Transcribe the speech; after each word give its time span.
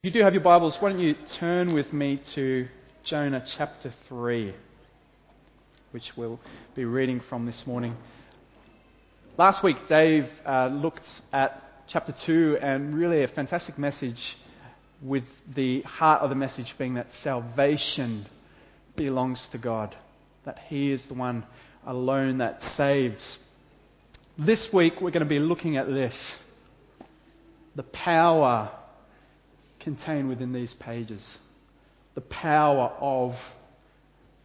If 0.00 0.14
you 0.14 0.20
do 0.20 0.24
have 0.24 0.32
your 0.32 0.44
Bibles, 0.44 0.76
why 0.76 0.90
don't 0.90 1.00
you 1.00 1.14
turn 1.14 1.72
with 1.72 1.92
me 1.92 2.18
to 2.18 2.68
Jonah 3.02 3.42
chapter 3.44 3.90
3, 4.08 4.54
which 5.90 6.16
we'll 6.16 6.38
be 6.76 6.84
reading 6.84 7.18
from 7.18 7.46
this 7.46 7.66
morning. 7.66 7.96
Last 9.36 9.64
week, 9.64 9.88
Dave 9.88 10.30
uh, 10.46 10.68
looked 10.68 11.20
at 11.32 11.88
chapter 11.88 12.12
2 12.12 12.58
and 12.60 12.94
really 12.94 13.24
a 13.24 13.26
fantastic 13.26 13.76
message 13.76 14.36
with 15.02 15.24
the 15.52 15.82
heart 15.82 16.22
of 16.22 16.30
the 16.30 16.36
message 16.36 16.78
being 16.78 16.94
that 16.94 17.12
salvation 17.12 18.24
belongs 18.94 19.48
to 19.48 19.58
God, 19.58 19.96
that 20.44 20.60
He 20.68 20.92
is 20.92 21.08
the 21.08 21.14
one 21.14 21.42
alone 21.84 22.38
that 22.38 22.62
saves. 22.62 23.36
This 24.38 24.72
week, 24.72 25.00
we're 25.00 25.10
going 25.10 25.24
to 25.24 25.26
be 25.26 25.40
looking 25.40 25.76
at 25.76 25.88
this 25.88 26.40
the 27.74 27.82
power 27.82 28.70
contained 29.88 30.28
within 30.28 30.52
these 30.52 30.74
pages. 30.74 31.38
The 32.14 32.20
power 32.20 32.92
of 33.00 33.42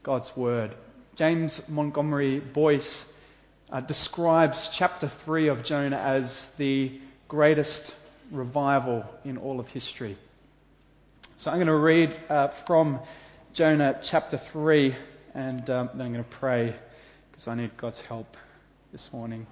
God's 0.01 0.33
Word. 0.37 0.73
James 1.17 1.67
Montgomery 1.67 2.39
Boice 2.39 3.11
uh, 3.69 3.81
describes 3.81 4.69
chapter 4.71 5.09
3 5.09 5.49
of 5.49 5.65
Jonah 5.65 5.97
as 5.97 6.45
the 6.55 6.97
greatest 7.27 7.93
revival 8.31 9.03
in 9.25 9.35
all 9.35 9.59
of 9.59 9.67
history. 9.67 10.17
So 11.35 11.51
I'm 11.51 11.57
going 11.57 11.67
to 11.67 11.75
read 11.75 12.17
uh, 12.29 12.47
from 12.47 13.01
Jonah 13.51 13.99
chapter 14.01 14.37
3 14.37 14.95
and 15.33 15.69
um, 15.69 15.89
then 15.93 16.05
I'm 16.05 16.13
going 16.13 16.23
to 16.23 16.37
pray 16.39 16.73
because 17.31 17.49
I 17.49 17.55
need 17.55 17.75
God's 17.75 17.99
help 17.99 18.37
this 18.93 19.11
morning. 19.11 19.45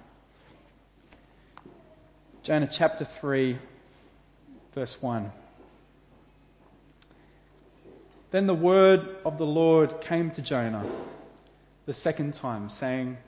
Jonah 2.44 2.66
chapter 2.66 3.04
3, 3.04 3.58
verse 4.74 5.02
1. 5.02 5.30
Then 8.32 8.46
the 8.46 8.54
word 8.54 9.06
of 9.26 9.36
the 9.36 9.44
Lord 9.44 10.00
came 10.00 10.30
to 10.30 10.40
Jonah 10.42 10.86
the 11.84 11.92
second 11.92 12.32
time, 12.32 12.70
saying, 12.70 13.18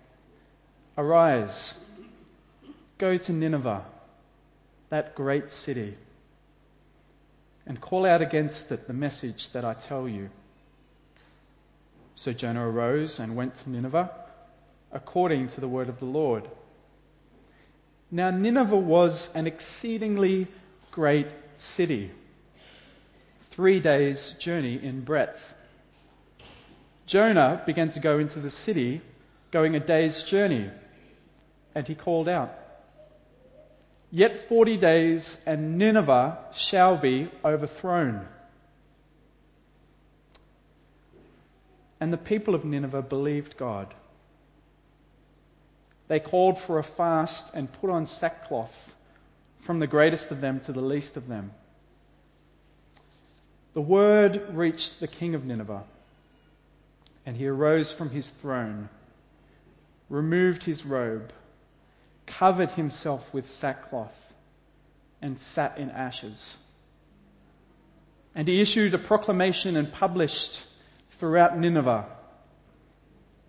Arise, 0.96 1.74
go 2.96 3.18
to 3.18 3.32
Nineveh, 3.34 3.84
that 4.88 5.14
great 5.14 5.52
city, 5.52 5.94
and 7.66 7.78
call 7.78 8.06
out 8.06 8.22
against 8.22 8.72
it 8.72 8.86
the 8.86 8.94
message 8.94 9.52
that 9.52 9.62
I 9.62 9.74
tell 9.74 10.08
you. 10.08 10.30
So 12.14 12.32
Jonah 12.32 12.66
arose 12.66 13.20
and 13.20 13.36
went 13.36 13.56
to 13.56 13.70
Nineveh, 13.70 14.10
according 14.90 15.48
to 15.48 15.60
the 15.60 15.68
word 15.68 15.90
of 15.90 15.98
the 15.98 16.06
Lord. 16.06 16.48
Now 18.10 18.30
Nineveh 18.30 18.74
was 18.74 19.30
an 19.34 19.46
exceedingly 19.46 20.46
great 20.92 21.28
city 21.58 22.10
three 23.54 23.78
days' 23.78 24.30
journey 24.32 24.80
in 24.82 25.02
breadth. 25.02 25.54
Jonah 27.06 27.62
began 27.64 27.90
to 27.90 28.00
go 28.00 28.18
into 28.18 28.40
the 28.40 28.50
city, 28.50 29.00
going 29.52 29.76
a 29.76 29.80
day's 29.80 30.24
journey, 30.24 30.70
and 31.74 31.86
he 31.86 31.94
called 31.94 32.28
out, 32.28 32.52
Yet 34.10 34.38
forty 34.38 34.76
days, 34.76 35.40
and 35.46 35.78
Nineveh 35.78 36.38
shall 36.52 36.96
be 36.96 37.30
overthrown. 37.44 38.26
And 42.00 42.12
the 42.12 42.16
people 42.18 42.54
of 42.54 42.64
Nineveh 42.64 43.02
believed 43.02 43.56
God. 43.56 43.94
They 46.08 46.20
called 46.20 46.58
for 46.58 46.78
a 46.78 46.84
fast 46.84 47.54
and 47.54 47.72
put 47.80 47.90
on 47.90 48.06
sackcloth, 48.06 48.94
from 49.60 49.78
the 49.78 49.86
greatest 49.86 50.30
of 50.30 50.40
them 50.40 50.60
to 50.60 50.72
the 50.72 50.80
least 50.80 51.16
of 51.16 51.28
them. 51.28 51.52
The 53.74 53.82
word 53.82 54.40
reached 54.54 55.00
the 55.00 55.08
king 55.08 55.34
of 55.34 55.44
Nineveh, 55.44 55.82
and 57.26 57.36
he 57.36 57.48
arose 57.48 57.92
from 57.92 58.10
his 58.10 58.30
throne, 58.30 58.88
removed 60.08 60.62
his 60.62 60.86
robe, 60.86 61.32
covered 62.24 62.70
himself 62.70 63.34
with 63.34 63.50
sackcloth, 63.50 64.32
and 65.20 65.40
sat 65.40 65.76
in 65.76 65.90
ashes. 65.90 66.56
And 68.36 68.46
he 68.46 68.60
issued 68.60 68.94
a 68.94 68.98
proclamation 68.98 69.74
and 69.76 69.92
published 69.92 70.62
throughout 71.18 71.58
Nineveh 71.58 72.06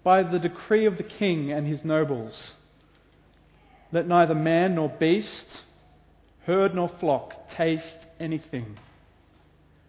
by 0.04 0.24
the 0.24 0.40
decree 0.40 0.88
of 0.88 0.98
the 0.98 1.04
king 1.04 1.52
and 1.52 1.68
his 1.68 1.86
nobles 1.86 2.60
let 3.92 4.08
neither 4.08 4.36
man 4.36 4.74
nor 4.74 4.90
beast, 4.90 5.62
herd 6.48 6.74
nor 6.74 6.90
flock 6.90 7.48
taste 7.48 8.08
anything 8.20 8.76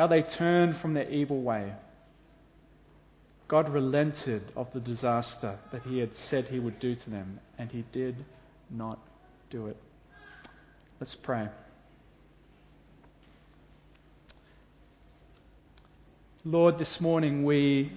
how 0.00 0.06
they 0.06 0.22
turned 0.22 0.74
from 0.74 0.94
their 0.94 1.10
evil 1.10 1.42
way. 1.42 1.70
God 3.48 3.68
relented 3.68 4.42
of 4.56 4.72
the 4.72 4.80
disaster 4.80 5.58
that 5.72 5.82
he 5.82 5.98
had 5.98 6.16
said 6.16 6.46
he 6.46 6.58
would 6.58 6.80
do 6.80 6.94
to 6.94 7.10
them, 7.10 7.38
and 7.58 7.70
he 7.70 7.84
did 7.92 8.16
not 8.70 8.98
do 9.50 9.66
it. 9.66 9.76
Let's 11.00 11.14
pray. 11.14 11.48
Lord, 16.46 16.78
this 16.78 16.98
morning 16.98 17.44
we, 17.44 17.92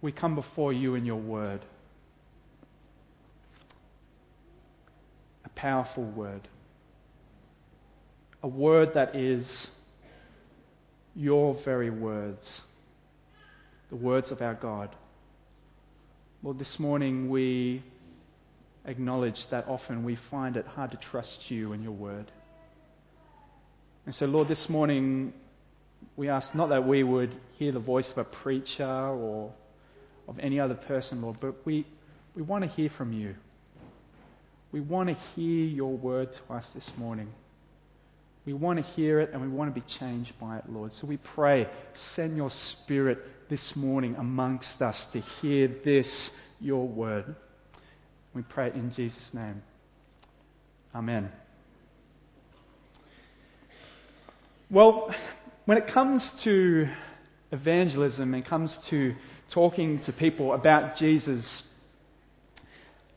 we 0.00 0.12
come 0.12 0.34
before 0.34 0.72
you 0.72 0.94
in 0.94 1.04
your 1.04 1.20
word. 1.20 1.60
A 5.44 5.50
powerful 5.50 6.04
word 6.04 6.48
a 8.42 8.48
word 8.48 8.94
that 8.94 9.16
is 9.16 9.70
your 11.16 11.54
very 11.54 11.90
words, 11.90 12.62
the 13.90 13.96
words 13.96 14.30
of 14.30 14.42
our 14.42 14.54
God. 14.54 14.90
Lord, 16.42 16.58
this 16.58 16.78
morning 16.78 17.30
we 17.30 17.82
acknowledge 18.84 19.48
that 19.48 19.66
often 19.66 20.04
we 20.04 20.14
find 20.14 20.56
it 20.56 20.66
hard 20.66 20.92
to 20.92 20.96
trust 20.96 21.50
you 21.50 21.72
and 21.72 21.82
your 21.82 21.92
word. 21.92 22.26
And 24.06 24.14
so, 24.14 24.26
Lord, 24.26 24.46
this 24.46 24.68
morning 24.70 25.32
we 26.16 26.28
ask 26.28 26.54
not 26.54 26.68
that 26.68 26.86
we 26.86 27.02
would 27.02 27.34
hear 27.58 27.72
the 27.72 27.80
voice 27.80 28.12
of 28.12 28.18
a 28.18 28.24
preacher 28.24 28.86
or 28.86 29.52
of 30.28 30.38
any 30.38 30.60
other 30.60 30.74
person, 30.74 31.22
Lord, 31.22 31.38
but 31.40 31.66
we, 31.66 31.84
we 32.36 32.42
want 32.42 32.62
to 32.62 32.70
hear 32.70 32.88
from 32.88 33.12
you. 33.12 33.34
We 34.70 34.80
want 34.80 35.08
to 35.08 35.16
hear 35.34 35.64
your 35.66 35.96
word 35.96 36.32
to 36.34 36.52
us 36.52 36.70
this 36.70 36.96
morning. 36.96 37.28
We 38.48 38.54
want 38.54 38.82
to 38.82 38.92
hear 38.92 39.20
it 39.20 39.32
and 39.34 39.42
we 39.42 39.48
want 39.48 39.74
to 39.74 39.78
be 39.78 39.86
changed 39.86 40.38
by 40.38 40.56
it, 40.56 40.64
Lord. 40.72 40.94
So 40.94 41.06
we 41.06 41.18
pray, 41.18 41.68
send 41.92 42.34
your 42.34 42.48
spirit 42.48 43.50
this 43.50 43.76
morning 43.76 44.16
amongst 44.16 44.80
us 44.80 45.04
to 45.08 45.20
hear 45.20 45.68
this, 45.68 46.34
your 46.58 46.88
word. 46.88 47.36
We 48.32 48.40
pray 48.40 48.68
it 48.68 48.74
in 48.74 48.90
Jesus' 48.90 49.34
name. 49.34 49.60
Amen. 50.94 51.30
Well, 54.70 55.14
when 55.66 55.76
it 55.76 55.88
comes 55.88 56.40
to 56.44 56.88
evangelism 57.52 58.32
and 58.32 58.46
comes 58.46 58.78
to 58.86 59.14
talking 59.50 59.98
to 59.98 60.12
people 60.14 60.54
about 60.54 60.96
Jesus, 60.96 61.67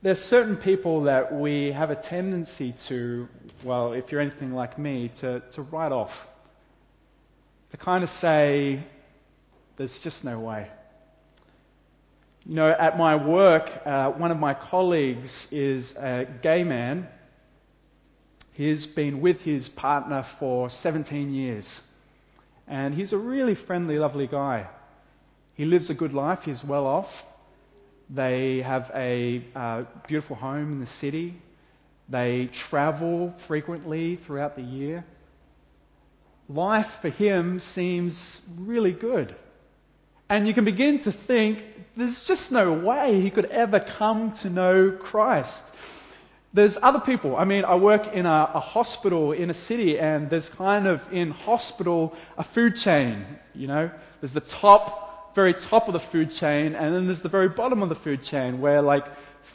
there's 0.02 0.20
certain 0.20 0.58
people 0.58 1.04
that 1.04 1.34
we 1.34 1.72
have 1.72 1.92
a 1.92 1.96
tendency 1.96 2.74
to, 2.88 3.28
well, 3.64 3.94
if 3.94 4.12
you're 4.12 4.22
anything 4.22 4.54
like 4.54 4.80
me, 4.80 5.10
to, 5.20 5.42
to 5.52 5.62
write 5.62 5.92
off. 5.92 6.28
To 7.72 7.78
kind 7.78 8.04
of 8.04 8.10
say, 8.10 8.84
there's 9.78 10.00
just 10.00 10.26
no 10.26 10.40
way. 10.40 10.68
You 12.48 12.56
know, 12.56 12.70
at 12.70 12.98
my 12.98 13.16
work, 13.16 13.70
uh, 13.86 14.10
one 14.12 14.32
of 14.32 14.40
my 14.40 14.56
colleagues 14.56 15.48
is 15.52 15.96
a 15.96 16.28
gay 16.42 16.64
man. 16.64 17.08
He's 18.54 18.88
been 18.88 19.22
with 19.22 19.42
his 19.42 19.70
partner 19.70 20.24
for 20.24 20.72
17 20.72 21.32
years. 21.32 21.80
And 22.68 22.96
he's 22.96 23.14
a 23.14 23.18
really 23.18 23.54
friendly, 23.54 24.00
lovely 24.00 24.26
guy. 24.26 24.68
He 25.54 25.66
lives 25.66 25.92
a 25.92 25.94
good 25.94 26.14
life, 26.14 26.44
he's 26.46 26.64
well 26.64 26.88
off. 26.88 27.26
They 28.14 28.62
have 28.62 28.92
a 28.94 29.42
uh, 29.56 29.84
beautiful 30.06 30.36
home 30.36 30.74
in 30.74 30.80
the 30.82 30.86
city. 30.86 31.34
They 32.10 32.48
travel 32.48 33.34
frequently 33.48 34.18
throughout 34.18 34.58
the 34.58 34.62
year. 34.62 35.06
Life 36.50 37.00
for 37.02 37.10
him 37.10 37.62
seems 37.62 38.42
really 38.60 38.92
good. 38.92 39.34
And 40.28 40.46
you 40.46 40.54
can 40.54 40.66
begin 40.66 41.00
to 41.00 41.12
think 41.12 41.64
there's 41.96 42.24
just 42.24 42.52
no 42.52 42.74
way 42.74 43.22
he 43.22 43.30
could 43.30 43.46
ever 43.46 43.80
come 43.80 44.34
to 44.34 44.50
know 44.50 44.92
Christ. 44.92 45.64
There's 46.54 46.78
other 46.82 47.00
people. 47.00 47.38
I 47.38 47.46
mean, 47.46 47.64
I 47.64 47.76
work 47.76 48.14
in 48.14 48.26
a, 48.26 48.52
a, 48.56 48.60
hospital 48.60 49.32
in 49.32 49.50
a 49.50 49.54
city, 49.54 49.98
and 49.98 50.30
there's 50.30 50.50
kind 50.50 50.86
of 50.86 51.02
in 51.14 51.32
hospital 51.32 52.14
a 52.38 52.44
food 52.44 52.76
chain. 52.76 53.26
You 53.56 53.68
know, 53.68 53.92
there's 54.20 54.34
the 54.34 54.42
top, 54.42 55.11
very 55.34 55.54
top 55.54 55.88
of 55.88 55.94
the 55.94 56.00
food 56.00 56.32
chain, 56.32 56.76
and 56.76 56.96
then 56.96 57.06
there's 57.06 57.22
the 57.22 57.30
very 57.30 57.50
bottom 57.50 57.82
of 57.84 57.90
the 57.90 57.96
food 57.96 58.24
chain 58.24 58.62
where 58.62 58.82
like 58.82 59.06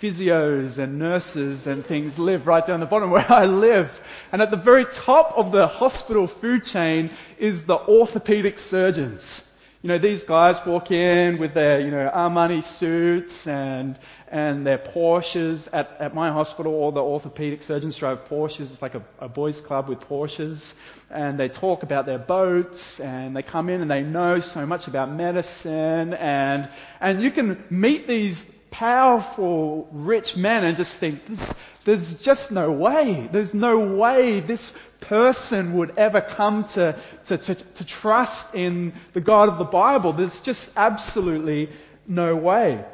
physios 0.00 0.78
and 0.78 0.99
nurses 0.99 1.67
and 1.67 1.84
things 1.84 2.19
live 2.19 2.46
right 2.46 2.64
down 2.64 2.81
the 2.81 2.87
bottom 2.87 3.11
where 3.17 3.31
I 3.31 3.46
live. 3.46 4.00
And 4.32 4.43
at 4.43 4.50
the 4.50 4.56
very 4.56 4.84
top 4.84 5.34
of 5.37 5.52
the 5.52 5.67
hospital 5.67 6.26
food 6.26 6.64
chain 6.64 7.11
is 7.38 7.64
the 7.64 7.76
orthopedic 7.76 8.58
surgeons. 8.58 9.56
You 9.87 9.93
know, 9.93 9.99
these 9.99 10.25
guys 10.25 10.56
walk 10.67 10.91
in 10.91 11.38
with 11.38 11.55
their, 11.55 11.79
you 11.79 11.93
know, 11.93 12.11
Armani 12.12 12.61
suits 12.65 13.47
and, 13.47 13.97
and 14.27 14.67
their 14.67 14.79
Porsches. 14.79 15.69
At, 15.73 15.97
at 16.00 16.12
my 16.12 16.33
hospital, 16.33 16.75
all 16.75 16.91
the 16.91 17.00
orthopedic 17.00 17.62
surgeons 17.62 17.97
drive 17.97 18.29
Porsches. 18.29 18.62
It's 18.62 18.83
like 18.83 18.97
a, 18.97 19.03
a 19.21 19.29
boys' 19.29 19.61
club 19.61 19.88
with 19.88 20.00
Porsches. 20.00 20.75
And 21.09 21.38
they 21.38 21.49
talk 21.49 21.85
about 21.85 22.05
their 22.05 22.19
boats 22.19 22.99
and 22.99 23.37
they 23.37 23.44
come 23.44 23.69
in 23.69 23.81
and 23.81 23.88
they 23.88 24.03
know 24.03 24.41
so 24.41 24.67
much 24.67 24.88
about 24.88 25.09
medicine. 25.09 26.15
And, 26.15 26.69
and 27.00 27.23
you 27.23 27.31
can 27.31 27.62
meet 27.71 28.09
these 28.09 28.56
powerful, 28.76 29.88
rich 29.90 30.37
men 30.37 30.62
and 30.62 30.76
just 30.76 30.99
think, 30.99 31.25
this, 31.25 31.55
there's 31.87 32.20
just 32.20 32.52
no 32.52 32.70
way. 32.70 33.26
There's 33.32 33.55
no 33.55 33.78
way 33.78 34.40
this 34.40 34.70
person 35.00 35.78
would 35.78 35.96
ever 35.96 36.20
come 36.20 36.64
to, 36.64 36.94
to, 37.25 37.38
to, 37.38 37.55
to 37.55 37.87
trust 37.87 38.55
in 38.55 38.93
the 39.14 39.23
God 39.23 39.49
of 39.49 39.56
the 39.56 39.64
Bible. 39.64 40.12
There's 40.12 40.43
just 40.43 40.76
absolutely 40.76 41.70
no 42.06 42.37
way. 42.37 42.84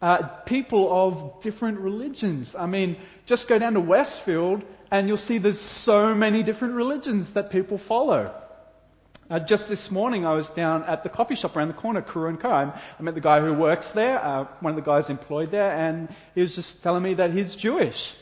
Uh, 0.00 0.22
people 0.46 0.88
of 0.88 1.42
different 1.42 1.80
religions. 1.80 2.54
I 2.54 2.66
mean, 2.66 2.96
just 3.26 3.48
go 3.48 3.58
down 3.58 3.74
to 3.74 3.80
Westfield 3.80 4.62
and 4.92 5.08
you'll 5.08 5.16
see 5.16 5.38
there's 5.38 5.60
so 5.60 6.14
many 6.14 6.44
different 6.44 6.74
religions 6.74 7.32
that 7.32 7.50
people 7.50 7.76
follow. 7.76 8.32
Uh, 9.30 9.38
just 9.38 9.68
this 9.68 9.92
morning, 9.92 10.26
I 10.26 10.34
was 10.34 10.50
down 10.50 10.82
at 10.82 11.04
the 11.04 11.08
coffee 11.08 11.36
shop 11.36 11.54
around 11.54 11.68
the 11.68 11.74
corner, 11.74 12.02
Kuru 12.02 12.30
and 12.30 12.40
Co. 12.40 12.50
I, 12.50 12.72
met 12.98 13.14
the 13.14 13.20
guy 13.20 13.40
who 13.40 13.54
works 13.54 13.92
there, 13.92 14.18
uh, 14.18 14.46
one 14.58 14.70
of 14.72 14.76
the 14.76 14.82
guys 14.82 15.08
employed 15.08 15.52
there, 15.52 15.70
and 15.70 16.08
he 16.34 16.40
was 16.40 16.56
just 16.56 16.82
telling 16.82 17.04
me 17.04 17.14
that 17.14 17.30
he's 17.30 17.54
Jewish. 17.54 18.12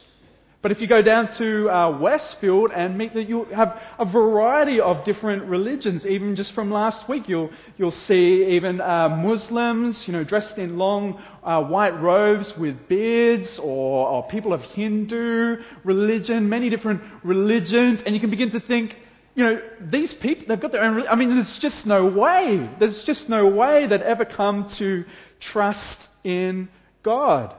But 0.61 0.71
if 0.71 0.83
you 0.83 0.87
go 0.87 1.01
down 1.01 1.29
to 1.29 1.71
uh, 1.71 1.99
Westfield 1.99 2.73
and 2.75 2.99
meet 2.99 3.15
that, 3.15 3.27
you'll 3.27 3.47
have 3.47 3.83
a 3.99 4.05
variety 4.05 4.81
of 4.81 5.05
different 5.05 5.45
religions. 5.45 6.07
Even 6.07 6.37
just 6.37 6.53
from 6.53 6.71
last 6.71 7.09
week, 7.09 7.27
you'll 7.27 7.53
you'll 7.79 7.91
see 7.91 8.57
even 8.57 8.83
uh, 8.83 9.09
Muslims, 9.09 10.07
you 10.09 10.13
know, 10.13 10.25
dressed 10.25 10.59
in 10.59 10.77
long 10.77 11.23
uh, 11.43 11.65
white 11.65 11.99
robes 12.03 12.55
with 12.55 12.87
beards, 12.87 13.59
or, 13.59 14.09
or 14.09 14.27
people 14.27 14.53
of 14.53 14.63
Hindu 14.63 15.63
religion, 15.85 16.51
many 16.51 16.69
different 16.69 17.01
religions, 17.23 18.03
and 18.03 18.15
you 18.15 18.21
can 18.21 18.29
begin 18.29 18.51
to 18.51 18.61
think 18.61 18.95
you 19.39 19.45
know, 19.45 19.63
these 19.79 20.13
people, 20.13 20.47
they've 20.49 20.59
got 20.59 20.73
their 20.73 20.83
own, 20.83 21.07
I 21.07 21.15
mean, 21.15 21.33
there's 21.33 21.59
just 21.59 21.87
no 21.87 22.07
way. 22.07 22.69
There's 22.81 23.05
just 23.05 23.29
no 23.29 23.47
way 23.47 23.87
that 23.87 24.03
ever 24.03 24.25
come 24.25 24.67
to 24.81 25.05
trust 25.39 26.11
in 26.25 26.69
God. 27.05 27.55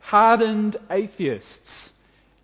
Hardened 0.00 0.76
atheists. 0.90 1.94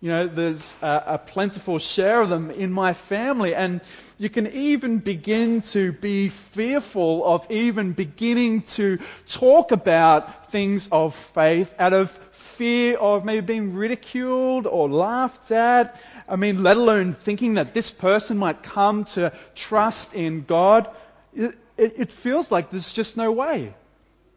You 0.01 0.09
know, 0.09 0.27
there's 0.27 0.73
a, 0.81 1.03
a, 1.05 1.17
plentiful 1.19 1.77
share 1.77 2.21
of 2.21 2.29
them 2.29 2.49
in 2.49 2.71
my 2.71 2.95
family, 2.95 3.53
and 3.53 3.81
you 4.17 4.31
can 4.31 4.47
even 4.47 4.97
begin 4.97 5.61
to 5.61 5.91
be 5.91 6.29
fearful 6.29 7.23
of 7.23 7.45
even 7.51 7.93
beginning 7.93 8.63
to 8.63 8.97
talk 9.27 9.71
about 9.71 10.51
things 10.51 10.89
of 10.91 11.13
faith 11.13 11.73
out 11.77 11.93
of 11.93 12.09
fear 12.31 12.97
of 12.97 13.25
maybe 13.25 13.45
being 13.45 13.75
ridiculed 13.75 14.65
or 14.65 14.89
laughed 14.89 15.51
at. 15.51 15.99
I 16.27 16.37
mean, 16.37 16.63
let 16.63 16.77
alone 16.77 17.13
thinking 17.13 17.53
that 17.55 17.73
this 17.73 17.91
person 17.91 18.37
might 18.37 18.63
come 18.63 19.03
to 19.15 19.33
trust 19.53 20.15
in 20.15 20.43
God. 20.43 20.89
It, 21.33 21.57
it, 21.77 22.11
feels 22.11 22.51
like 22.51 22.71
there's 22.71 22.93
just 22.93 23.15
no 23.15 23.31
way. 23.31 23.75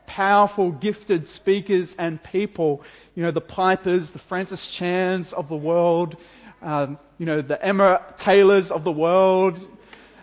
powerful, 0.07 0.71
gifted 0.71 1.27
speakers 1.27 1.95
and 1.95 2.21
people, 2.21 2.83
you 3.16 3.24
know, 3.24 3.31
the 3.31 3.42
Pipers, 3.42 4.12
the 4.12 4.19
Francis 4.19 4.68
Chans 4.68 5.33
of 5.33 5.48
the 5.48 5.56
world, 5.56 6.18
um, 6.63 6.98
you 7.18 7.25
know, 7.25 7.42
the 7.42 7.63
Emma 7.63 8.01
Taylors 8.18 8.71
of 8.71 8.83
the 8.83 8.92
world. 8.92 9.60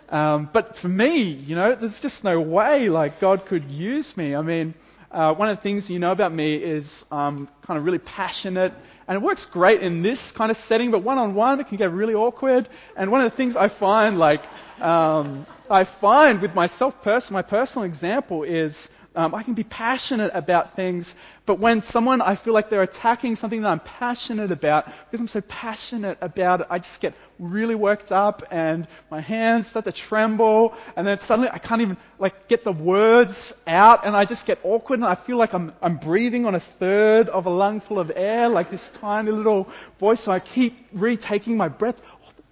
Um, 0.09 0.49
but 0.51 0.75
for 0.75 0.89
me, 0.89 1.21
you 1.21 1.55
know, 1.55 1.75
there's 1.75 1.99
just 1.99 2.23
no 2.23 2.41
way 2.41 2.89
like 2.89 3.19
God 3.19 3.45
could 3.45 3.71
use 3.71 4.17
me. 4.17 4.35
I 4.35 4.41
mean, 4.41 4.73
uh, 5.11 5.33
one 5.33 5.49
of 5.49 5.57
the 5.57 5.61
things 5.61 5.89
you 5.89 5.99
know 5.99 6.11
about 6.11 6.33
me 6.33 6.55
is 6.55 7.05
I'm 7.11 7.47
kind 7.61 7.77
of 7.77 7.85
really 7.85 7.99
passionate, 7.99 8.73
and 9.07 9.17
it 9.17 9.21
works 9.21 9.45
great 9.45 9.81
in 9.81 10.01
this 10.01 10.31
kind 10.31 10.51
of 10.51 10.57
setting. 10.57 10.91
But 10.91 11.03
one 11.03 11.17
on 11.17 11.33
one, 11.33 11.59
it 11.59 11.67
can 11.67 11.77
get 11.77 11.91
really 11.91 12.13
awkward. 12.13 12.67
And 12.97 13.11
one 13.11 13.21
of 13.21 13.31
the 13.31 13.37
things 13.37 13.55
I 13.55 13.67
find, 13.67 14.19
like, 14.19 14.41
um, 14.81 15.45
I 15.69 15.83
find 15.85 16.41
with 16.41 16.55
myself, 16.55 17.01
person, 17.03 17.33
my 17.33 17.41
personal 17.41 17.85
example 17.85 18.43
is 18.43 18.89
um, 19.15 19.35
I 19.35 19.43
can 19.43 19.53
be 19.53 19.63
passionate 19.63 20.31
about 20.33 20.75
things, 20.75 21.15
but 21.45 21.59
when 21.59 21.81
someone, 21.81 22.21
I 22.21 22.35
feel 22.35 22.53
like 22.53 22.69
they're 22.69 22.81
attacking 22.83 23.35
something 23.35 23.61
that 23.63 23.67
I'm 23.67 23.81
passionate 23.81 24.51
about, 24.51 24.85
because 24.85 25.19
I'm 25.19 25.27
so 25.27 25.41
passionate 25.41 26.17
about 26.21 26.61
it, 26.61 26.67
I 26.69 26.79
just 26.79 27.01
get 27.01 27.13
really 27.37 27.75
worked 27.75 28.11
up 28.11 28.43
and 28.51 28.87
my 29.09 29.19
hands 29.19 29.67
start 29.67 29.85
to 29.85 29.91
tremble, 29.91 30.73
and 30.95 31.05
then 31.05 31.19
suddenly 31.19 31.49
I 31.51 31.57
can't 31.57 31.81
even 31.81 31.97
like 32.19 32.47
get 32.47 32.63
the 32.63 32.71
words 32.71 33.53
out, 33.67 34.05
and 34.05 34.15
I 34.15 34.25
just 34.25 34.45
get 34.45 34.59
awkward, 34.63 34.99
and 34.99 35.07
I 35.07 35.15
feel 35.15 35.37
like 35.37 35.53
I'm, 35.53 35.73
I'm 35.81 35.97
breathing 35.97 36.45
on 36.45 36.55
a 36.55 36.59
third 36.59 37.27
of 37.27 37.47
a 37.47 37.49
lung 37.49 37.81
full 37.81 37.99
of 37.99 38.11
air, 38.15 38.47
like 38.47 38.71
this 38.71 38.89
tiny 38.91 39.31
little 39.31 39.67
voice, 39.99 40.21
so 40.21 40.31
I 40.31 40.39
keep 40.39 40.87
retaking 40.93 41.57
my 41.57 41.67
breath 41.67 41.99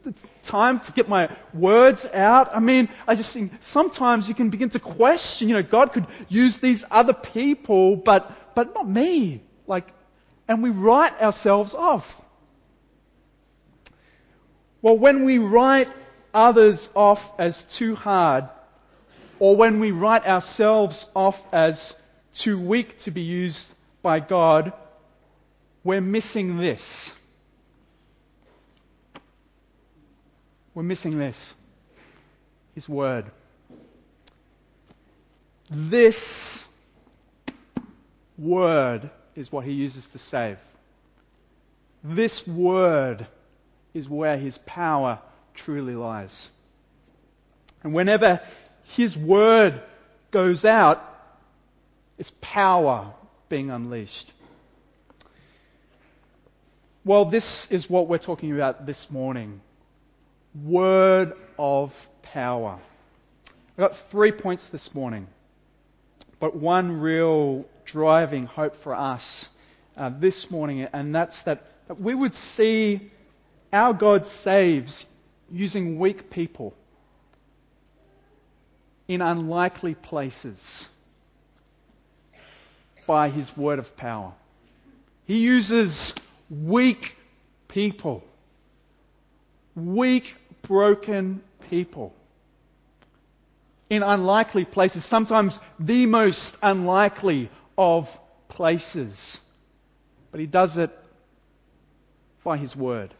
it's 0.10 0.24
time 0.44 0.80
to 0.80 0.92
get 0.92 1.08
my 1.08 1.30
words 1.54 2.04
out. 2.04 2.56
I 2.56 2.60
mean, 2.60 2.90
I 3.08 3.14
just 3.14 3.32
think 3.32 3.52
sometimes 3.60 4.28
you 4.28 4.34
can 4.34 4.50
begin 4.50 4.70
to 4.72 4.80
question, 4.80 5.50
you 5.50 5.54
know, 5.54 5.62
God 5.62 5.94
could 5.94 6.08
use 6.28 6.58
these 6.58 6.84
other 6.90 7.14
people, 7.14 7.96
but, 7.96 8.56
but 8.56 8.74
not 8.74 8.90
me. 8.90 9.42
Like, 9.68 9.88
and 10.48 10.64
we 10.64 10.72
write 10.72 11.22
ourselves 11.22 11.76
off. 11.76 12.20
Well, 14.82 14.98
when 14.98 15.26
we 15.26 15.38
write 15.38 15.90
others 16.34 16.90
off 16.96 17.32
as 17.38 17.62
too 17.64 17.94
hard, 17.96 18.46
or 19.38 19.56
when 19.56 19.80
we 19.80 19.92
write 19.92 20.26
ourselves 20.26 21.06
off 21.16 21.40
as 21.54 21.96
too 22.34 22.60
weak 22.60 22.98
to 23.00 23.12
be 23.12 23.22
used 23.22 23.72
by 24.02 24.20
God, 24.20 24.74
we're 25.84 26.02
missing 26.02 26.58
this. 26.58 27.14
We're 30.74 30.84
missing 30.84 31.18
this 31.18 31.54
His 32.76 32.88
Word. 32.88 33.26
This 35.70 36.68
Word 38.38 39.10
is 39.36 39.52
what 39.52 39.66
He 39.66 39.74
uses 39.74 40.10
to 40.10 40.18
save. 40.18 40.58
This 42.04 42.48
Word 42.48 43.26
is 43.94 44.08
where 44.08 44.38
His 44.38 44.58
power 44.60 45.20
truly 45.54 45.96
lies. 45.96 46.50
And 47.84 47.94
whenever 47.94 48.42
His 48.96 49.18
Word 49.18 49.82
goes 50.32 50.66
out, 50.66 51.06
it's 52.18 52.32
power 52.42 53.14
being 53.50 53.72
unleashed 53.72 54.32
Well, 57.10 57.26
this 57.26 57.72
is 57.72 57.90
what 57.90 58.08
we're 58.08 58.18
talking 58.18 58.54
about 58.54 58.86
this 58.86 59.10
morning 59.10 59.62
word 60.56 61.34
of 61.58 61.94
power. 62.22 62.80
I've 63.72 63.78
got 63.78 63.98
three 64.10 64.32
points 64.32 64.68
this 64.68 64.94
morning, 64.94 65.28
but 66.40 66.56
one 66.56 67.00
real 67.00 67.66
driving 67.86 68.46
hope 68.46 68.76
for 68.76 68.94
us 68.94 69.50
uh, 69.98 70.12
this 70.18 70.52
morning, 70.52 70.88
and 70.94 71.14
that's 71.14 71.44
that, 71.44 71.64
that 71.88 72.00
we 72.00 72.14
would 72.14 72.34
see 72.34 73.12
our 73.72 73.94
God 73.94 74.26
saves 74.26 75.06
using 75.52 76.00
weak 76.00 76.30
people 76.30 76.74
in 79.08 79.22
unlikely 79.22 79.96
places 79.96 80.88
by 83.08 83.30
his 83.30 83.56
word 83.58 83.80
of 83.80 83.98
power. 83.98 84.34
He 85.26 85.40
uses 85.40 86.14
weak 86.50 87.16
people, 87.68 88.24
weak, 89.86 90.36
broken 90.62 91.42
people 91.70 92.14
in 93.90 94.04
unlikely 94.04 94.66
places, 94.66 95.04
sometimes 95.04 95.60
the 95.80 96.06
most 96.06 96.58
unlikely 96.62 97.50
of 97.78 98.20
places. 98.48 99.40
But 100.32 100.40
he 100.40 100.46
does 100.46 100.78
it 100.78 100.96
by 102.44 102.58
his 102.58 102.76
word. 102.76 103.14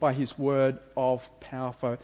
By 0.00 0.14
his 0.14 0.38
word 0.38 0.78
of 0.96 1.28
power. 1.40 1.98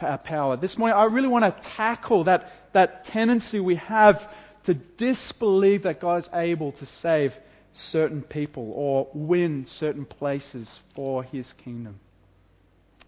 Uh, 0.00 0.16
power. 0.16 0.56
This 0.56 0.78
morning, 0.78 0.96
I 0.96 1.04
really 1.04 1.28
want 1.28 1.44
to 1.44 1.68
tackle 1.70 2.24
that, 2.24 2.50
that 2.72 3.04
tendency 3.04 3.60
we 3.60 3.76
have 3.76 4.28
to 4.64 4.74
disbelieve 4.74 5.82
that 5.82 6.00
God 6.00 6.20
is 6.20 6.30
able 6.32 6.72
to 6.72 6.86
save 6.86 7.36
certain 7.72 8.22
people 8.22 8.72
or 8.74 9.08
win 9.12 9.64
certain 9.64 10.04
places 10.04 10.80
for 10.94 11.22
his 11.22 11.52
kingdom. 11.52 12.00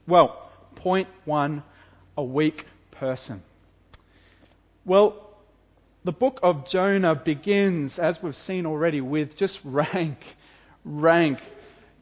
Well, 0.07 0.51
point 0.77 1.09
one 1.25 1.63
a 2.17 2.23
weak 2.23 2.67
person. 2.91 3.43
Well, 4.85 5.17
the 6.05 6.13
book 6.13 6.41
of 6.43 6.69
Jonah 6.69 7.15
begins, 7.15 7.99
as 7.99 8.23
we've 8.23 8.37
seen 8.37 8.67
already, 8.67 9.01
with 9.01 9.37
just 9.37 9.61
rank, 9.65 10.19
rank 10.85 11.39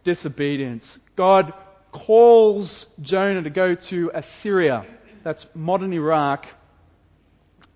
disobedience. 0.02 0.98
God 1.14 1.52
calls 1.92 2.86
Jonah 3.00 3.42
to 3.42 3.50
go 3.50 3.74
to 3.74 4.10
Assyria, 4.12 4.84
that's 5.22 5.46
modern 5.54 5.92
Iraq. 5.92 6.46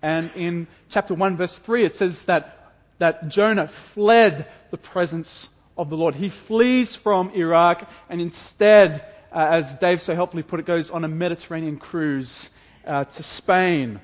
And 0.01 0.29
in 0.35 0.67
chapter 0.89 1.13
1, 1.13 1.37
verse 1.37 1.57
3, 1.57 1.85
it 1.85 1.95
says 1.95 2.23
that, 2.23 2.73
that 2.99 3.29
Jonah 3.29 3.67
fled 3.67 4.47
the 4.69 4.77
presence 4.77 5.49
of 5.77 5.89
the 5.89 5.97
Lord. 5.97 6.15
He 6.15 6.29
flees 6.29 6.95
from 6.95 7.31
Iraq 7.31 7.89
and 8.09 8.19
instead, 8.19 9.05
uh, 9.31 9.47
as 9.51 9.75
Dave 9.75 10.01
so 10.01 10.15
helpfully 10.15 10.43
put 10.43 10.59
it, 10.59 10.65
goes 10.65 10.91
on 10.91 11.03
a 11.03 11.07
Mediterranean 11.07 11.77
cruise 11.77 12.49
uh, 12.85 13.03
to 13.03 13.23
Spain. 13.23 13.99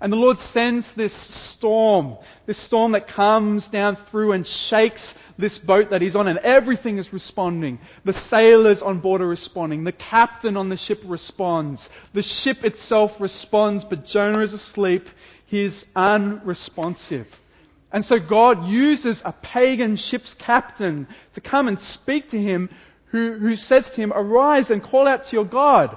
And 0.00 0.12
the 0.12 0.16
Lord 0.16 0.38
sends 0.38 0.92
this 0.92 1.14
storm, 1.14 2.18
this 2.44 2.58
storm 2.58 2.92
that 2.92 3.08
comes 3.08 3.68
down 3.68 3.96
through 3.96 4.32
and 4.32 4.46
shakes 4.46 5.14
this 5.38 5.56
boat 5.56 5.90
that 5.90 6.02
he's 6.02 6.16
on, 6.16 6.28
and 6.28 6.38
everything 6.40 6.98
is 6.98 7.12
responding. 7.12 7.78
The 8.04 8.12
sailors 8.12 8.82
on 8.82 8.98
board 8.98 9.22
are 9.22 9.26
responding. 9.26 9.84
The 9.84 9.92
captain 9.92 10.56
on 10.56 10.68
the 10.68 10.76
ship 10.76 11.02
responds. 11.06 11.88
The 12.12 12.22
ship 12.22 12.64
itself 12.64 13.20
responds, 13.20 13.84
but 13.84 14.04
Jonah 14.04 14.40
is 14.40 14.52
asleep. 14.52 15.08
He's 15.46 15.86
unresponsive. 15.96 17.28
And 17.90 18.04
so 18.04 18.18
God 18.18 18.66
uses 18.66 19.22
a 19.24 19.32
pagan 19.32 19.96
ship's 19.96 20.34
captain 20.34 21.06
to 21.34 21.40
come 21.40 21.68
and 21.68 21.78
speak 21.78 22.30
to 22.30 22.40
him, 22.40 22.68
who, 23.14 23.34
who 23.34 23.54
says 23.54 23.90
to 23.90 24.00
him, 24.00 24.12
Arise 24.12 24.72
and 24.72 24.82
call 24.82 25.06
out 25.06 25.22
to 25.22 25.36
your 25.36 25.44
God. 25.44 25.96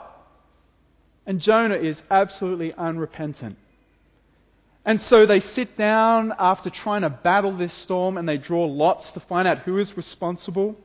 And 1.25 1.41
Jonah 1.41 1.73
is 1.75 2.03
absolutely 2.11 2.75
unrepentant. 2.75 3.57
And 4.85 5.01
so 5.01 5.25
they 5.25 5.39
sit 5.39 5.75
down 5.75 6.31
after 6.37 6.69
trying 6.69 7.01
to 7.01 7.09
battle 7.09 7.53
this 7.53 7.73
storm 7.73 8.19
and 8.19 8.29
they 8.29 8.37
draw 8.37 8.65
lots 8.65 9.13
to 9.13 9.19
find 9.19 9.47
out 9.47 9.57
who 9.57 9.79
is 9.79 9.97
responsible. 9.97 10.77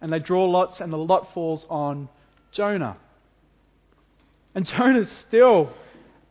And 0.00 0.10
they 0.10 0.18
draw 0.18 0.46
lots 0.46 0.80
and 0.80 0.90
the 0.90 0.96
lot 0.96 1.34
falls 1.34 1.66
on 1.68 2.08
Jonah. 2.50 2.96
And 4.54 4.64
Jonah's 4.74 5.10
still 5.10 5.74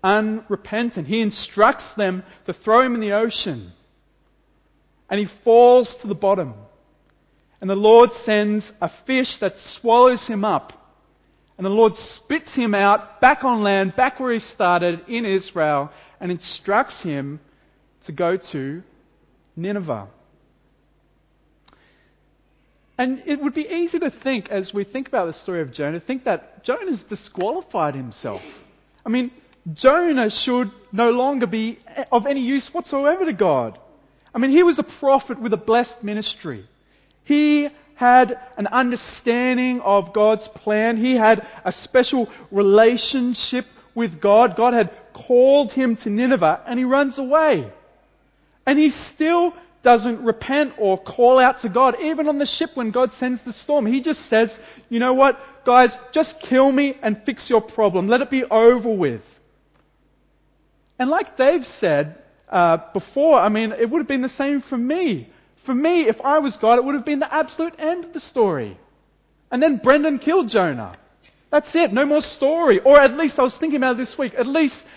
unrepentant. 0.03 1.07
He 1.07 1.21
instructs 1.21 1.93
them 1.93 2.23
to 2.47 2.53
throw 2.53 2.81
him 2.81 2.95
in 2.95 2.99
the 3.01 3.13
ocean. 3.13 3.73
And 5.07 5.19
he 5.19 5.27
falls 5.27 5.97
to 5.97 6.07
the 6.07 6.15
bottom. 6.15 6.55
And 7.61 7.69
the 7.69 7.75
Lord 7.75 8.11
sends 8.11 8.73
a 8.81 8.89
fish 8.89 9.37
that 9.37 9.59
swallows 9.59 10.27
him 10.27 10.43
up. 10.43 10.73
And 11.57 11.65
the 11.65 11.69
Lord 11.69 11.95
spits 11.95 12.55
him 12.55 12.73
out 12.73 13.21
back 13.21 13.43
on 13.43 13.61
land, 13.61 13.95
back 13.95 14.19
where 14.19 14.31
he 14.31 14.39
started 14.39 15.01
in 15.07 15.25
Israel 15.25 15.91
and 16.19 16.31
instructs 16.31 17.01
him 17.01 17.39
to 18.03 18.11
go 18.11 18.37
to 18.37 18.81
Nineveh. 19.55 20.07
And 22.97 23.21
it 23.25 23.39
would 23.41 23.53
be 23.53 23.67
easy 23.67 23.99
to 23.99 24.09
think, 24.09 24.49
as 24.49 24.73
we 24.73 24.83
think 24.83 25.07
about 25.07 25.25
the 25.25 25.33
story 25.33 25.61
of 25.61 25.71
Jonah, 25.71 25.99
think 25.99 26.23
that 26.23 26.63
Jonah's 26.63 27.03
disqualified 27.03 27.95
himself. 27.95 28.43
I 29.05 29.09
mean, 29.09 29.31
Jonah 29.73 30.29
should 30.29 30.71
no 30.91 31.11
longer 31.11 31.47
be 31.47 31.79
of 32.11 32.25
any 32.25 32.41
use 32.41 32.73
whatsoever 32.73 33.25
to 33.25 33.33
God. 33.33 33.77
I 34.33 34.39
mean, 34.39 34.51
he 34.51 34.63
was 34.63 34.79
a 34.79 34.83
prophet 34.83 35.39
with 35.39 35.53
a 35.53 35.57
blessed 35.57 36.03
ministry. 36.03 36.67
He 37.31 37.69
had 37.95 38.37
an 38.57 38.67
understanding 38.67 39.79
of 39.79 40.11
God's 40.11 40.49
plan. 40.49 40.97
He 40.97 41.15
had 41.15 41.47
a 41.63 41.71
special 41.71 42.29
relationship 42.51 43.65
with 43.95 44.19
God. 44.19 44.57
God 44.57 44.73
had 44.73 44.89
called 45.13 45.71
him 45.71 45.95
to 45.95 46.09
Nineveh 46.09 46.59
and 46.65 46.77
he 46.77 46.83
runs 46.83 47.19
away. 47.19 47.71
And 48.65 48.77
he 48.77 48.89
still 48.89 49.53
doesn't 49.81 50.21
repent 50.21 50.73
or 50.77 50.97
call 50.97 51.39
out 51.39 51.59
to 51.59 51.69
God, 51.69 52.01
even 52.01 52.27
on 52.27 52.37
the 52.37 52.45
ship 52.45 52.71
when 52.75 52.91
God 52.91 53.13
sends 53.13 53.43
the 53.43 53.53
storm. 53.53 53.85
He 53.85 54.01
just 54.01 54.23
says, 54.25 54.59
you 54.89 54.99
know 54.99 55.13
what, 55.13 55.39
guys, 55.63 55.97
just 56.11 56.41
kill 56.41 56.69
me 56.69 56.97
and 57.01 57.23
fix 57.23 57.49
your 57.49 57.61
problem. 57.61 58.09
Let 58.09 58.19
it 58.19 58.29
be 58.29 58.43
over 58.43 58.89
with. 58.89 59.23
And 60.99 61.09
like 61.09 61.37
Dave 61.37 61.65
said 61.65 62.21
uh, 62.49 62.77
before, 62.91 63.39
I 63.39 63.47
mean, 63.47 63.71
it 63.71 63.89
would 63.89 63.99
have 63.99 64.07
been 64.07 64.21
the 64.21 64.27
same 64.43 64.59
for 64.59 64.77
me. 64.77 65.29
For 65.63 65.73
me, 65.73 66.07
if 66.07 66.21
I 66.21 66.39
was 66.39 66.57
God, 66.57 66.79
it 66.79 66.85
would 66.85 66.95
have 66.95 67.05
been 67.05 67.19
the 67.19 67.33
absolute 67.33 67.75
end 67.77 68.05
of 68.05 68.13
the 68.13 68.19
story. 68.19 68.77
And 69.51 69.61
then 69.61 69.77
Brendan 69.77 70.19
killed 70.19 70.49
Jonah. 70.49 70.93
That's 71.51 71.75
it. 71.75 71.91
No 71.91 72.05
more 72.05 72.21
story. 72.21 72.79
Or 72.79 72.97
at 72.97 73.15
least 73.17 73.37
I 73.37 73.43
was 73.43 73.57
thinking 73.57 73.77
about 73.77 73.97
this 73.97 74.17
week. 74.17 74.33
At 74.35 74.47
least 74.47 74.87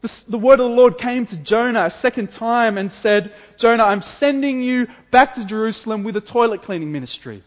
the, 0.00 0.24
the, 0.28 0.38
word 0.38 0.60
of 0.60 0.70
the 0.70 0.74
Lord 0.74 0.98
came 0.98 1.26
to 1.26 1.36
Jonah 1.36 1.84
a 1.84 1.90
second 1.90 2.30
time 2.30 2.78
and 2.78 2.90
said, 2.90 3.32
Jonah, 3.58 3.84
I'm 3.84 4.02
sending 4.02 4.62
you 4.62 4.88
back 5.10 5.34
to 5.34 5.44
Jerusalem 5.44 6.02
with 6.02 6.16
a 6.16 6.22
toilet 6.22 6.62
cleaning 6.62 6.90
ministry. 6.90 7.42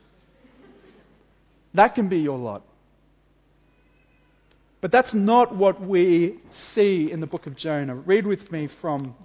That 1.74 1.96
can 1.96 2.08
be 2.08 2.20
your 2.20 2.38
lot. 2.38 2.62
But 4.80 4.92
that's 4.92 5.14
not 5.14 5.56
what 5.56 5.82
we 5.82 6.36
see 6.52 7.12
in 7.12 7.20
the 7.20 7.28
book 7.28 7.48
of 7.48 7.56
Jonah. 7.56 7.96
Read 7.96 8.28
with 8.28 8.52
me 8.52 8.68
from 8.68 9.16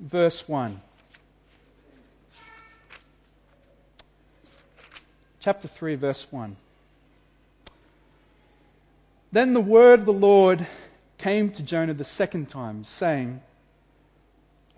verse 0.00 0.48
1. 0.48 0.80
Chapter 5.44 5.68
3, 5.68 5.96
verse 5.96 6.26
1. 6.30 6.56
Then 9.30 9.52
the 9.52 9.60
word 9.60 10.00
of 10.00 10.06
the 10.06 10.12
Lord 10.14 10.66
came 11.18 11.50
to 11.50 11.62
Jonah 11.62 11.92
the 11.92 12.02
second 12.02 12.48
time, 12.48 12.84
saying, 12.84 13.42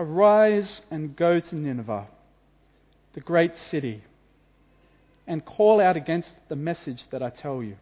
Arise 0.00 0.82
and 0.90 1.14
go 1.14 1.38
to 1.38 1.54
Nineveh, 1.54 2.08
the 3.12 3.20
great 3.20 3.56
city, 3.56 4.02
and 5.28 5.44
call 5.44 5.80
out 5.80 5.96
against 5.96 6.36
the 6.48 6.56
message 6.56 7.06
that 7.10 7.22
I 7.22 7.30
tell 7.30 7.62
you. 7.62 7.76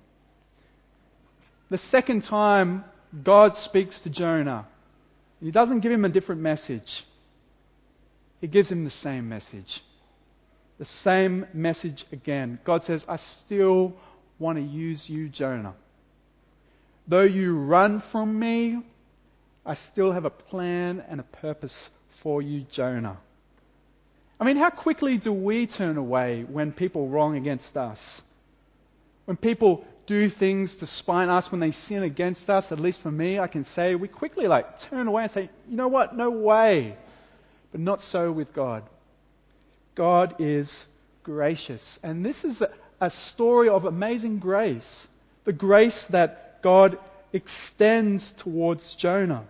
The 1.71 1.79
second 1.79 2.25
time 2.25 2.85
God 3.23 3.57
speaks 3.57 4.01
to 4.01 4.11
Jonah, 4.11 4.67
he 5.41 5.51
doesn't 5.51 5.81
give 5.81 5.91
him 5.91 6.05
a 6.05 6.11
different 6.11 6.43
message. 6.43 7.07
He 8.43 8.47
gives 8.47 8.71
him 8.71 8.85
the 8.85 8.91
same 8.91 9.31
message. 9.31 9.83
The 10.79 10.85
same 10.85 11.47
message 11.53 12.05
again. 12.13 12.59
God 12.65 12.83
says, 12.83 13.07
I 13.09 13.17
still 13.17 13.95
want 14.39 14.59
to 14.59 14.63
use 14.63 15.09
you, 15.09 15.29
Jonah. 15.29 15.75
Though 17.07 17.23
you 17.23 17.57
run 17.57 18.01
from 18.01 18.39
me, 18.39 18.83
I 19.65 19.75
still 19.75 20.13
have 20.13 20.25
a 20.25 20.31
plan 20.31 21.03
and 21.09 21.21
a 21.21 21.25
purpose 21.25 21.91
for 22.11 22.43
you, 22.43 22.63
Jonah. 22.71 23.17
I 24.41 24.45
mean, 24.45 24.57
how 24.57 24.71
quickly 24.71 25.17
do 25.17 25.33
we 25.33 25.67
turn 25.67 25.97
away 25.97 26.43
when 26.43 26.73
people 26.73 27.09
wrong 27.09 27.37
against 27.37 27.77
us? 27.77 28.21
When 29.27 29.37
people 29.37 29.87
do 30.07 30.29
things 30.29 30.77
to 30.77 30.87
spite 30.87 31.29
us, 31.29 31.51
when 31.51 31.61
they 31.61 31.71
sin 31.71 32.03
against 32.03 32.51
us, 32.51 32.73
at 32.73 32.81
least 32.81 33.01
for 33.01 33.11
me, 33.11 33.39
I 33.39 33.47
can 33.47 33.65
say 33.65 33.95
we 33.95 34.09
quickly 34.09 34.49
like 34.49 34.79
turn 34.81 35.07
away 35.07 35.23
and 35.23 35.31
say, 35.31 35.49
you 35.69 35.77
know 35.77 35.89
what, 35.89 36.17
no 36.17 36.31
way. 36.31 36.97
But 37.73 37.81
not 37.81 38.01
so 38.01 38.31
with 38.31 38.53
God. 38.53 38.83
God 39.95 40.37
is 40.39 40.87
gracious. 41.23 41.99
And 42.03 42.25
this 42.25 42.45
is 42.45 42.63
a, 42.63 42.71
a 43.01 43.11
story 43.11 43.69
of 43.69 43.85
amazing 43.85 44.39
grace. 44.39 45.09
The 45.45 45.53
grace 45.53 46.07
that 46.07 46.63
God 46.63 46.99
extends 47.33 48.33
towards 48.33 48.95
Jonah. 48.95 49.45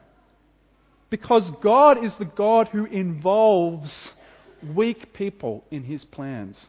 Because 1.11 1.51
God 1.51 2.03
is 2.03 2.17
the 2.17 2.25
God 2.25 2.69
who 2.69 2.87
involves 2.87 4.13
weak 4.75 5.13
people 5.13 5.65
in 5.71 5.85
his 5.85 6.05
plans. 6.05 6.69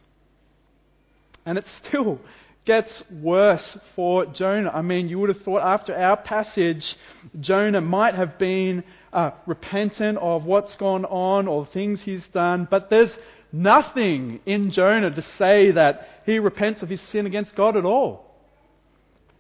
And 1.46 1.58
it 1.58 1.67
still 1.67 2.20
gets 2.65 3.10
worse 3.12 3.77
for 3.96 4.25
Jonah. 4.25 4.72
I 4.74 4.82
mean, 4.82 5.08
you 5.08 5.20
would 5.20 5.29
have 5.29 5.41
thought 5.41 5.62
after 5.62 5.96
our 5.96 6.17
passage, 6.17 6.96
Jonah 7.39 7.82
might 7.82 8.15
have 8.15 8.38
been 8.38 8.84
uh, 9.13 9.32
repentant 9.46 10.17
of 10.17 10.46
what's 10.46 10.75
gone 10.75 11.05
on 11.05 11.48
or 11.48 11.65
things 11.65 12.01
he's 12.01 12.27
done, 12.27 12.67
but 12.70 12.89
there's 12.89 13.17
nothing 13.56 14.42
in 14.46 14.72
Jonah 14.72 15.12
to 15.12 15.22
say 15.22 15.72
that 15.72 16.10
he 16.26 16.40
repents 16.40 16.84
of 16.84 16.90
his 16.90 17.02
sin 17.02 17.26
against 17.26 17.56
God 17.56 17.78
at 17.78 17.86
all. 17.86 18.26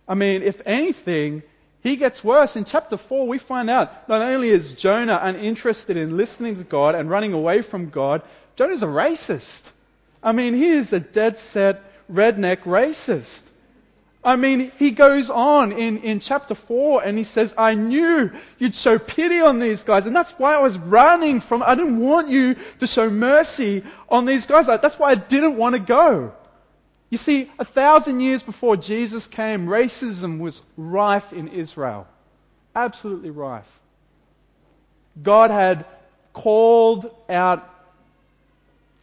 I 0.07 0.15
mean, 0.15 0.41
if 0.41 0.61
anything, 0.65 1.43
he 1.81 1.97
gets 1.97 2.23
worse. 2.23 2.55
In 2.55 2.65
chapter 2.65 2.97
4, 2.97 3.27
we 3.27 3.37
find 3.37 3.69
out 3.69 4.07
not 4.07 4.21
only 4.21 4.49
is 4.49 4.73
Jonah 4.73 5.19
uninterested 5.21 5.97
in 5.97 6.17
listening 6.17 6.55
to 6.55 6.63
God 6.63 6.95
and 6.95 7.09
running 7.09 7.33
away 7.33 7.61
from 7.61 7.89
God, 7.89 8.21
Jonah's 8.55 8.83
a 8.83 8.87
racist. 8.87 9.69
I 10.23 10.31
mean, 10.31 10.53
he 10.53 10.69
is 10.69 10.93
a 10.93 10.99
dead 10.99 11.37
set 11.37 11.83
redneck 12.11 12.59
racist. 12.63 13.43
I 14.25 14.37
mean, 14.37 14.71
he 14.79 14.89
goes 14.89 15.29
on 15.29 15.71
in, 15.71 15.99
in 15.99 16.19
chapter 16.19 16.55
4 16.55 17.03
and 17.03 17.15
he 17.15 17.23
says, 17.23 17.53
I 17.55 17.75
knew 17.75 18.31
you'd 18.57 18.75
show 18.75 18.97
pity 18.97 19.39
on 19.39 19.59
these 19.59 19.83
guys. 19.83 20.07
And 20.07 20.15
that's 20.15 20.31
why 20.31 20.55
I 20.55 20.61
was 20.61 20.79
running 20.79 21.41
from, 21.41 21.61
I 21.61 21.75
didn't 21.75 21.99
want 21.99 22.29
you 22.29 22.55
to 22.79 22.87
show 22.87 23.07
mercy 23.07 23.83
on 24.09 24.25
these 24.25 24.47
guys. 24.47 24.65
That's 24.65 24.97
why 24.97 25.11
I 25.11 25.15
didn't 25.15 25.57
want 25.57 25.73
to 25.73 25.79
go. 25.79 26.33
You 27.11 27.19
see, 27.19 27.51
a 27.59 27.65
thousand 27.65 28.19
years 28.19 28.41
before 28.41 28.75
Jesus 28.77 29.27
came, 29.27 29.67
racism 29.67 30.39
was 30.39 30.63
rife 30.75 31.31
in 31.31 31.49
Israel. 31.49 32.07
Absolutely 32.75 33.29
rife. 33.29 33.69
God 35.21 35.51
had 35.51 35.85
called 36.33 37.15
out 37.29 37.69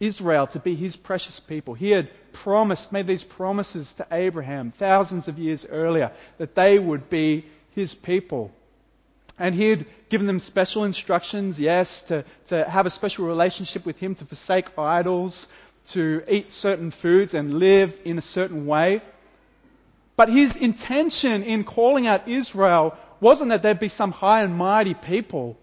Israel 0.05 0.47
to 0.47 0.59
be 0.59 0.75
his 0.75 0.95
precious 0.95 1.39
people. 1.39 1.73
He 1.73 1.91
had 1.91 2.09
promised, 2.33 2.91
made 2.91 3.07
these 3.07 3.23
promises 3.23 3.93
to 3.95 4.07
Abraham 4.11 4.71
thousands 4.71 5.27
of 5.27 5.39
years 5.39 5.65
earlier 5.65 6.11
that 6.37 6.55
they 6.55 6.77
would 6.77 7.09
be 7.09 7.45
his 7.71 7.95
people. 7.95 8.51
And 9.39 9.55
he 9.55 9.69
had 9.69 9.85
given 10.09 10.27
them 10.27 10.39
special 10.39 10.83
instructions, 10.83 11.59
yes, 11.59 12.03
to, 12.03 12.23
to 12.45 12.63
have 12.69 12.85
a 12.85 12.89
special 12.89 13.25
relationship 13.25 13.85
with 13.85 13.97
him, 13.97 14.15
to 14.15 14.25
forsake 14.25 14.77
idols, 14.77 15.47
to 15.87 16.23
eat 16.29 16.51
certain 16.51 16.91
foods 16.91 17.33
and 17.33 17.59
live 17.59 17.97
in 18.05 18.17
a 18.17 18.21
certain 18.21 18.65
way. 18.65 19.01
But 20.15 20.29
his 20.29 20.55
intention 20.55 21.43
in 21.43 21.63
calling 21.63 22.05
out 22.05 22.27
Israel 22.27 22.95
wasn't 23.19 23.49
that 23.49 23.63
there'd 23.63 23.79
be 23.79 23.89
some 23.89 24.11
high 24.11 24.43
and 24.43 24.55
mighty 24.55 24.93
people. 24.93 25.57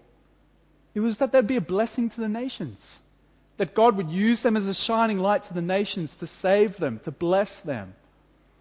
It 0.93 0.99
was 0.99 1.19
that 1.19 1.31
there'd 1.31 1.47
be 1.47 1.55
a 1.55 1.61
blessing 1.61 2.09
to 2.09 2.19
the 2.19 2.27
nations 2.27 2.99
that 3.61 3.75
God 3.75 3.97
would 3.97 4.09
use 4.09 4.41
them 4.41 4.57
as 4.57 4.65
a 4.65 4.73
shining 4.73 5.19
light 5.19 5.43
to 5.43 5.53
the 5.53 5.61
nations 5.61 6.15
to 6.15 6.25
save 6.25 6.77
them, 6.77 6.99
to 7.03 7.11
bless 7.11 7.59
them. 7.59 7.93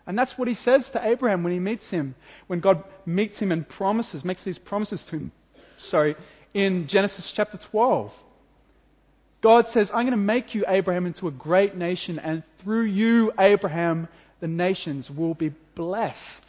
And 0.07 0.19
that's 0.19 0.37
what 0.37 0.47
he 0.47 0.53
says 0.53 0.91
to 0.91 1.03
Abraham 1.03 1.43
when 1.43 1.55
he 1.55 1.59
meets 1.59 1.89
him, 1.89 2.15
when 2.49 2.61
God 2.61 2.85
meets 3.07 3.39
him 3.39 3.51
and 3.51 3.67
promises, 3.67 4.27
makes 4.27 4.45
these 4.45 4.59
promises 4.59 5.07
to 5.07 5.17
him. 5.17 5.33
Sorry, 5.79 6.17
in 6.53 6.87
Genesis 6.87 7.33
chapter 7.33 7.57
12. 7.57 8.15
God 9.41 9.69
says, 9.69 9.91
I'm 9.91 10.03
going 10.03 10.11
to 10.11 10.19
make 10.19 10.55
you, 10.55 10.67
Abraham, 10.69 11.07
into 11.07 11.29
a 11.29 11.31
great 11.31 11.75
nation, 11.75 12.19
and 12.19 12.43
through 12.59 12.83
you, 12.83 13.33
Abraham, 13.39 14.07
the 14.41 14.49
nations 14.49 15.11
will 15.11 15.33
be 15.33 15.55
blessed. 15.75 16.45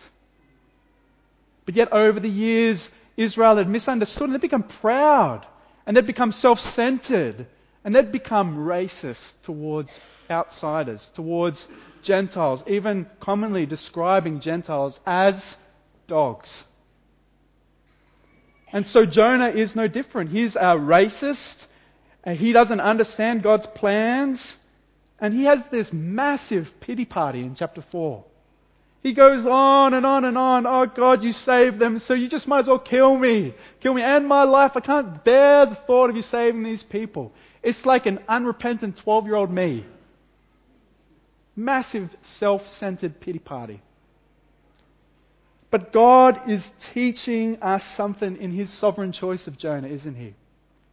But 1.64 1.78
yet, 1.78 1.94
over 1.94 2.20
the 2.20 2.30
years, 2.30 2.92
Israel 3.16 3.56
had 3.56 3.70
misunderstood 3.70 4.26
and 4.26 4.34
they'd 4.34 4.42
become 4.42 4.64
proud 4.64 5.48
and 5.86 5.96
they'd 5.96 6.06
become 6.06 6.34
self 6.34 6.60
centered 6.60 7.48
and 7.84 7.96
they'd 7.96 8.12
become 8.12 8.58
racist 8.58 9.34
towards 9.44 10.00
outsiders, 10.30 11.10
towards 11.10 11.68
Gentiles, 12.04 12.64
even 12.68 13.08
commonly 13.20 13.66
describing 13.66 14.40
Gentiles 14.40 15.00
as 15.06 15.58
dogs. 16.08 16.64
And 18.74 18.86
so 18.86 19.06
Jonah 19.06 19.50
is 19.50 19.76
no 19.76 19.88
different. 19.88 20.32
He's 20.32 20.56
a 20.56 20.78
racist. 20.78 21.68
And 22.24 22.38
he 22.38 22.54
doesn't 22.54 22.80
understand 22.80 23.44
God's 23.44 23.68
plans. 23.68 24.56
And 25.20 25.34
he 25.34 25.46
has 25.46 25.68
this 25.68 25.92
massive 25.92 26.80
pity 26.80 27.06
party 27.06 27.42
in 27.42 27.56
chapter 27.56 27.82
4. 27.82 28.24
He 29.04 29.14
goes 29.14 29.48
on 29.48 29.96
and 29.96 30.06
on 30.06 30.26
and 30.26 30.38
on. 30.38 30.66
Oh 30.68 30.86
God, 30.86 31.24
you 31.24 31.34
saved 31.34 31.80
them, 31.80 31.98
so 31.98 32.14
you 32.14 32.28
just 32.28 32.48
might 32.48 32.60
as 32.60 32.68
well 32.68 32.80
kill 32.80 33.18
me. 33.18 33.54
Kill 33.80 33.96
me 33.96 34.04
and 34.04 34.28
my 34.28 34.44
life. 34.44 34.78
I 34.78 34.80
can't 34.80 35.24
bear 35.24 35.66
the 35.66 35.76
thought 35.76 36.12
of 36.12 36.16
you 36.16 36.22
saving 36.22 36.64
these 36.64 36.84
people. 36.84 37.34
It's 37.64 37.86
like 37.86 38.06
an 38.06 38.20
unrepentant 38.28 38.98
12 38.98 39.26
year 39.26 39.36
old 39.36 39.52
me. 39.52 39.86
Massive 41.56 42.16
self 42.22 42.70
centered 42.70 43.20
pity 43.20 43.40
party. 43.40 43.82
But 45.70 45.94
God 45.94 46.50
is 46.50 46.70
teaching 46.94 47.62
us 47.62 47.86
something 47.86 48.38
in 48.42 48.52
his 48.52 48.70
sovereign 48.70 49.14
choice 49.14 49.48
of 49.48 49.58
Jonah, 49.58 49.88
isn't 49.88 50.16
he? 50.16 50.34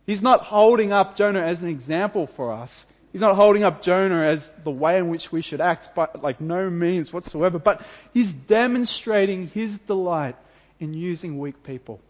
He's 0.06 0.22
not 0.22 0.42
holding 0.42 0.92
up 0.92 1.16
Jonah 1.16 1.42
as 1.42 1.60
an 1.60 1.68
example 1.68 2.26
for 2.26 2.52
us. 2.52 2.86
He's 3.12 3.20
not 3.20 3.34
holding 3.34 3.64
up 3.64 3.82
Jonah 3.82 4.22
as 4.22 4.50
the 4.62 4.70
way 4.70 4.98
in 4.98 5.08
which 5.08 5.32
we 5.32 5.42
should 5.42 5.60
act, 5.60 5.90
but 5.94 6.22
like 6.22 6.40
no 6.40 6.70
means 6.70 7.12
whatsoever. 7.12 7.58
But 7.58 7.82
he's 8.14 8.32
demonstrating 8.32 9.48
his 9.48 9.78
delight 9.78 10.36
in 10.78 10.94
using 10.94 11.38
weak 11.38 11.62
people. 11.62 12.00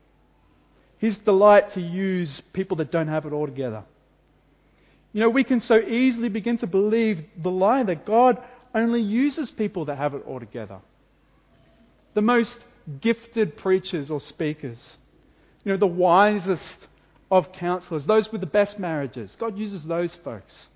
His 0.99 1.19
delight 1.19 1.71
to 1.71 1.81
use 1.81 2.41
people 2.41 2.79
that 2.79 2.91
don't 2.91 3.09
have 3.09 3.25
it 3.25 3.33
all 3.33 3.47
together. 3.47 3.85
You 5.13 5.21
know, 5.21 5.31
we 5.31 5.45
can 5.45 5.61
so 5.61 5.79
easily 5.79 6.29
begin 6.29 6.59
to 6.59 6.67
believe 6.67 7.25
the 7.37 7.51
lie 7.51 7.83
that 7.83 8.05
God 8.05 8.39
only 8.75 9.01
uses 9.01 9.51
people 9.51 9.87
that 9.87 9.97
have 9.97 10.15
it 10.15 10.25
all 10.27 10.39
together. 10.39 10.79
The 12.15 12.23
most 12.23 12.63
gifted 13.01 13.57
preachers 13.57 14.11
or 14.11 14.21
speakers, 14.21 14.97
you 15.65 15.73
know, 15.73 15.79
the 15.79 15.87
wisest 15.87 16.87
of 17.31 17.53
counselors, 17.53 18.07
those 18.07 18.31
with 18.31 18.41
the 18.41 18.47
best 18.47 18.79
marriages. 18.79 19.37
God 19.37 19.59
uses 19.59 19.85
those 19.85 20.15
folks 20.15 20.67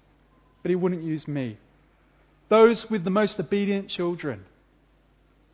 but 0.62 0.70
he 0.70 0.76
wouldn't 0.76 1.02
use 1.02 1.26
me. 1.26 1.56
Those 2.48 2.88
with 2.88 3.04
the 3.04 3.10
most 3.10 3.38
obedient 3.40 3.88
children, 3.88 4.44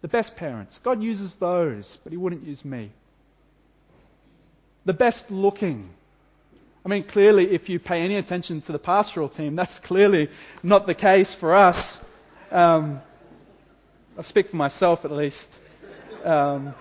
the 0.02 0.08
best 0.08 0.36
parents, 0.36 0.78
God 0.80 1.02
uses 1.02 1.34
those, 1.36 1.96
but 2.04 2.12
he 2.12 2.18
wouldn't 2.18 2.46
use 2.46 2.64
me. 2.64 2.90
The 4.84 4.92
best 4.92 5.30
looking. 5.30 5.90
I 6.84 6.88
mean, 6.88 7.04
clearly, 7.04 7.50
if 7.50 7.68
you 7.68 7.78
pay 7.78 8.00
any 8.02 8.16
attention 8.16 8.60
to 8.62 8.72
the 8.72 8.78
pastoral 8.78 9.28
team, 9.28 9.56
that's 9.56 9.78
clearly 9.80 10.30
not 10.62 10.86
the 10.86 10.94
case 10.94 11.34
for 11.34 11.54
us. 11.54 11.98
Um, 12.50 13.00
I 14.16 14.22
speak 14.22 14.48
for 14.48 14.56
myself 14.56 15.04
at 15.04 15.10
least. 15.10 15.58
Um, 16.24 16.74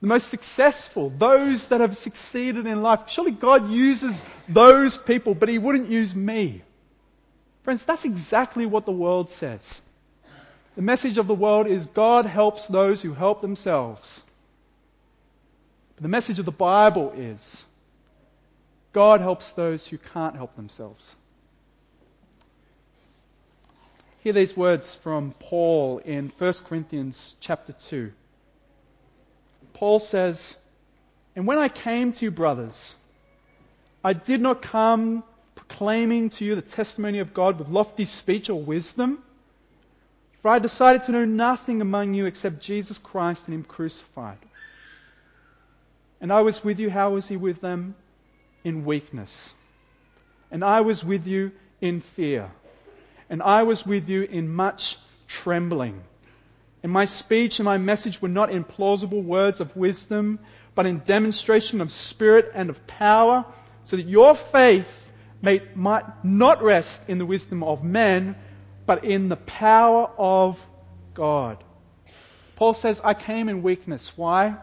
the 0.00 0.06
most 0.06 0.28
successful, 0.28 1.10
those 1.10 1.68
that 1.68 1.80
have 1.80 1.96
succeeded 1.96 2.66
in 2.66 2.82
life. 2.82 3.00
Surely 3.08 3.32
God 3.32 3.70
uses 3.70 4.22
those 4.48 4.96
people, 4.96 5.34
but 5.34 5.48
He 5.48 5.58
wouldn't 5.58 5.88
use 5.88 6.14
me. 6.14 6.62
Friends, 7.62 7.84
that's 7.84 8.04
exactly 8.04 8.64
what 8.64 8.86
the 8.86 8.92
world 8.92 9.30
says. 9.30 9.80
The 10.76 10.82
message 10.82 11.18
of 11.18 11.26
the 11.26 11.34
world 11.34 11.66
is 11.66 11.86
God 11.86 12.26
helps 12.26 12.68
those 12.68 13.02
who 13.02 13.12
help 13.12 13.40
themselves. 13.40 14.22
But 15.98 16.04
the 16.04 16.10
message 16.10 16.38
of 16.38 16.44
the 16.44 16.52
Bible 16.52 17.12
is 17.16 17.64
God 18.92 19.20
helps 19.20 19.50
those 19.50 19.84
who 19.84 19.98
can't 19.98 20.36
help 20.36 20.54
themselves. 20.54 21.16
Hear 24.20 24.32
these 24.32 24.56
words 24.56 24.94
from 24.94 25.34
Paul 25.40 25.98
in 26.04 26.30
1 26.38 26.52
Corinthians 26.68 27.34
chapter 27.40 27.72
2. 27.72 28.12
Paul 29.72 29.98
says, 29.98 30.56
And 31.34 31.48
when 31.48 31.58
I 31.58 31.68
came 31.68 32.12
to 32.12 32.26
you, 32.26 32.30
brothers, 32.30 32.94
I 34.04 34.12
did 34.12 34.40
not 34.40 34.62
come 34.62 35.24
proclaiming 35.56 36.30
to 36.30 36.44
you 36.44 36.54
the 36.54 36.62
testimony 36.62 37.18
of 37.18 37.34
God 37.34 37.58
with 37.58 37.70
lofty 37.70 38.04
speech 38.04 38.50
or 38.50 38.62
wisdom, 38.62 39.20
for 40.42 40.52
I 40.52 40.60
decided 40.60 41.02
to 41.04 41.10
know 41.10 41.24
nothing 41.24 41.80
among 41.80 42.14
you 42.14 42.26
except 42.26 42.60
Jesus 42.60 42.98
Christ 42.98 43.48
and 43.48 43.54
Him 43.56 43.64
crucified. 43.64 44.38
And 46.20 46.32
I 46.32 46.40
was 46.40 46.64
with 46.64 46.80
you, 46.80 46.90
how 46.90 47.10
was 47.10 47.28
He 47.28 47.36
with 47.36 47.60
them? 47.60 47.94
In 48.64 48.84
weakness. 48.84 49.52
And 50.50 50.64
I 50.64 50.80
was 50.80 51.04
with 51.04 51.26
you 51.26 51.52
in 51.80 52.00
fear. 52.00 52.50
And 53.30 53.42
I 53.42 53.62
was 53.62 53.86
with 53.86 54.08
you 54.08 54.22
in 54.22 54.48
much 54.48 54.96
trembling. 55.26 56.02
And 56.82 56.92
my 56.92 57.04
speech 57.04 57.58
and 57.58 57.64
my 57.64 57.78
message 57.78 58.22
were 58.22 58.28
not 58.28 58.50
in 58.50 58.64
plausible 58.64 59.20
words 59.20 59.60
of 59.60 59.76
wisdom, 59.76 60.38
but 60.74 60.86
in 60.86 61.00
demonstration 61.00 61.80
of 61.80 61.92
spirit 61.92 62.52
and 62.54 62.70
of 62.70 62.86
power, 62.86 63.44
so 63.84 63.96
that 63.96 64.06
your 64.06 64.34
faith 64.34 65.12
may, 65.42 65.62
might 65.74 66.24
not 66.24 66.62
rest 66.62 67.08
in 67.08 67.18
the 67.18 67.26
wisdom 67.26 67.62
of 67.62 67.84
men, 67.84 68.36
but 68.86 69.04
in 69.04 69.28
the 69.28 69.36
power 69.36 70.10
of 70.16 70.64
God. 71.14 71.62
Paul 72.56 72.74
says, 72.74 73.00
I 73.04 73.14
came 73.14 73.48
in 73.48 73.62
weakness. 73.62 74.16
Why? 74.16 74.56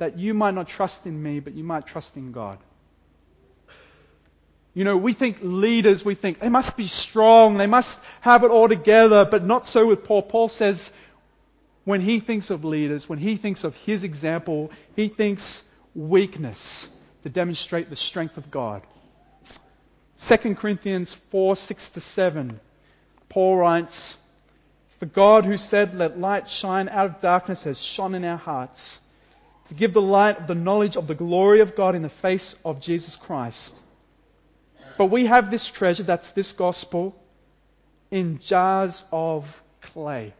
That 0.00 0.18
you 0.18 0.34
might 0.34 0.54
not 0.54 0.66
trust 0.66 1.06
in 1.06 1.22
me, 1.22 1.40
but 1.40 1.52
you 1.54 1.62
might 1.62 1.86
trust 1.86 2.16
in 2.16 2.32
God. 2.32 2.58
You 4.72 4.84
know, 4.84 4.96
we 4.96 5.12
think 5.12 5.38
leaders, 5.42 6.04
we 6.04 6.14
think 6.14 6.38
they 6.38 6.48
must 6.48 6.74
be 6.74 6.86
strong, 6.86 7.58
they 7.58 7.66
must 7.66 8.00
have 8.22 8.42
it 8.42 8.50
all 8.50 8.66
together, 8.66 9.24
but 9.24 9.44
not 9.44 9.66
so 9.66 9.86
with 9.86 10.04
Paul. 10.04 10.22
Paul 10.22 10.48
says 10.48 10.90
when 11.84 12.00
he 12.00 12.18
thinks 12.18 12.48
of 12.48 12.64
leaders, 12.64 13.08
when 13.08 13.18
he 13.18 13.36
thinks 13.36 13.62
of 13.62 13.74
his 13.74 14.02
example, 14.04 14.70
he 14.96 15.08
thinks 15.08 15.62
weakness 15.94 16.88
to 17.24 17.28
demonstrate 17.28 17.90
the 17.90 17.96
strength 17.96 18.38
of 18.38 18.50
God. 18.50 18.82
2 20.26 20.54
Corinthians 20.54 21.12
4 21.12 21.56
6 21.56 21.90
to 21.90 22.00
7, 22.00 22.58
Paul 23.28 23.56
writes, 23.58 24.16
The 25.00 25.06
God 25.06 25.44
who 25.44 25.56
said, 25.56 25.94
Let 25.94 26.18
light 26.18 26.48
shine 26.48 26.88
out 26.88 27.06
of 27.06 27.20
darkness 27.20 27.64
has 27.64 27.78
shone 27.78 28.14
in 28.14 28.24
our 28.24 28.38
hearts, 28.38 28.98
to 29.70 29.74
give 29.74 29.94
the 29.94 30.02
light 30.02 30.36
of 30.36 30.48
the 30.48 30.54
knowledge 30.56 30.96
of 30.96 31.06
the 31.06 31.14
glory 31.14 31.60
of 31.60 31.76
God 31.76 31.94
in 31.94 32.02
the 32.02 32.08
face 32.08 32.56
of 32.64 32.80
Jesus 32.80 33.14
Christ. 33.14 33.78
But 34.98 35.06
we 35.06 35.26
have 35.26 35.48
this 35.48 35.70
treasure, 35.70 36.02
that's 36.02 36.32
this 36.32 36.52
gospel, 36.52 37.14
in 38.10 38.40
jars 38.40 39.04
of 39.12 39.46
clay. 39.80 40.34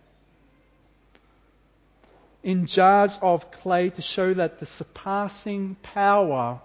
In 2.43 2.67
jars 2.67 3.21
of 3.23 3.53
clay 3.53 3.91
to 3.91 4.03
show 4.03 4.35
that 4.35 4.59
the 4.59 4.67
surpassing 4.67 5.77
power 5.81 6.61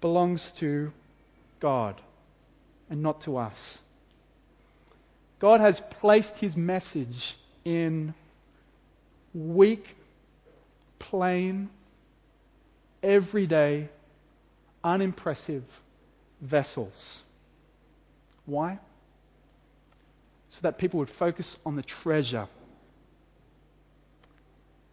belongs 0.00 0.52
to 0.52 0.90
God 1.60 2.00
and 2.88 3.02
not 3.02 3.20
to 3.22 3.36
us. 3.36 3.78
God 5.38 5.60
has 5.60 5.80
placed 6.00 6.38
his 6.38 6.56
message 6.56 7.36
in 7.62 8.14
weak, 9.34 9.96
plain, 11.10 11.68
everyday, 13.02 13.88
unimpressive 14.82 15.64
vessels. 16.40 17.22
Why? 18.46 18.78
So 20.48 20.62
that 20.62 20.78
people 20.78 20.98
would 21.00 21.10
focus 21.10 21.56
on 21.64 21.76
the 21.76 21.82
treasure 21.82 22.48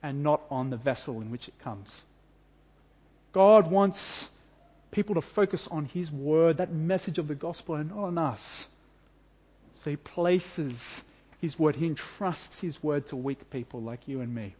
and 0.01 0.23
not 0.23 0.41
on 0.49 0.69
the 0.69 0.77
vessel 0.77 1.21
in 1.21 1.31
which 1.31 1.47
it 1.47 1.59
comes. 1.59 2.01
God 3.31 3.69
wants 3.69 4.29
people 4.91 5.15
to 5.15 5.21
focus 5.21 5.67
on 5.67 5.85
His 5.85 6.11
word, 6.11 6.57
that 6.57 6.71
message 6.71 7.19
of 7.19 7.27
the 7.27 7.35
gospel, 7.35 7.75
and 7.75 7.89
not 7.89 7.99
on 7.99 8.17
us. 8.17 8.67
So 9.73 9.89
He 9.89 9.97
places 9.97 11.03
His 11.41 11.59
word, 11.59 11.75
He 11.75 11.85
entrusts 11.85 12.59
His 12.59 12.81
word 12.81 13.07
to 13.07 13.15
weak 13.15 13.49
people 13.49 13.81
like 13.81 14.07
you 14.07 14.21
and 14.21 14.33
me. 14.33 14.55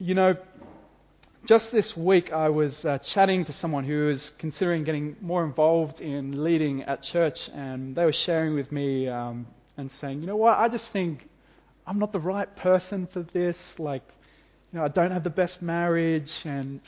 You 0.00 0.14
know, 0.14 0.36
just 1.46 1.70
this 1.70 1.96
week, 1.96 2.32
I 2.32 2.48
was 2.48 2.84
uh, 2.84 2.98
chatting 2.98 3.44
to 3.44 3.52
someone 3.52 3.84
who 3.84 4.06
was 4.06 4.30
considering 4.30 4.82
getting 4.82 5.14
more 5.20 5.44
involved 5.44 6.00
in 6.00 6.42
leading 6.42 6.82
at 6.82 7.02
church, 7.02 7.48
and 7.54 7.94
they 7.94 8.04
were 8.04 8.12
sharing 8.12 8.54
with 8.56 8.72
me 8.72 9.06
um, 9.06 9.46
and 9.76 9.92
saying, 9.92 10.20
you 10.20 10.26
know 10.26 10.34
what, 10.34 10.58
I 10.58 10.66
just 10.66 10.90
think 10.90 11.28
I'm 11.86 12.00
not 12.00 12.12
the 12.12 12.18
right 12.18 12.54
person 12.56 13.06
for 13.06 13.22
this. 13.22 13.78
Like, 13.78 14.02
you 14.72 14.80
know, 14.80 14.84
I 14.84 14.88
don't 14.88 15.12
have 15.12 15.22
the 15.22 15.30
best 15.30 15.62
marriage, 15.62 16.42
and 16.44 16.80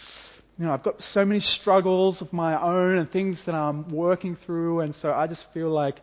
you 0.59 0.67
know, 0.67 0.73
I've 0.73 0.83
got 0.83 1.01
so 1.01 1.25
many 1.25 1.39
struggles 1.39 2.23
of 2.23 2.33
my 2.33 2.61
own 2.61 2.99
and 2.99 3.09
things 3.09 3.45
that 3.45 3.55
I'm 3.55 3.89
working 3.89 4.35
through, 4.35 4.81
and 4.81 4.93
so 4.93 5.15
I 5.15 5.29
just 5.29 5.49
feel 5.53 5.71
like, 5.71 6.01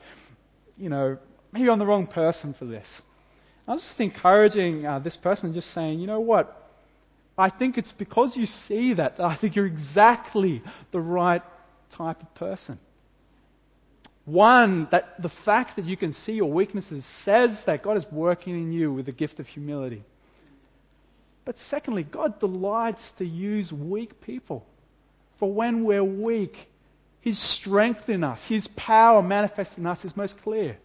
you 0.77 0.87
know, 0.87 1.17
maybe 1.51 1.69
I'm 1.69 1.79
the 1.79 1.85
wrong 1.85 2.07
person 2.07 2.53
for 2.53 2.63
this. 2.63 3.01
I 3.67 3.73
was 3.73 3.81
just 3.81 3.99
encouraging 3.99 4.85
uh, 4.85 4.99
this 4.99 5.17
person, 5.17 5.53
just 5.53 5.71
saying, 5.71 5.99
you 5.99 6.07
know 6.07 6.21
what 6.21 6.61
I 7.37 7.49
think 7.49 7.77
it's 7.77 7.91
because 7.91 8.37
you 8.37 8.45
see 8.45 8.93
that 8.93 9.17
that 9.17 9.25
I 9.25 9.33
think 9.33 9.55
you're 9.55 9.65
exactly 9.65 10.61
the 10.91 10.99
right 10.99 11.41
type 11.89 12.21
of 12.21 12.33
person. 12.35 12.79
One, 14.25 14.87
that 14.91 15.21
the 15.21 15.29
fact 15.29 15.75
that 15.75 15.85
you 15.85 15.97
can 15.97 16.13
see 16.13 16.33
your 16.33 16.51
weaknesses 16.51 17.05
says 17.05 17.65
that 17.65 17.83
God 17.83 17.97
is 17.97 18.05
working 18.09 18.55
in 18.55 18.71
you 18.71 18.93
with 18.93 19.05
the 19.05 19.11
gift 19.11 19.39
of 19.39 19.47
humility. 19.47 20.03
But 21.45 21.57
secondly, 21.57 22.03
God 22.03 22.39
delights 22.39 23.11
to 23.13 23.25
use 23.25 23.73
weak 23.73 24.21
people. 24.21 24.65
For 25.37 25.51
when 25.51 25.83
we're 25.83 26.03
weak, 26.03 26.69
His 27.19 27.37
strength 27.37 28.07
in 28.07 28.23
us, 28.23 28.45
His 28.45 28.67
power 28.67 29.21
manifest 29.21 29.77
in 29.77 29.85
us 29.85 30.05
is 30.05 30.15
most 30.15 30.41
clear. 30.41 30.77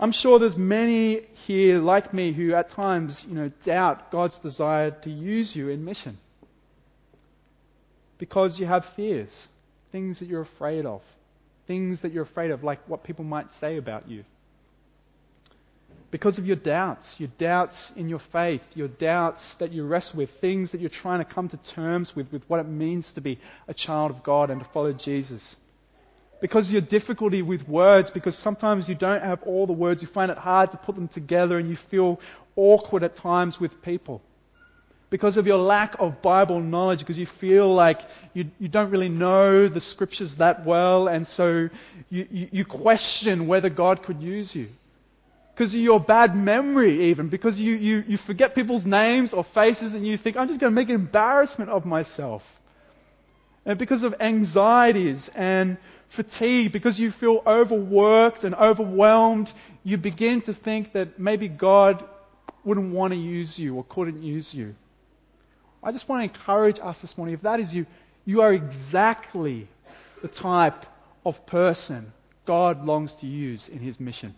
I'm 0.00 0.12
sure 0.12 0.38
there's 0.38 0.56
many 0.56 1.22
here 1.46 1.78
like 1.78 2.14
me 2.14 2.32
who 2.32 2.54
at 2.54 2.70
times, 2.70 3.24
you 3.28 3.34
know, 3.34 3.50
doubt 3.64 4.12
God's 4.12 4.38
desire 4.38 4.92
to 4.92 5.10
use 5.10 5.54
you 5.54 5.70
in 5.70 5.84
mission. 5.84 6.18
Because 8.18 8.60
you 8.60 8.66
have 8.66 8.84
fears, 8.84 9.48
things 9.90 10.20
that 10.20 10.28
you're 10.28 10.42
afraid 10.42 10.86
of, 10.86 11.02
things 11.66 12.02
that 12.02 12.12
you're 12.12 12.22
afraid 12.22 12.52
of, 12.52 12.62
like 12.62 12.80
what 12.88 13.02
people 13.02 13.24
might 13.24 13.50
say 13.50 13.76
about 13.76 14.08
you. 14.08 14.24
Because 16.10 16.38
of 16.38 16.46
your 16.46 16.56
doubts, 16.56 17.20
your 17.20 17.30
doubts 17.36 17.90
in 17.96 18.08
your 18.08 18.18
faith, 18.18 18.66
your 18.74 18.88
doubts 18.88 19.54
that 19.54 19.72
you 19.72 19.84
wrestle 19.84 20.18
with, 20.18 20.30
things 20.30 20.72
that 20.72 20.80
you're 20.80 20.88
trying 20.90 21.18
to 21.18 21.24
come 21.24 21.48
to 21.48 21.56
terms 21.58 22.14
with, 22.16 22.32
with 22.32 22.42
what 22.48 22.60
it 22.60 22.66
means 22.66 23.12
to 23.12 23.20
be 23.20 23.38
a 23.66 23.74
child 23.74 24.10
of 24.10 24.22
God 24.22 24.50
and 24.50 24.60
to 24.60 24.68
follow 24.70 24.92
Jesus 24.92 25.56
because 26.40 26.68
of 26.68 26.72
your 26.72 26.82
difficulty 26.82 27.42
with 27.42 27.68
words, 27.68 28.10
because 28.10 28.36
sometimes 28.36 28.88
you 28.88 28.94
don't 28.94 29.22
have 29.22 29.42
all 29.42 29.66
the 29.66 29.72
words, 29.72 30.02
you 30.02 30.08
find 30.08 30.30
it 30.30 30.38
hard 30.38 30.70
to 30.70 30.76
put 30.76 30.94
them 30.94 31.08
together 31.08 31.58
and 31.58 31.68
you 31.68 31.76
feel 31.76 32.20
awkward 32.56 33.02
at 33.02 33.16
times 33.16 33.58
with 33.58 33.82
people. 33.82 34.22
Because 35.10 35.38
of 35.38 35.46
your 35.46 35.56
lack 35.56 35.98
of 36.00 36.20
Bible 36.20 36.60
knowledge, 36.60 37.00
because 37.00 37.18
you 37.18 37.24
feel 37.26 37.72
like 37.72 38.02
you, 38.34 38.50
you 38.60 38.68
don't 38.68 38.90
really 38.90 39.08
know 39.08 39.66
the 39.66 39.80
scriptures 39.80 40.34
that 40.36 40.66
well, 40.66 41.08
and 41.08 41.26
so 41.26 41.70
you, 42.10 42.28
you, 42.30 42.48
you 42.52 42.64
question 42.64 43.46
whether 43.46 43.70
God 43.70 44.02
could 44.02 44.22
use 44.22 44.54
you. 44.54 44.68
Because 45.54 45.74
of 45.74 45.80
your 45.80 45.98
bad 45.98 46.36
memory, 46.36 47.06
even, 47.06 47.28
because 47.30 47.58
you, 47.58 47.74
you, 47.74 48.04
you 48.06 48.16
forget 48.16 48.54
people's 48.54 48.86
names 48.86 49.32
or 49.32 49.42
faces 49.42 49.94
and 49.94 50.06
you 50.06 50.16
think, 50.16 50.36
I'm 50.36 50.46
just 50.46 50.60
going 50.60 50.70
to 50.70 50.74
make 50.74 50.88
an 50.88 50.94
embarrassment 50.94 51.70
of 51.70 51.84
myself. 51.84 52.46
And 53.64 53.78
because 53.78 54.02
of 54.02 54.14
anxieties 54.20 55.30
and 55.34 55.78
fatigue, 56.08 56.72
because 56.72 56.98
you 56.98 57.10
feel 57.10 57.42
overworked 57.46 58.44
and 58.44 58.54
overwhelmed, 58.54 59.52
you 59.84 59.96
begin 59.96 60.40
to 60.42 60.52
think 60.52 60.92
that 60.92 61.18
maybe 61.18 61.48
God 61.48 62.04
wouldn't 62.64 62.92
want 62.92 63.12
to 63.12 63.18
use 63.18 63.58
you 63.58 63.76
or 63.76 63.84
couldn't 63.84 64.22
use 64.22 64.52
you. 64.52 64.74
I 65.82 65.92
just 65.92 66.08
want 66.08 66.20
to 66.20 66.24
encourage 66.24 66.80
us 66.80 67.00
this 67.00 67.16
morning. 67.16 67.34
If 67.34 67.42
that 67.42 67.60
is 67.60 67.74
you, 67.74 67.86
you 68.24 68.42
are 68.42 68.52
exactly 68.52 69.68
the 70.22 70.28
type 70.28 70.84
of 71.24 71.46
person 71.46 72.12
God 72.44 72.84
longs 72.84 73.14
to 73.16 73.26
use 73.26 73.68
in 73.68 73.78
his 73.78 74.00
mission. 74.00 74.34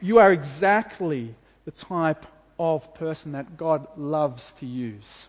You 0.00 0.18
are 0.18 0.32
exactly 0.32 1.34
the 1.64 1.70
type 1.70 2.26
of 2.58 2.94
person 2.94 3.32
that 3.32 3.56
God 3.56 3.86
loves 3.96 4.52
to 4.54 4.66
use. 4.66 5.28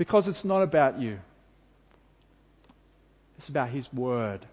Because 0.00 0.28
it's 0.28 0.46
not 0.46 0.62
about 0.62 0.98
you. 0.98 1.18
It's 3.36 3.50
about 3.50 3.68
His 3.68 3.92
Word 3.92 4.46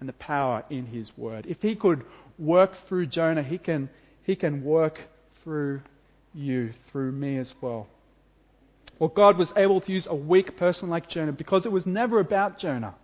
and 0.00 0.08
the 0.08 0.14
power 0.14 0.64
in 0.68 0.84
His 0.84 1.16
Word. 1.16 1.46
If 1.46 1.62
He 1.62 1.76
could 1.76 2.04
work 2.40 2.74
through 2.74 3.06
Jonah, 3.06 3.44
He 3.44 3.56
can, 3.56 3.88
he 4.24 4.34
can 4.34 4.64
work 4.64 5.00
through 5.44 5.82
you, 6.34 6.72
through 6.72 7.12
me 7.12 7.38
as 7.38 7.54
well. 7.60 7.86
Well, 8.98 9.10
God 9.10 9.38
was 9.38 9.52
able 9.56 9.80
to 9.82 9.92
use 9.92 10.08
a 10.08 10.14
weak 10.16 10.56
person 10.56 10.88
like 10.88 11.08
Jonah 11.08 11.30
because 11.30 11.66
it 11.66 11.70
was 11.70 11.86
never 11.86 12.18
about 12.18 12.58
Jonah. 12.58 12.96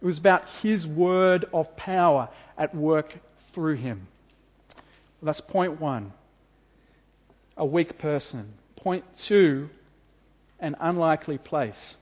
It 0.00 0.06
was 0.06 0.18
about 0.18 0.48
His 0.62 0.86
Word 0.86 1.46
of 1.52 1.74
power 1.74 2.28
at 2.56 2.76
work 2.76 3.12
through 3.50 3.74
him. 3.74 4.06
Well, 5.20 5.26
that's 5.26 5.40
point 5.40 5.80
one. 5.80 6.12
A 7.56 7.66
weak 7.66 7.98
person. 7.98 8.52
Point 8.76 9.02
two, 9.16 9.68
an 10.64 10.76
unlikely 10.80 11.36
place. 11.36 11.96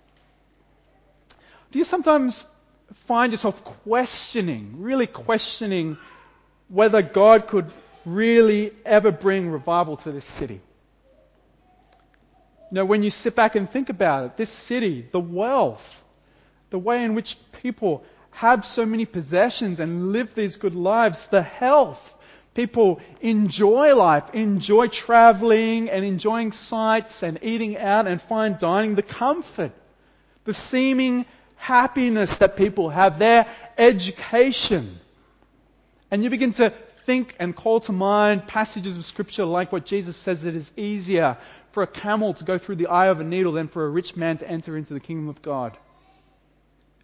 Do 1.72 1.78
you 1.80 1.84
sometimes 1.84 2.44
find 3.06 3.32
yourself 3.32 3.64
questioning, 3.64 4.76
really 4.78 5.08
questioning 5.08 5.98
whether 6.68 7.02
God 7.02 7.48
could 7.48 7.72
really 8.04 8.72
ever 8.84 9.10
bring 9.10 9.50
revival 9.50 9.96
to 9.98 10.12
this 10.12 10.24
city? 10.24 10.60
You 12.70 12.76
know, 12.76 12.84
when 12.84 13.02
you 13.02 13.10
sit 13.10 13.34
back 13.34 13.56
and 13.56 13.68
think 13.68 13.88
about 13.88 14.26
it, 14.26 14.36
this 14.36 14.50
city, 14.50 15.06
the 15.10 15.20
wealth, 15.20 16.04
the 16.70 16.78
way 16.78 17.02
in 17.04 17.14
which 17.14 17.36
people 17.62 18.04
have 18.30 18.64
so 18.64 18.86
many 18.86 19.06
possessions 19.06 19.80
and 19.80 20.12
live 20.12 20.34
these 20.34 20.56
good 20.56 20.74
lives, 20.74 21.26
the 21.26 21.42
health 21.42 22.11
People 22.54 23.00
enjoy 23.20 23.94
life, 23.94 24.34
enjoy 24.34 24.88
traveling 24.88 25.88
and 25.88 26.04
enjoying 26.04 26.52
sights 26.52 27.22
and 27.22 27.38
eating 27.42 27.78
out 27.78 28.06
and 28.06 28.20
fine 28.20 28.56
dining, 28.58 28.94
the 28.94 29.02
comfort, 29.02 29.72
the 30.44 30.52
seeming 30.52 31.24
happiness 31.56 32.36
that 32.38 32.56
people 32.56 32.90
have, 32.90 33.18
their 33.18 33.46
education. 33.78 34.98
And 36.10 36.22
you 36.22 36.28
begin 36.28 36.52
to 36.52 36.74
think 37.04 37.34
and 37.38 37.56
call 37.56 37.80
to 37.80 37.92
mind 37.92 38.46
passages 38.46 38.96
of 38.96 39.04
scripture 39.04 39.44
like 39.44 39.72
what 39.72 39.86
Jesus 39.86 40.16
says 40.16 40.44
it 40.44 40.54
is 40.54 40.72
easier 40.76 41.38
for 41.72 41.82
a 41.82 41.86
camel 41.86 42.34
to 42.34 42.44
go 42.44 42.58
through 42.58 42.76
the 42.76 42.86
eye 42.88 43.06
of 43.08 43.20
a 43.20 43.24
needle 43.24 43.52
than 43.52 43.68
for 43.68 43.84
a 43.84 43.88
rich 43.88 44.14
man 44.14 44.36
to 44.36 44.48
enter 44.48 44.76
into 44.76 44.92
the 44.92 45.00
kingdom 45.00 45.28
of 45.28 45.40
God. 45.40 45.76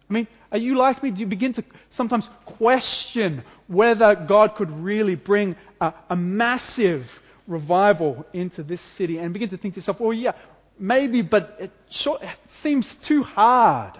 I 0.09 0.13
mean, 0.13 0.27
are 0.51 0.57
you 0.57 0.75
like 0.75 1.03
me? 1.03 1.11
Do 1.11 1.21
you 1.21 1.27
begin 1.27 1.53
to 1.53 1.63
sometimes 1.89 2.29
question 2.45 3.43
whether 3.67 4.15
God 4.15 4.55
could 4.55 4.71
really 4.71 5.15
bring 5.15 5.55
a, 5.79 5.93
a 6.09 6.15
massive 6.15 7.21
revival 7.47 8.25
into 8.33 8.63
this 8.63 8.81
city 8.81 9.19
and 9.19 9.33
begin 9.33 9.49
to 9.49 9.57
think 9.57 9.75
to 9.75 9.77
yourself, 9.79 10.01
oh, 10.01 10.11
yeah, 10.11 10.31
maybe, 10.79 11.21
but 11.21 11.57
it, 11.59 11.71
sure, 11.89 12.17
it 12.21 12.37
seems 12.47 12.95
too 12.95 13.21
hard. 13.21 13.93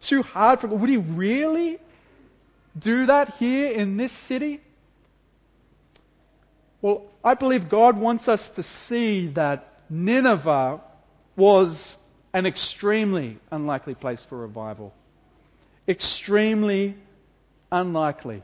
Too 0.00 0.22
hard 0.22 0.60
for 0.60 0.66
God. 0.66 0.80
Would 0.80 0.90
He 0.90 0.96
really 0.96 1.78
do 2.76 3.06
that 3.06 3.36
here 3.36 3.70
in 3.70 3.96
this 3.96 4.12
city? 4.12 4.60
Well, 6.82 7.04
I 7.22 7.34
believe 7.34 7.68
God 7.68 7.96
wants 7.96 8.28
us 8.28 8.50
to 8.50 8.64
see 8.64 9.28
that 9.28 9.72
Nineveh 9.88 10.80
was 11.36 11.96
an 12.32 12.46
extremely 12.46 13.38
unlikely 13.52 13.94
place 13.94 14.22
for 14.22 14.36
revival 14.36 14.92
extremely 15.86 16.96
unlikely. 17.70 18.42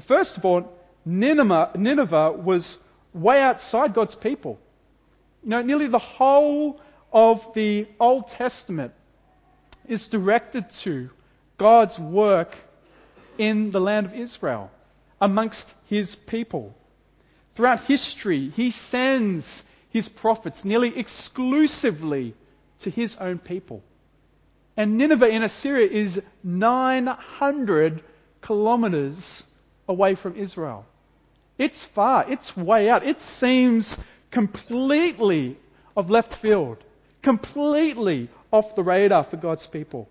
First 0.00 0.36
of 0.36 0.44
all, 0.44 0.72
Nineveh, 1.04 1.70
Nineveh 1.76 2.32
was 2.32 2.78
way 3.14 3.40
outside 3.40 3.94
God's 3.94 4.14
people. 4.14 4.58
You 5.42 5.50
know, 5.50 5.62
nearly 5.62 5.86
the 5.86 5.98
whole 5.98 6.80
of 7.12 7.54
the 7.54 7.86
Old 8.00 8.28
Testament 8.28 8.92
is 9.86 10.08
directed 10.08 10.70
to 10.70 11.10
God's 11.58 11.98
work 11.98 12.56
in 13.38 13.70
the 13.70 13.80
land 13.80 14.06
of 14.06 14.14
Israel 14.14 14.70
amongst 15.20 15.72
his 15.86 16.14
people. 16.14 16.74
Throughout 17.54 17.84
history, 17.84 18.50
he 18.50 18.70
sends 18.70 19.62
his 19.90 20.08
prophets 20.08 20.64
nearly 20.64 20.98
exclusively 20.98 22.34
to 22.80 22.90
his 22.90 23.16
own 23.16 23.38
people. 23.38 23.82
And 24.76 24.98
Nineveh 24.98 25.28
in 25.28 25.42
Assyria 25.42 25.88
is 25.88 26.20
900 26.44 28.02
kilometers 28.42 29.44
away 29.88 30.14
from 30.14 30.36
Israel. 30.36 30.84
It's 31.56 31.84
far. 31.84 32.26
It's 32.28 32.56
way 32.56 32.90
out. 32.90 33.02
It 33.02 33.20
seems 33.20 33.96
completely 34.30 35.56
of 35.96 36.10
left 36.10 36.34
field, 36.34 36.76
completely 37.22 38.28
off 38.52 38.74
the 38.76 38.82
radar 38.82 39.24
for 39.24 39.38
God's 39.38 39.66
people. 39.66 40.08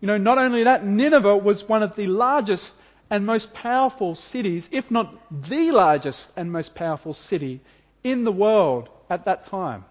You 0.00 0.06
know, 0.06 0.18
not 0.18 0.38
only 0.38 0.64
that, 0.64 0.84
Nineveh 0.84 1.38
was 1.38 1.68
one 1.68 1.82
of 1.82 1.96
the 1.96 2.06
largest 2.06 2.76
and 3.10 3.26
most 3.26 3.52
powerful 3.52 4.14
cities, 4.14 4.68
if 4.70 4.90
not 4.90 5.12
the 5.48 5.72
largest 5.72 6.32
and 6.36 6.52
most 6.52 6.74
powerful 6.74 7.14
city 7.14 7.60
in 8.04 8.22
the 8.22 8.32
world 8.32 8.88
at 9.10 9.24
that 9.24 9.44
time 9.44 9.84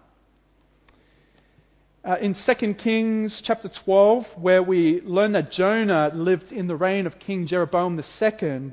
uh, 2.06 2.16
in 2.20 2.34
2 2.34 2.74
Kings 2.74 3.40
chapter 3.40 3.68
12, 3.68 4.38
where 4.38 4.62
we 4.62 5.00
learn 5.00 5.32
that 5.32 5.50
Jonah 5.50 6.12
lived 6.14 6.52
in 6.52 6.68
the 6.68 6.76
reign 6.76 7.04
of 7.06 7.18
King 7.18 7.46
Jeroboam 7.46 7.98
II, 7.98 8.70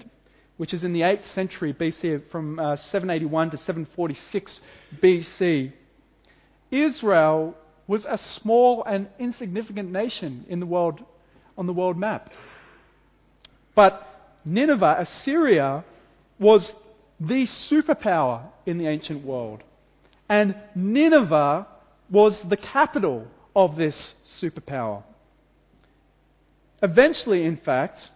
which 0.58 0.72
is 0.72 0.84
in 0.84 0.93
the 0.93 1.02
8th 1.02 1.24
century 1.24 1.74
BC, 1.74 2.28
from 2.28 2.60
uh, 2.60 2.76
781 2.76 3.50
to 3.50 3.58
746 3.58 4.60
BC. 5.02 5.72
Israel 6.69 7.58
was 7.88 8.06
a 8.06 8.19
small 8.19 8.84
and 8.84 9.08
insignificant 9.17 9.91
nation 9.91 10.46
in 10.48 10.60
the 10.60 10.67
world, 10.67 11.04
on 11.58 11.65
the 11.65 11.74
world 11.74 11.98
map. 11.98 12.32
But 13.74 14.08
Nineveh, 14.46 14.98
Assyria, 15.00 15.84
was 16.38 16.72
the 17.19 17.43
superpower 17.43 18.43
in 18.67 18.78
the 18.78 18.86
ancient 18.86 19.26
world. 19.26 19.63
And 20.30 20.56
Nineveh 20.76 21.65
was 22.13 22.41
the 22.41 22.58
capital 22.58 23.26
of 23.56 23.76
this 23.76 24.15
superpower. 24.23 25.02
Eventually, 26.84 27.43
in 27.43 27.58
fact, 27.58 28.12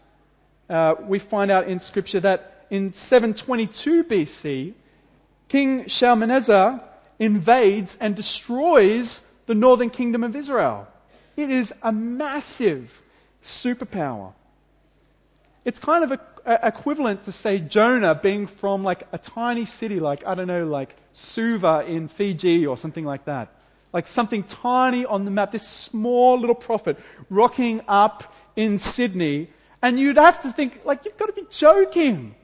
uh, 0.70 0.94
we 1.02 1.18
find 1.18 1.50
out 1.50 1.68
in 1.68 1.80
Scripture 1.80 2.20
that 2.20 2.68
in 2.70 2.94
722 2.94 4.04
BC, 4.04 4.74
King 5.48 5.88
Shalmaneser 5.88 6.80
invades 7.18 7.98
and 8.00 8.16
destroys 8.16 9.22
the 9.48 9.56
northern 9.56 9.90
kingdom 9.90 10.24
of 10.24 10.36
Israel. 10.36 10.88
It 11.36 11.50
is 11.50 11.74
a 11.82 11.92
massive 11.92 13.02
superpower. 13.42 14.34
It's 15.66 15.80
kind 15.80 16.04
of 16.04 16.12
a, 16.12 16.20
a, 16.46 16.68
equivalent 16.68 17.24
to 17.26 17.32
say 17.32 17.58
Jonah 17.58 18.14
being 18.14 18.46
from 18.46 18.84
like 18.84 19.08
a 19.12 19.18
tiny 19.18 19.66
city 19.66 20.00
like, 20.00 20.28
I 20.28 20.36
don't 20.36 20.48
know, 20.48 20.68
like 20.68 20.96
Suva 21.14 21.84
in 21.88 22.10
Fiji 22.10 22.68
or 22.68 22.78
something 22.78 23.04
like 23.04 23.26
that 23.26 23.57
like 23.94 24.08
something 24.08 24.44
tiny 24.44 25.06
on 25.06 25.26
the 25.26 25.32
map, 25.32 25.52
this 25.52 25.68
small 25.68 26.40
little 26.40 26.56
prophet 26.56 26.98
rocking 27.30 27.82
up 27.88 28.34
in 28.56 28.78
Sydney. 28.78 29.50
And 29.82 30.00
you'd 30.00 30.18
have 30.18 30.42
to 30.42 30.52
think, 30.52 30.82
like, 30.84 31.06
you've 31.06 31.18
got 31.18 31.28
to 31.28 31.34
be 31.34 31.46
joking. 31.50 32.36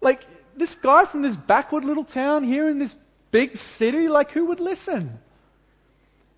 Like, 0.00 0.24
this 0.56 0.74
guy 0.74 1.04
from 1.04 1.22
this 1.22 1.36
backward 1.36 1.84
little 1.84 2.04
town 2.04 2.44
here 2.44 2.68
in 2.68 2.78
this 2.78 2.94
big 3.30 3.56
city, 3.56 4.08
like, 4.08 4.32
who 4.32 4.46
would 4.46 4.60
listen? 4.60 5.18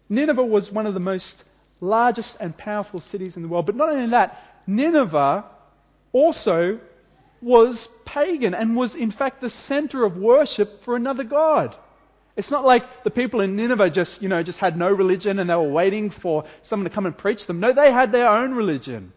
Nineveh 0.09 0.45
was 0.45 0.71
one 0.71 0.87
of 0.87 0.95
the 0.95 1.01
most 1.01 1.45
largest 1.81 2.37
and 2.41 2.57
powerful 2.57 3.01
cities 3.01 3.37
in 3.37 3.43
the 3.43 3.49
world. 3.49 3.67
But 3.67 3.77
not 3.77 3.91
only 3.91 4.09
that, 4.09 4.43
Nineveh 4.67 5.45
also 6.13 6.81
was 7.41 7.89
pagan 8.05 8.55
and 8.55 8.77
was, 8.77 8.95
in 8.95 9.11
fact, 9.11 9.41
the 9.41 9.51
center 9.51 10.05
of 10.05 10.17
worship 10.17 10.83
for 10.83 10.95
another 10.95 11.25
god. 11.25 11.75
It's 12.35 12.51
not 12.51 12.65
like 12.65 13.05
the 13.05 13.11
people 13.11 13.41
in 13.41 13.57
Nineveh 13.57 13.91
just, 13.91 14.23
you 14.23 14.29
know, 14.29 14.43
just 14.43 14.59
had 14.59 14.77
no 14.77 14.91
religion 14.91 15.39
and 15.39 15.51
they 15.51 15.55
were 15.55 15.63
waiting 15.63 16.11
for 16.11 16.45
someone 16.63 16.85
to 16.85 16.95
come 16.95 17.05
and 17.05 17.17
preach 17.17 17.47
them. 17.47 17.61
No, 17.61 17.73
they 17.73 17.93
had 17.93 18.11
their 18.11 18.29
own 18.29 18.55
religion. 18.55 19.13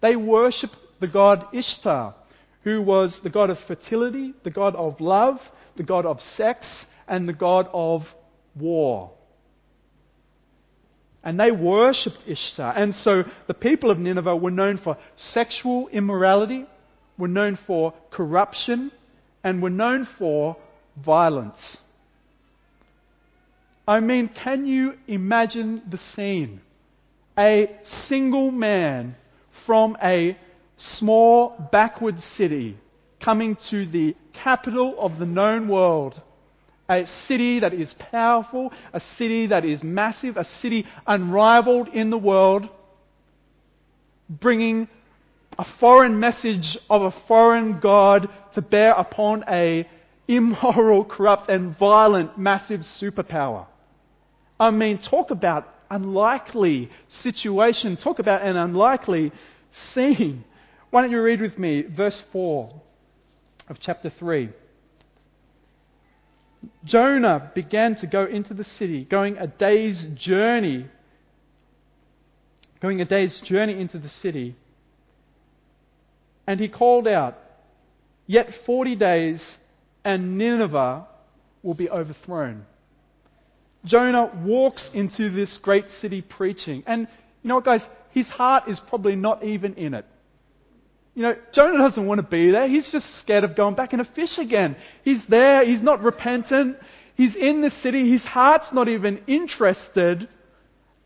They 0.00 0.16
worshipped 0.16 0.76
the 1.00 1.06
god 1.06 1.46
Ishtar, 1.52 2.14
who 2.62 2.82
was 2.82 3.20
the 3.20 3.30
god 3.30 3.50
of 3.50 3.58
fertility, 3.58 4.34
the 4.42 4.50
god 4.50 4.76
of 4.76 5.00
love, 5.00 5.50
the 5.76 5.82
god 5.82 6.04
of 6.04 6.20
sex, 6.20 6.86
and 7.08 7.26
the 7.26 7.32
god 7.32 7.68
of 7.72 8.14
war. 8.54 9.12
And 11.24 11.40
they 11.40 11.52
worshipped 11.52 12.28
Ishtar. 12.28 12.74
And 12.76 12.94
so 12.94 13.24
the 13.46 13.54
people 13.54 13.90
of 13.90 13.98
Nineveh 13.98 14.36
were 14.36 14.50
known 14.50 14.76
for 14.76 14.98
sexual 15.14 15.88
immorality, 15.88 16.66
were 17.16 17.28
known 17.28 17.56
for 17.56 17.94
corruption, 18.10 18.90
and 19.42 19.62
were 19.62 19.70
known 19.70 20.04
for 20.04 20.56
violence. 20.96 21.80
I 23.86 23.98
mean, 24.00 24.28
can 24.28 24.66
you 24.66 24.96
imagine 25.08 25.82
the 25.88 25.98
scene? 25.98 26.60
A 27.36 27.70
single 27.82 28.50
man 28.50 29.16
from 29.50 29.96
a 30.02 30.36
small 30.76 31.68
backward 31.72 32.20
city 32.20 32.76
coming 33.20 33.56
to 33.56 33.84
the 33.86 34.14
capital 34.32 34.94
of 34.98 35.18
the 35.18 35.26
known 35.26 35.68
world. 35.68 36.20
A 36.88 37.06
city 37.06 37.60
that 37.60 37.72
is 37.72 37.94
powerful, 37.94 38.72
a 38.92 39.00
city 39.00 39.46
that 39.46 39.64
is 39.64 39.82
massive, 39.82 40.36
a 40.36 40.44
city 40.44 40.86
unrivaled 41.06 41.88
in 41.88 42.10
the 42.10 42.18
world, 42.18 42.68
bringing 44.28 44.88
a 45.58 45.64
foreign 45.64 46.20
message 46.20 46.78
of 46.88 47.02
a 47.02 47.10
foreign 47.10 47.80
God 47.80 48.28
to 48.52 48.62
bear 48.62 48.92
upon 48.92 49.44
a 49.48 49.88
immoral, 50.28 51.04
corrupt, 51.04 51.48
and 51.48 51.76
violent, 51.76 52.38
massive 52.38 52.80
superpower. 52.82 53.66
I 54.62 54.70
mean, 54.70 54.98
talk 54.98 55.32
about 55.32 55.68
unlikely 55.90 56.88
situation. 57.08 57.96
Talk 57.96 58.20
about 58.20 58.42
an 58.42 58.56
unlikely 58.56 59.32
scene. 59.72 60.44
Why 60.90 61.02
don't 61.02 61.10
you 61.10 61.20
read 61.20 61.40
with 61.40 61.58
me 61.58 61.82
verse 61.82 62.20
4 62.20 62.72
of 63.68 63.80
chapter 63.80 64.08
3? 64.08 64.50
Jonah 66.84 67.50
began 67.54 67.96
to 67.96 68.06
go 68.06 68.24
into 68.24 68.54
the 68.54 68.62
city, 68.62 69.02
going 69.02 69.36
a 69.36 69.48
day's 69.48 70.04
journey, 70.04 70.86
going 72.78 73.00
a 73.00 73.04
day's 73.04 73.40
journey 73.40 73.76
into 73.76 73.98
the 73.98 74.08
city. 74.08 74.54
And 76.46 76.60
he 76.60 76.68
called 76.68 77.08
out, 77.08 77.36
Yet 78.28 78.54
40 78.54 78.94
days 78.94 79.58
and 80.04 80.38
Nineveh 80.38 81.04
will 81.64 81.74
be 81.74 81.90
overthrown. 81.90 82.64
Jonah 83.84 84.26
walks 84.26 84.92
into 84.94 85.28
this 85.28 85.58
great 85.58 85.90
city 85.90 86.22
preaching. 86.22 86.84
And 86.86 87.08
you 87.42 87.48
know 87.48 87.56
what, 87.56 87.64
guys? 87.64 87.88
His 88.10 88.28
heart 88.28 88.68
is 88.68 88.78
probably 88.78 89.16
not 89.16 89.42
even 89.42 89.74
in 89.74 89.94
it. 89.94 90.06
You 91.14 91.22
know, 91.22 91.36
Jonah 91.52 91.78
doesn't 91.78 92.06
want 92.06 92.18
to 92.18 92.22
be 92.22 92.50
there. 92.50 92.68
He's 92.68 92.90
just 92.90 93.16
scared 93.16 93.44
of 93.44 93.54
going 93.54 93.74
back 93.74 93.92
in 93.92 94.00
a 94.00 94.04
fish 94.04 94.38
again. 94.38 94.76
He's 95.04 95.26
there. 95.26 95.64
He's 95.64 95.82
not 95.82 96.02
repentant. 96.02 96.78
He's 97.16 97.36
in 97.36 97.60
the 97.60 97.70
city. 97.70 98.08
His 98.08 98.24
heart's 98.24 98.72
not 98.72 98.88
even 98.88 99.22
interested, 99.26 100.28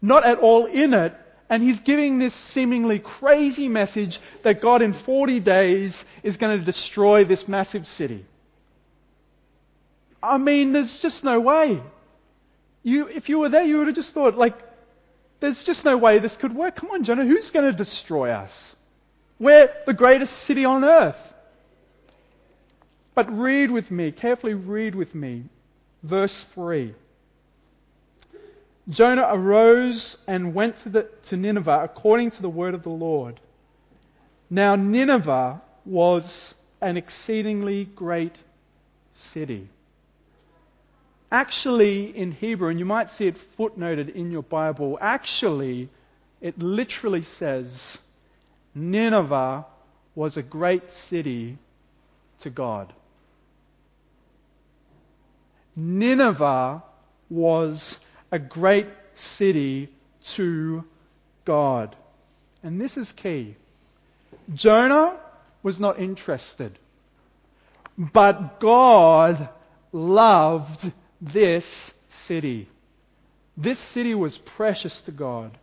not 0.00 0.24
at 0.24 0.38
all 0.38 0.66
in 0.66 0.94
it. 0.94 1.14
And 1.48 1.62
he's 1.62 1.80
giving 1.80 2.18
this 2.18 2.34
seemingly 2.34 2.98
crazy 2.98 3.68
message 3.68 4.20
that 4.42 4.60
God 4.60 4.82
in 4.82 4.92
40 4.92 5.40
days 5.40 6.04
is 6.22 6.36
going 6.36 6.58
to 6.58 6.64
destroy 6.64 7.24
this 7.24 7.48
massive 7.48 7.86
city. 7.86 8.24
I 10.22 10.38
mean, 10.38 10.72
there's 10.72 10.98
just 10.98 11.24
no 11.24 11.40
way. 11.40 11.80
You, 12.86 13.08
if 13.08 13.28
you 13.28 13.40
were 13.40 13.48
there, 13.48 13.64
you 13.64 13.78
would 13.78 13.88
have 13.88 13.96
just 13.96 14.14
thought, 14.14 14.36
like, 14.36 14.54
there's 15.40 15.64
just 15.64 15.84
no 15.84 15.96
way 15.96 16.20
this 16.20 16.36
could 16.36 16.54
work. 16.54 16.76
Come 16.76 16.92
on, 16.92 17.02
Jonah, 17.02 17.24
who's 17.24 17.50
going 17.50 17.64
to 17.64 17.76
destroy 17.76 18.30
us? 18.30 18.76
We're 19.40 19.74
the 19.86 19.92
greatest 19.92 20.32
city 20.32 20.64
on 20.64 20.84
earth. 20.84 21.34
But 23.12 23.36
read 23.36 23.72
with 23.72 23.90
me, 23.90 24.12
carefully 24.12 24.54
read 24.54 24.94
with 24.94 25.16
me, 25.16 25.46
verse 26.04 26.44
3. 26.44 26.94
Jonah 28.88 29.30
arose 29.32 30.16
and 30.28 30.54
went 30.54 30.76
to, 30.76 30.88
the, 30.88 31.02
to 31.24 31.36
Nineveh 31.36 31.80
according 31.82 32.30
to 32.30 32.42
the 32.42 32.48
word 32.48 32.74
of 32.74 32.84
the 32.84 32.90
Lord. 32.90 33.40
Now, 34.48 34.76
Nineveh 34.76 35.60
was 35.84 36.54
an 36.80 36.96
exceedingly 36.96 37.84
great 37.84 38.38
city. 39.12 39.70
Actually, 41.30 42.16
in 42.16 42.30
Hebrew, 42.30 42.68
and 42.68 42.78
you 42.78 42.84
might 42.84 43.10
see 43.10 43.26
it 43.26 43.36
footnoted 43.58 44.14
in 44.14 44.30
your 44.30 44.42
Bible, 44.42 44.96
actually, 45.00 45.88
it 46.40 46.58
literally 46.58 47.22
says, 47.22 47.98
Nineveh 48.74 49.66
was 50.14 50.36
a 50.36 50.42
great 50.42 50.92
city 50.92 51.58
to 52.40 52.50
God. 52.50 52.92
Nineveh 55.74 56.82
was 57.28 57.98
a 58.30 58.38
great 58.38 58.88
city 59.14 59.88
to 60.22 60.84
God. 61.44 61.96
And 62.62 62.80
this 62.80 62.96
is 62.96 63.12
key. 63.12 63.56
Jonah 64.54 65.18
was 65.62 65.80
not 65.80 65.98
interested, 65.98 66.78
but 67.98 68.60
God 68.60 69.48
loved 69.92 70.92
this 71.20 71.92
city. 72.08 72.68
This 73.56 73.78
city 73.78 74.14
was 74.14 74.38
precious 74.38 75.00
to 75.02 75.12
God. 75.12 75.56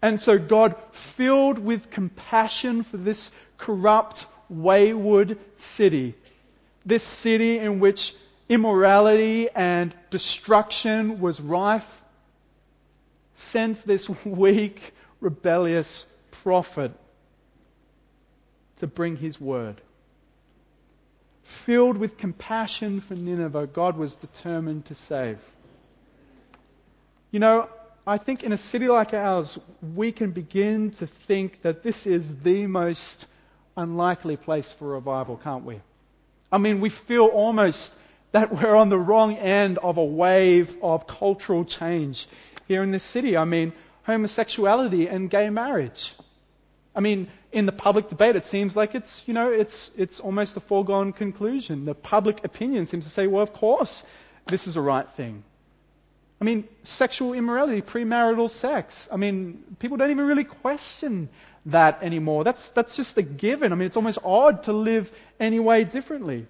And 0.00 0.18
so 0.18 0.38
God, 0.38 0.76
filled 0.92 1.58
with 1.58 1.90
compassion 1.90 2.84
for 2.84 2.96
this 2.96 3.30
corrupt, 3.58 4.26
wayward 4.48 5.38
city, 5.56 6.14
this 6.86 7.02
city 7.02 7.58
in 7.58 7.80
which 7.80 8.14
immorality 8.48 9.50
and 9.50 9.92
destruction 10.10 11.20
was 11.20 11.40
rife, 11.40 12.02
sends 13.34 13.82
this 13.82 14.08
weak, 14.24 14.94
rebellious 15.20 16.06
prophet 16.30 16.92
to 18.76 18.86
bring 18.86 19.16
his 19.16 19.40
word. 19.40 19.80
Filled 21.48 21.96
with 21.96 22.18
compassion 22.18 23.00
for 23.00 23.14
Nineveh, 23.14 23.68
God 23.68 23.96
was 23.96 24.16
determined 24.16 24.84
to 24.86 24.94
save. 24.94 25.38
You 27.30 27.40
know, 27.40 27.70
I 28.06 28.18
think 28.18 28.42
in 28.42 28.52
a 28.52 28.58
city 28.58 28.86
like 28.86 29.14
ours, 29.14 29.58
we 29.94 30.12
can 30.12 30.30
begin 30.30 30.90
to 30.92 31.06
think 31.06 31.62
that 31.62 31.82
this 31.82 32.06
is 32.06 32.36
the 32.40 32.66
most 32.66 33.24
unlikely 33.78 34.36
place 34.36 34.70
for 34.72 34.88
revival, 34.88 35.38
can't 35.38 35.64
we? 35.64 35.80
I 36.52 36.58
mean, 36.58 36.80
we 36.80 36.90
feel 36.90 37.24
almost 37.24 37.96
that 38.32 38.52
we're 38.54 38.76
on 38.76 38.90
the 38.90 38.98
wrong 38.98 39.34
end 39.34 39.78
of 39.78 39.96
a 39.96 40.04
wave 40.04 40.76
of 40.82 41.06
cultural 41.06 41.64
change 41.64 42.28
here 42.66 42.82
in 42.82 42.90
this 42.90 43.04
city. 43.04 43.38
I 43.38 43.44
mean, 43.44 43.72
homosexuality 44.02 45.08
and 45.08 45.30
gay 45.30 45.48
marriage. 45.48 46.14
I 46.94 47.00
mean, 47.00 47.28
in 47.52 47.66
the 47.66 47.72
public 47.72 48.08
debate, 48.08 48.36
it 48.36 48.44
seems 48.44 48.74
like 48.74 48.94
it's, 48.94 49.22
you 49.26 49.34
know, 49.34 49.50
it's, 49.50 49.90
it's 49.96 50.20
almost 50.20 50.56
a 50.56 50.60
foregone 50.60 51.12
conclusion. 51.12 51.84
The 51.84 51.94
public 51.94 52.44
opinion 52.44 52.86
seems 52.86 53.04
to 53.04 53.10
say, 53.10 53.26
well, 53.26 53.42
of 53.42 53.52
course, 53.52 54.02
this 54.46 54.66
is 54.66 54.76
a 54.76 54.80
right 54.80 55.08
thing. 55.12 55.44
I 56.40 56.44
mean, 56.44 56.68
sexual 56.84 57.34
immorality, 57.34 57.82
premarital 57.82 58.48
sex. 58.48 59.08
I 59.12 59.16
mean, 59.16 59.64
people 59.78 59.96
don't 59.96 60.10
even 60.10 60.26
really 60.26 60.44
question 60.44 61.28
that 61.66 62.02
anymore. 62.02 62.44
That's, 62.44 62.70
that's 62.70 62.96
just 62.96 63.16
a 63.18 63.22
given. 63.22 63.72
I 63.72 63.74
mean, 63.74 63.86
it's 63.86 63.96
almost 63.96 64.18
odd 64.24 64.64
to 64.64 64.72
live 64.72 65.12
any 65.40 65.58
way 65.58 65.84
differently. 65.84 66.46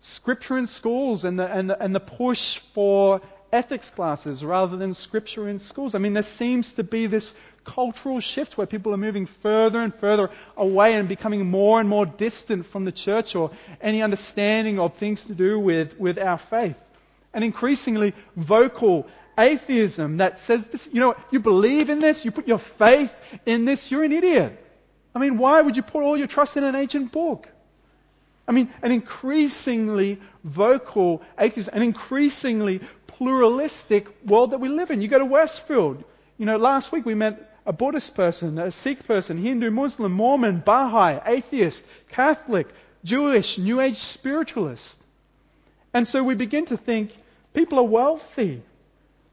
Scripture 0.00 0.56
in 0.56 0.66
schools 0.66 1.24
and 1.24 1.38
the, 1.38 1.46
and 1.46 1.68
the, 1.68 1.82
and 1.82 1.94
the 1.94 2.00
push 2.00 2.58
for 2.72 3.20
ethics 3.52 3.90
classes 3.90 4.44
rather 4.44 4.76
than 4.76 4.94
scripture 4.94 5.48
in 5.48 5.58
schools. 5.58 5.94
I 5.94 5.98
mean, 5.98 6.14
there 6.14 6.22
seems 6.22 6.74
to 6.74 6.84
be 6.84 7.06
this 7.06 7.34
cultural 7.68 8.18
shift 8.18 8.56
where 8.56 8.66
people 8.66 8.94
are 8.94 9.02
moving 9.08 9.26
further 9.26 9.78
and 9.78 9.94
further 9.94 10.30
away 10.56 10.94
and 10.94 11.06
becoming 11.08 11.50
more 11.50 11.78
and 11.80 11.88
more 11.88 12.06
distant 12.06 12.64
from 12.64 12.84
the 12.84 12.92
church 12.92 13.36
or 13.36 13.50
any 13.80 14.02
understanding 14.02 14.80
of 14.80 14.94
things 14.96 15.24
to 15.24 15.34
do 15.34 15.58
with, 15.60 16.00
with 16.00 16.18
our 16.18 16.38
faith 16.38 16.76
and 17.34 17.44
increasingly 17.44 18.14
vocal 18.36 19.06
atheism 19.38 20.16
that 20.16 20.38
says 20.38 20.66
this, 20.68 20.88
you 20.92 21.00
know, 21.00 21.14
you 21.30 21.40
believe 21.40 21.90
in 21.90 22.00
this, 22.00 22.24
you 22.24 22.30
put 22.30 22.48
your 22.48 22.58
faith 22.58 23.14
in 23.44 23.66
this, 23.66 23.90
you're 23.90 24.04
an 24.04 24.12
idiot. 24.12 24.64
I 25.14 25.18
mean, 25.18 25.36
why 25.36 25.60
would 25.60 25.76
you 25.76 25.82
put 25.82 26.02
all 26.02 26.16
your 26.16 26.26
trust 26.26 26.56
in 26.56 26.64
an 26.64 26.74
ancient 26.74 27.12
book? 27.12 27.48
I 28.46 28.52
mean, 28.52 28.72
an 28.80 28.92
increasingly 28.92 30.20
vocal 30.42 31.22
atheism, 31.38 31.74
an 31.74 31.82
increasingly 31.82 32.80
pluralistic 33.06 34.08
world 34.24 34.52
that 34.52 34.60
we 34.60 34.70
live 34.70 34.90
in. 34.90 35.02
You 35.02 35.08
go 35.08 35.18
to 35.18 35.26
Westfield. 35.26 36.02
You 36.38 36.46
know, 36.46 36.56
last 36.56 36.92
week 36.92 37.04
we 37.04 37.14
met 37.14 37.57
a 37.68 37.72
Buddhist 37.72 38.14
person, 38.14 38.58
a 38.58 38.70
Sikh 38.70 39.06
person, 39.06 39.36
Hindu, 39.36 39.70
Muslim, 39.70 40.12
Mormon, 40.12 40.60
Baha'i, 40.60 41.20
atheist, 41.26 41.84
Catholic, 42.08 42.66
Jewish, 43.04 43.58
New 43.58 43.82
Age 43.82 43.96
spiritualist. 43.98 44.98
And 45.92 46.08
so 46.08 46.24
we 46.24 46.34
begin 46.34 46.64
to 46.66 46.78
think 46.78 47.14
people 47.52 47.78
are 47.78 47.84
wealthy, 47.84 48.62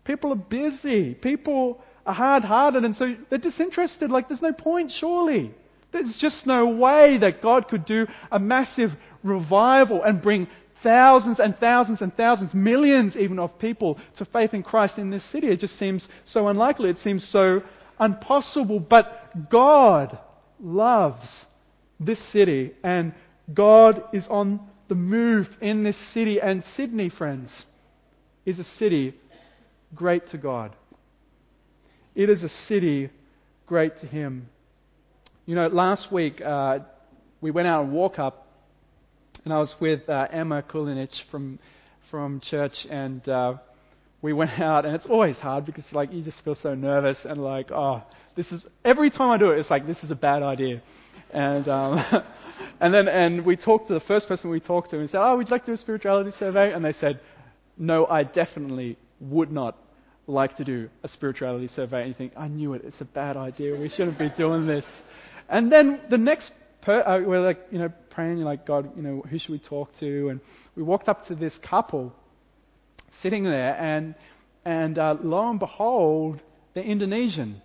people 0.03 0.33
are 0.33 0.35
busy, 0.35 1.13
people 1.13 1.81
are 2.05 2.13
hard 2.13 2.43
hearted, 2.43 2.83
and 2.83 2.93
so 2.93 3.15
they're 3.29 3.39
disinterested. 3.39 4.11
Like, 4.11 4.27
there's 4.27 4.41
no 4.41 4.51
point, 4.51 4.91
surely. 4.91 5.53
There's 5.93 6.17
just 6.17 6.45
no 6.45 6.67
way 6.67 7.17
that 7.19 7.41
God 7.41 7.69
could 7.69 7.85
do 7.85 8.05
a 8.29 8.37
massive 8.37 8.97
revival 9.23 10.03
and 10.03 10.21
bring 10.21 10.47
thousands 10.81 11.39
and 11.39 11.57
thousands 11.57 12.01
and 12.01 12.13
thousands, 12.13 12.53
millions 12.53 13.15
even 13.15 13.39
of 13.39 13.57
people 13.59 13.97
to 14.15 14.25
faith 14.25 14.53
in 14.53 14.61
Christ 14.61 14.99
in 14.99 15.09
this 15.09 15.23
city. 15.23 15.47
It 15.47 15.61
just 15.61 15.77
seems 15.77 16.09
so 16.25 16.49
unlikely. 16.49 16.89
It 16.89 16.97
seems 16.97 17.23
so 17.23 17.63
impossible. 17.99 18.79
But 18.79 19.49
God 19.49 20.17
loves 20.60 21.45
this 21.99 22.19
city, 22.19 22.73
and 22.84 23.13
God 23.53 24.03
is 24.12 24.27
on 24.27 24.60
the 24.88 24.95
move 24.95 25.58
in 25.62 25.84
this 25.84 25.97
city. 25.97 26.41
And 26.41 26.63
Sydney, 26.63 27.10
friends, 27.10 27.65
is 28.45 28.60
a 28.60 28.63
city 28.63 29.13
great 29.93 30.27
to 30.27 30.38
God. 30.38 30.75
It 32.13 32.29
is 32.29 32.43
a 32.43 32.49
city 32.49 33.10
great 33.65 33.97
to 33.97 34.08
Him. 34.08 34.49
You 35.45 35.55
know, 35.55 35.67
last 35.67 36.12
week 36.12 36.41
uh, 36.41 36.79
we 37.41 37.51
went 37.51 37.67
out 37.67 37.84
and 37.84 37.93
walk 37.93 38.19
up, 38.19 38.47
and 39.43 39.53
I 39.53 39.60
was 39.60 39.79
with 39.79 40.10
uh, 40.10 40.27
Emma 40.31 40.63
Kulinich 40.63 41.21
from 41.23 41.60
from 42.10 42.39
church, 42.39 42.86
and 42.89 43.27
uh, 43.27 43.55
we 44.25 44.33
went 44.33 44.59
out, 44.59 44.85
and 44.85 44.95
it's 44.95 45.05
always 45.05 45.39
hard 45.39 45.65
because 45.65 45.93
like 45.93 46.11
you 46.11 46.21
just 46.21 46.41
feel 46.41 46.55
so 46.55 46.73
nervous 46.73 47.25
and 47.25 47.41
like, 47.43 47.71
oh, 47.71 48.03
this 48.33 48.51
is 48.51 48.67
every 48.83 49.09
time 49.11 49.29
I 49.29 49.38
do 49.38 49.51
it, 49.51 49.59
it's 49.59 49.69
like 49.69 49.85
this 49.85 50.03
is 50.03 50.11
a 50.11 50.15
bad 50.15 50.41
idea, 50.41 50.81
and 51.31 51.69
um, 51.69 52.03
and 52.79 52.93
then 52.93 53.07
and 53.07 53.45
we 53.45 53.55
talked 53.55 53.88
to 53.88 53.93
the 53.93 53.99
first 53.99 54.27
person 54.27 54.49
we 54.49 54.59
talked 54.59 54.89
to, 54.89 54.95
and 54.95 55.03
we 55.03 55.07
said, 55.07 55.21
oh, 55.23 55.38
would 55.38 55.47
you 55.47 55.51
like 55.51 55.61
to 55.65 55.67
do 55.67 55.73
a 55.73 55.77
spirituality 55.77 56.31
survey? 56.31 56.73
And 56.73 56.84
they 56.84 56.91
said, 56.91 57.19
no, 57.78 58.07
I 58.07 58.23
definitely 58.23 58.97
would 59.19 59.51
not 59.51 59.78
like 60.28 60.55
to 60.55 60.63
do 60.63 60.89
a 61.03 61.07
spirituality 61.07 61.67
survey. 61.67 61.99
And 61.99 62.07
you 62.07 62.15
think, 62.15 62.34
I 62.36 62.47
knew 62.47 62.73
it, 62.73 62.82
it's 62.84 63.01
a 63.01 63.05
bad 63.05 63.38
idea, 63.38 63.76
we 63.76 63.89
shouldn't 63.89 64.17
be 64.17 64.30
doing 64.30 64.65
this. 64.65 65.03
And 65.47 65.71
then 65.71 65.99
the 66.09 66.17
next 66.17 66.51
uh, 66.88 67.21
we're 67.23 67.39
like, 67.39 67.67
you 67.71 67.80
know, 67.80 67.91
praying, 68.09 68.41
like, 68.41 68.65
God, 68.65 68.95
you 68.95 69.01
know, 69.01 69.21
who 69.21 69.39
should 69.39 69.51
we 69.51 69.59
talk 69.59 69.91
to? 69.93 70.30
And 70.30 70.39
we 70.76 70.84
walked 70.84 71.09
up 71.09 71.26
to 71.28 71.36
this 71.36 71.57
couple 71.57 72.13
sitting 73.16 73.43
there, 73.43 73.76
and 73.80 74.16
and 74.66 74.97
uh, 74.97 75.18
lo 75.22 75.49
and 75.49 75.59
behold, 75.59 76.41
they're 76.74 76.84
Indonesian. 76.84 77.61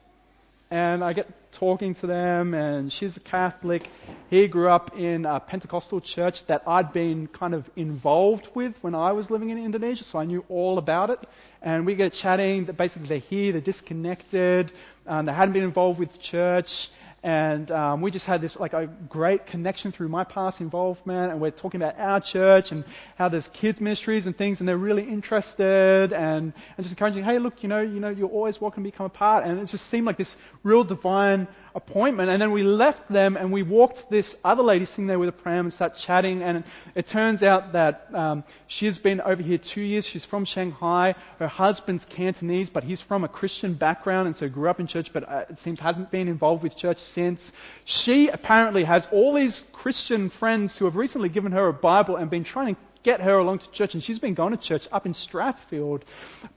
And 0.70 1.02
I 1.02 1.14
get 1.14 1.26
talking 1.52 1.94
to 1.94 2.06
them, 2.06 2.54
and 2.54 2.92
she's 2.92 3.16
a 3.16 3.20
Catholic. 3.20 3.88
He 4.28 4.46
grew 4.46 4.68
up 4.68 4.96
in 4.96 5.26
a 5.26 5.40
Pentecostal 5.40 6.00
church 6.00 6.46
that 6.46 6.62
I'd 6.66 6.92
been 6.92 7.26
kind 7.26 7.54
of 7.54 7.68
involved 7.74 8.48
with 8.54 8.78
when 8.80 8.94
I 8.94 9.10
was 9.12 9.30
living 9.30 9.50
in 9.50 9.58
Indonesia, 9.58 10.04
so 10.04 10.20
I 10.20 10.24
knew 10.24 10.44
all 10.48 10.78
about 10.78 11.10
it. 11.10 11.18
And 11.60 11.86
we 11.86 11.96
get 11.96 12.12
chatting. 12.12 12.66
That 12.66 12.76
basically, 12.76 13.08
they're 13.08 13.18
here, 13.18 13.50
they're 13.52 13.60
disconnected, 13.60 14.70
they 15.04 15.32
hadn't 15.32 15.52
been 15.52 15.64
involved 15.64 15.98
with 15.98 16.20
church, 16.20 16.88
and 17.22 17.70
um, 17.70 18.00
we 18.00 18.10
just 18.10 18.24
had 18.24 18.40
this 18.40 18.58
like 18.58 18.72
a 18.72 18.86
great 18.86 19.46
connection 19.46 19.92
through 19.92 20.08
my 20.08 20.24
past 20.24 20.60
involvement, 20.60 21.32
and 21.32 21.40
we're 21.40 21.50
talking 21.50 21.80
about 21.80 21.98
our 21.98 22.20
church 22.20 22.72
and 22.72 22.84
how 23.16 23.28
there's 23.28 23.48
kids 23.48 23.80
ministries 23.80 24.26
and 24.26 24.36
things, 24.36 24.60
and 24.60 24.68
they're 24.68 24.78
really 24.78 25.06
interested 25.06 26.12
and, 26.12 26.52
and 26.76 26.78
just 26.78 26.90
encouraging, 26.90 27.22
hey, 27.22 27.38
look, 27.38 27.62
you 27.62 27.68
know, 27.68 27.80
you 27.80 28.00
know, 28.00 28.08
you're 28.08 28.28
always 28.28 28.60
welcome 28.60 28.82
to 28.84 28.90
become 28.90 29.06
a 29.06 29.10
part, 29.10 29.44
and 29.44 29.58
it 29.60 29.66
just 29.66 29.86
seemed 29.86 30.06
like 30.06 30.16
this 30.16 30.36
real 30.62 30.82
divine 30.82 31.46
appointment. 31.74 32.30
And 32.30 32.40
then 32.40 32.52
we 32.52 32.62
left 32.62 33.08
them 33.08 33.36
and 33.36 33.52
we 33.52 33.62
walked 33.62 34.10
this 34.10 34.36
other 34.44 34.62
lady 34.62 34.84
sitting 34.84 35.06
there 35.06 35.18
with 35.18 35.28
a 35.28 35.32
pram 35.32 35.66
and 35.66 35.72
start 35.72 35.96
chatting. 35.96 36.42
And 36.42 36.64
it 36.94 37.06
turns 37.06 37.42
out 37.42 37.72
that 37.72 38.08
um, 38.14 38.44
she's 38.66 38.98
been 38.98 39.20
over 39.20 39.42
here 39.42 39.58
two 39.58 39.80
years. 39.80 40.06
She's 40.06 40.24
from 40.24 40.44
Shanghai. 40.44 41.14
Her 41.38 41.48
husband's 41.48 42.04
Cantonese, 42.04 42.70
but 42.70 42.84
he's 42.84 43.00
from 43.00 43.24
a 43.24 43.28
Christian 43.28 43.74
background 43.74 44.26
and 44.26 44.36
so 44.36 44.48
grew 44.48 44.68
up 44.68 44.80
in 44.80 44.86
church, 44.86 45.12
but 45.12 45.28
uh, 45.28 45.44
it 45.50 45.58
seems 45.58 45.80
hasn't 45.80 46.10
been 46.10 46.28
involved 46.28 46.62
with 46.62 46.76
church 46.76 46.98
since. 46.98 47.52
She 47.84 48.28
apparently 48.28 48.84
has 48.84 49.08
all 49.12 49.34
these 49.34 49.62
Christian 49.72 50.28
friends 50.30 50.76
who 50.76 50.84
have 50.84 50.96
recently 50.96 51.28
given 51.28 51.52
her 51.52 51.68
a 51.68 51.72
Bible 51.72 52.16
and 52.16 52.30
been 52.30 52.44
trying 52.44 52.74
to 52.74 52.80
get 53.02 53.20
her 53.20 53.38
along 53.38 53.58
to 53.60 53.70
church, 53.70 53.94
and 53.94 54.02
she's 54.02 54.18
been 54.18 54.34
going 54.34 54.56
to 54.56 54.62
church 54.62 54.86
up 54.92 55.06
in 55.06 55.12
Strathfield, 55.12 56.02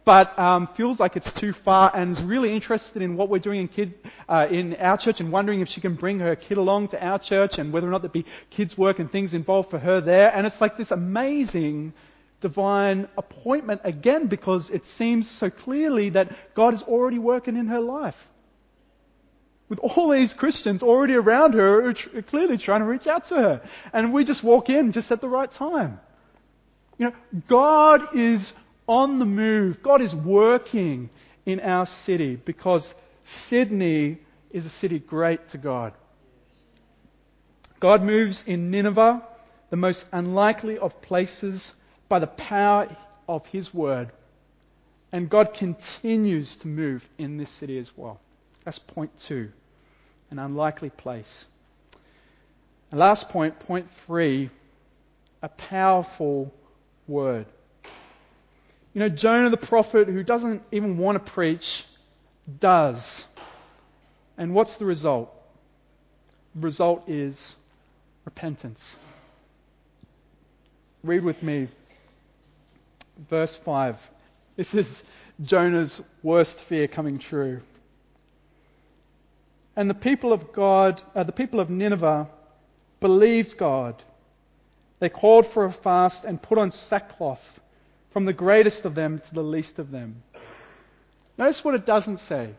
but 0.03 0.37
um, 0.37 0.67
feels 0.67 0.99
like 0.99 1.15
it's 1.15 1.31
too 1.31 1.53
far 1.53 1.91
and 1.93 2.11
is 2.11 2.21
really 2.21 2.53
interested 2.53 3.01
in 3.01 3.15
what 3.15 3.29
we're 3.29 3.39
doing 3.39 3.61
in 3.61 3.67
kid 3.67 3.93
uh, 4.27 4.47
in 4.49 4.75
our 4.75 4.97
church 4.97 5.21
and 5.21 5.31
wondering 5.31 5.61
if 5.61 5.69
she 5.69 5.81
can 5.81 5.95
bring 5.95 6.19
her 6.19 6.35
kid 6.35 6.57
along 6.57 6.89
to 6.89 7.03
our 7.03 7.19
church 7.19 7.59
and 7.59 7.71
whether 7.71 7.87
or 7.87 7.91
not 7.91 8.01
there'd 8.01 8.11
be 8.11 8.25
kids 8.49 8.77
work 8.77 8.99
and 8.99 9.11
things 9.11 9.33
involved 9.33 9.69
for 9.69 9.79
her 9.79 10.01
there. 10.01 10.31
And 10.35 10.45
it's 10.45 10.59
like 10.59 10.77
this 10.77 10.91
amazing 10.91 11.93
divine 12.41 13.07
appointment 13.17 13.81
again 13.85 14.27
because 14.27 14.69
it 14.69 14.85
seems 14.85 15.29
so 15.29 15.49
clearly 15.49 16.09
that 16.09 16.53
God 16.53 16.73
is 16.73 16.83
already 16.83 17.17
working 17.17 17.55
in 17.55 17.67
her 17.67 17.79
life. 17.79 18.27
With 19.69 19.79
all 19.79 20.09
these 20.09 20.33
Christians 20.33 20.83
already 20.83 21.15
around 21.15 21.53
her, 21.53 21.93
clearly 21.93 22.57
trying 22.57 22.81
to 22.81 22.85
reach 22.85 23.07
out 23.07 23.25
to 23.25 23.35
her. 23.35 23.61
And 23.93 24.13
we 24.13 24.25
just 24.25 24.43
walk 24.43 24.69
in 24.69 24.91
just 24.91 25.11
at 25.11 25.21
the 25.21 25.29
right 25.29 25.49
time. 25.49 25.99
You 26.97 27.07
know, 27.07 27.13
God 27.47 28.15
is 28.15 28.53
on 28.87 29.19
the 29.19 29.25
move. 29.25 29.81
God 29.81 30.01
is 30.01 30.13
working 30.13 31.09
in 31.45 31.59
our 31.59 31.85
city 31.85 32.35
because 32.35 32.93
Sydney 33.23 34.17
is 34.51 34.65
a 34.65 34.69
city 34.69 34.99
great 34.99 35.49
to 35.49 35.57
God. 35.57 35.93
God 37.79 38.03
moves 38.03 38.43
in 38.43 38.71
Nineveh, 38.71 39.21
the 39.69 39.75
most 39.75 40.05
unlikely 40.11 40.77
of 40.77 41.01
places, 41.01 41.73
by 42.07 42.19
the 42.19 42.27
power 42.27 42.95
of 43.27 43.45
His 43.47 43.73
word. 43.73 44.11
And 45.11 45.29
God 45.29 45.53
continues 45.53 46.57
to 46.57 46.67
move 46.67 47.07
in 47.17 47.37
this 47.37 47.49
city 47.49 47.77
as 47.77 47.95
well. 47.97 48.19
That's 48.63 48.79
point 48.79 49.17
two 49.17 49.51
an 50.31 50.39
unlikely 50.39 50.89
place. 50.89 51.45
And 52.89 52.99
last 52.99 53.29
point, 53.29 53.59
point 53.59 53.89
three, 53.89 54.49
a 55.43 55.49
powerful 55.49 56.51
word. 57.07 57.45
You 58.93 58.99
know, 58.99 59.09
Jonah 59.09 59.49
the 59.49 59.57
prophet, 59.57 60.07
who 60.07 60.23
doesn't 60.23 60.63
even 60.71 60.97
want 60.97 61.23
to 61.23 61.31
preach, 61.31 61.83
does. 62.59 63.25
And 64.37 64.53
what's 64.53 64.77
the 64.77 64.85
result? 64.85 65.33
The 66.55 66.61
result 66.61 67.09
is 67.09 67.55
repentance. 68.25 68.95
Read 71.03 71.23
with 71.23 71.41
me 71.41 71.67
verse 73.29 73.55
5. 73.55 73.97
This 74.55 74.73
is 74.73 75.03
Jonah's 75.41 76.01
worst 76.21 76.61
fear 76.61 76.87
coming 76.87 77.17
true. 77.17 77.61
And 79.75 79.89
the 79.89 79.95
people 79.95 80.33
of 80.33 80.53
God, 80.53 81.01
uh, 81.15 81.23
the 81.23 81.31
people 81.31 81.59
of 81.59 81.69
Nineveh, 81.69 82.27
believed 82.99 83.57
God 83.57 84.01
they 85.03 85.09
called 85.09 85.45
for 85.45 85.65
a 85.65 85.71
fast 85.71 86.23
and 86.23 86.41
put 86.41 86.57
on 86.57 86.71
sackcloth, 86.71 87.59
from 88.11 88.23
the 88.23 88.31
greatest 88.31 88.85
of 88.85 88.95
them 88.95 89.19
to 89.19 89.33
the 89.33 89.43
least 89.43 89.77
of 89.77 89.91
them. 89.91 90.23
Notice 91.37 91.61
what 91.61 91.75
it 91.75 91.85
doesn't 91.85 92.19
say. 92.19 92.51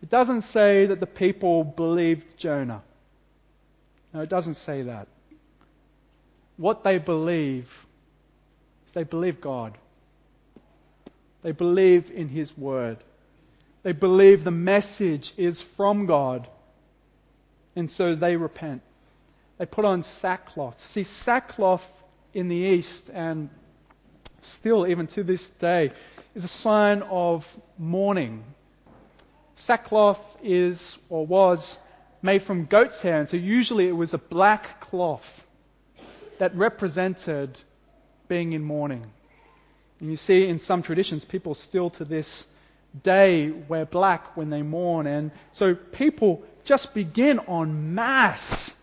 It 0.00 0.08
doesn't 0.08 0.42
say 0.42 0.86
that 0.86 1.00
the 1.00 1.08
people 1.08 1.64
believed 1.64 2.38
Jonah. 2.38 2.82
No, 4.14 4.20
it 4.20 4.28
doesn't 4.28 4.54
say 4.54 4.82
that. 4.82 5.08
What 6.56 6.84
they 6.84 6.98
believe 6.98 7.68
is 8.86 8.92
they 8.92 9.02
believe 9.02 9.40
God. 9.40 9.76
They 11.42 11.50
believe 11.50 12.12
in 12.12 12.28
His 12.28 12.56
Word. 12.56 12.98
They 13.82 13.90
believe 13.90 14.44
the 14.44 14.52
message 14.52 15.34
is 15.36 15.60
from 15.60 16.06
God. 16.06 16.46
And 17.74 17.90
so 17.90 18.14
they 18.14 18.36
repent 18.36 18.82
they 19.58 19.66
put 19.66 19.84
on 19.84 20.02
sackcloth. 20.02 20.80
See, 20.80 21.04
sackcloth 21.04 21.86
in 22.32 22.48
the 22.48 22.56
East, 22.56 23.10
and 23.12 23.50
still 24.40 24.86
even 24.86 25.06
to 25.08 25.24
this 25.24 25.48
day, 25.50 25.90
is 26.34 26.44
a 26.44 26.48
sign 26.48 27.02
of 27.02 27.46
mourning. 27.76 28.44
Sackcloth 29.56 30.20
is 30.42 30.96
or 31.08 31.26
was 31.26 31.78
made 32.22 32.42
from 32.42 32.66
goat's 32.66 33.00
hair, 33.02 33.18
and 33.18 33.28
so 33.28 33.36
usually 33.36 33.88
it 33.88 33.96
was 33.96 34.14
a 34.14 34.18
black 34.18 34.80
cloth 34.80 35.46
that 36.38 36.54
represented 36.54 37.60
being 38.28 38.52
in 38.52 38.62
mourning. 38.62 39.04
And 40.00 40.10
you 40.10 40.16
see 40.16 40.46
in 40.46 40.60
some 40.60 40.82
traditions, 40.82 41.24
people 41.24 41.54
still 41.54 41.90
to 41.90 42.04
this 42.04 42.44
day 43.02 43.50
wear 43.50 43.84
black 43.84 44.36
when 44.36 44.50
they 44.50 44.62
mourn. 44.62 45.06
And 45.06 45.32
so 45.50 45.74
people 45.74 46.42
just 46.64 46.94
begin 46.94 47.40
en 47.48 47.94
masse 47.94 48.77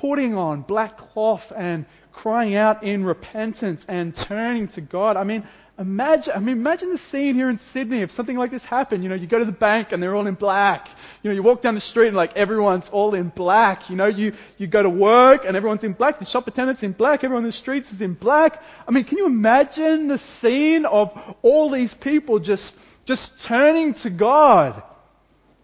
putting 0.00 0.34
on 0.34 0.62
black 0.62 0.96
cloth 0.96 1.52
and 1.54 1.84
crying 2.12 2.54
out 2.54 2.82
in 2.82 3.04
repentance 3.04 3.84
and 3.86 4.14
turning 4.14 4.66
to 4.66 4.80
God. 4.80 5.18
I 5.18 5.24
mean, 5.24 5.46
imagine, 5.78 6.32
I 6.34 6.38
mean, 6.38 6.56
imagine 6.56 6.88
the 6.88 6.98
scene 6.98 7.34
here 7.34 7.50
in 7.50 7.58
Sydney 7.58 8.00
if 8.00 8.10
something 8.10 8.36
like 8.36 8.50
this 8.50 8.64
happened. 8.64 9.02
You 9.02 9.10
know, 9.10 9.14
you 9.14 9.26
go 9.26 9.38
to 9.38 9.44
the 9.44 9.52
bank 9.52 9.92
and 9.92 10.02
they're 10.02 10.14
all 10.16 10.26
in 10.26 10.34
black. 10.34 10.88
You 11.22 11.30
know, 11.30 11.34
you 11.34 11.42
walk 11.42 11.60
down 11.60 11.74
the 11.74 11.80
street 11.80 12.08
and 12.08 12.16
like 12.16 12.34
everyone's 12.34 12.88
all 12.88 13.14
in 13.14 13.28
black. 13.28 13.90
You 13.90 13.96
know, 13.96 14.06
you, 14.06 14.32
you 14.56 14.66
go 14.66 14.82
to 14.82 14.88
work 14.88 15.44
and 15.44 15.54
everyone's 15.54 15.84
in 15.84 15.92
black. 15.92 16.18
The 16.18 16.24
shop 16.24 16.48
attendant's 16.48 16.82
in 16.82 16.92
black. 16.92 17.22
Everyone 17.22 17.44
in 17.44 17.48
the 17.48 17.52
streets 17.52 17.92
is 17.92 18.00
in 18.00 18.14
black. 18.14 18.62
I 18.88 18.92
mean, 18.92 19.04
can 19.04 19.18
you 19.18 19.26
imagine 19.26 20.08
the 20.08 20.18
scene 20.18 20.86
of 20.86 21.36
all 21.42 21.68
these 21.68 21.92
people 21.92 22.38
just, 22.38 22.78
just 23.04 23.42
turning 23.42 23.92
to 23.94 24.08
God? 24.08 24.82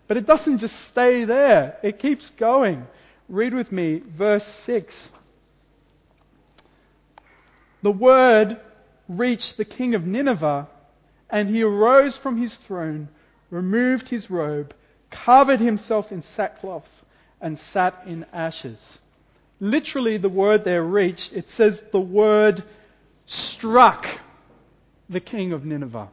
But 0.08 0.18
it 0.18 0.26
doesn't 0.26 0.58
just 0.58 0.78
stay 0.78 1.24
there. 1.24 1.78
It 1.82 1.98
keeps 1.98 2.30
going. 2.30 2.86
Read 3.28 3.54
with 3.54 3.72
me 3.72 4.02
verse 4.06 4.44
6. 4.44 5.10
The 7.82 7.92
word 7.92 8.60
reached 9.08 9.56
the 9.56 9.64
king 9.64 9.94
of 9.94 10.06
Nineveh, 10.06 10.68
and 11.30 11.48
he 11.48 11.62
arose 11.62 12.16
from 12.16 12.36
his 12.36 12.56
throne, 12.56 13.08
removed 13.50 14.08
his 14.08 14.30
robe, 14.30 14.74
covered 15.10 15.60
himself 15.60 16.12
in 16.12 16.22
sackcloth, 16.22 17.04
and 17.40 17.58
sat 17.58 18.02
in 18.06 18.24
ashes. 18.32 18.98
Literally, 19.60 20.16
the 20.16 20.28
word 20.28 20.64
there 20.64 20.82
reached, 20.82 21.32
it 21.32 21.48
says 21.48 21.82
the 21.82 22.00
word 22.00 22.62
struck 23.26 24.06
the 25.08 25.20
king 25.20 25.52
of 25.52 25.64
Nineveh. 25.64 26.08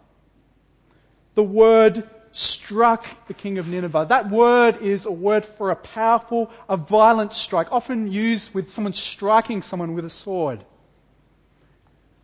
The 1.36 1.44
word 1.44 2.08
struck 2.34 3.06
the 3.28 3.34
king 3.34 3.60
of 3.60 3.68
Nineveh. 3.68 4.08
That 4.10 4.30
word 4.30 4.82
is 4.82 5.06
a 5.06 5.12
word 5.12 5.46
for 5.46 5.70
a 5.72 5.76
powerful, 5.76 6.52
a 6.68 6.76
violent 6.76 7.32
strike, 7.32 7.72
often 7.72 8.12
used 8.12 8.54
with 8.54 8.72
someone 8.72 8.94
striking 8.94 9.62
someone 9.62 9.94
with 9.94 10.04
a 10.04 10.10
sword. 10.10 10.66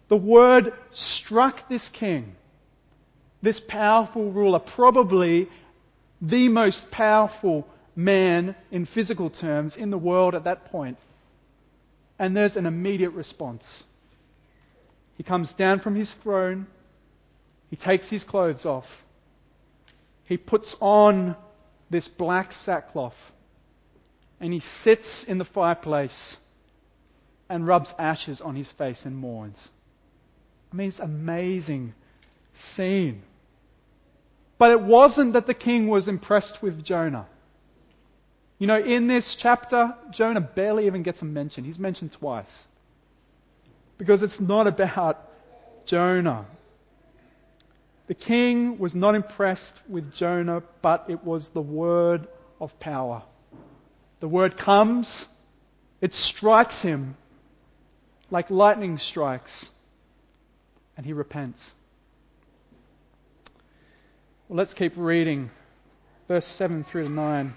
The 0.09 0.17
word 0.17 0.73
struck 0.89 1.69
this 1.69 1.87
king, 1.87 2.35
this 3.43 3.59
powerful 3.59 4.31
ruler, 4.31 4.57
probably 4.57 5.47
the 6.21 6.49
most 6.49 6.89
powerful 6.89 7.67
man 7.95 8.55
in 8.71 8.85
physical 8.85 9.29
terms 9.29 9.77
in 9.77 9.91
the 9.91 9.97
world 9.97 10.33
at 10.33 10.45
that 10.45 10.65
point. 10.71 10.97
And 12.17 12.35
there's 12.35 12.57
an 12.57 12.65
immediate 12.65 13.11
response. 13.11 13.83
He 15.17 15.23
comes 15.23 15.53
down 15.53 15.79
from 15.79 15.95
his 15.95 16.11
throne, 16.11 16.65
he 17.69 17.75
takes 17.75 18.09
his 18.09 18.23
clothes 18.23 18.65
off, 18.65 19.03
he 20.29 20.37
puts 20.37 20.75
on 20.79 21.35
this 21.89 22.07
black 22.07 22.53
sackcloth 22.53 23.31
and 24.39 24.53
he 24.53 24.59
sits 24.59 25.23
in 25.23 25.39
the 25.39 25.43
fireplace 25.43 26.37
and 27.49 27.65
rubs 27.65 27.95
ashes 27.97 28.39
on 28.39 28.55
his 28.55 28.71
face 28.71 29.07
and 29.07 29.17
mourns. 29.17 29.71
I 30.71 30.75
mean, 30.75 30.89
it's 30.89 30.99
amazing 30.99 31.95
scene. 32.53 33.23
But 34.59 34.71
it 34.71 34.81
wasn't 34.81 35.33
that 35.33 35.47
the 35.47 35.55
king 35.55 35.87
was 35.87 36.07
impressed 36.07 36.61
with 36.61 36.83
Jonah. 36.83 37.25
You 38.59 38.67
know, 38.67 38.79
in 38.79 39.07
this 39.07 39.33
chapter, 39.33 39.95
Jonah 40.11 40.41
barely 40.41 40.85
even 40.85 41.01
gets 41.01 41.23
a 41.23 41.25
mention. 41.25 41.63
He's 41.63 41.79
mentioned 41.79 42.11
twice. 42.11 42.65
Because 43.97 44.21
it's 44.21 44.39
not 44.39 44.67
about 44.67 45.27
Jonah. 45.87 46.45
The 48.09 48.15
king 48.15 48.79
was 48.79 48.95
not 48.95 49.13
impressed 49.13 49.79
with 49.87 50.11
Jonah, 50.11 50.63
but 50.81 51.05
it 51.09 51.23
was 51.23 51.49
the 51.49 51.61
word 51.61 52.27
of 52.59 52.79
power. 52.79 53.21
The 54.19 54.27
word 54.27 54.57
comes, 54.57 55.27
it 56.01 56.11
strikes 56.11 56.81
him 56.81 57.15
like 58.31 58.49
lightning 58.49 58.97
strikes, 58.97 59.69
and 60.97 61.05
he 61.05 61.13
repents. 61.13 61.71
Well, 64.47 64.57
let's 64.57 64.73
keep 64.73 64.93
reading 64.95 65.51
verse 66.27 66.47
7 66.47 66.85
through 66.85 67.05
to 67.05 67.11
9. 67.11 67.53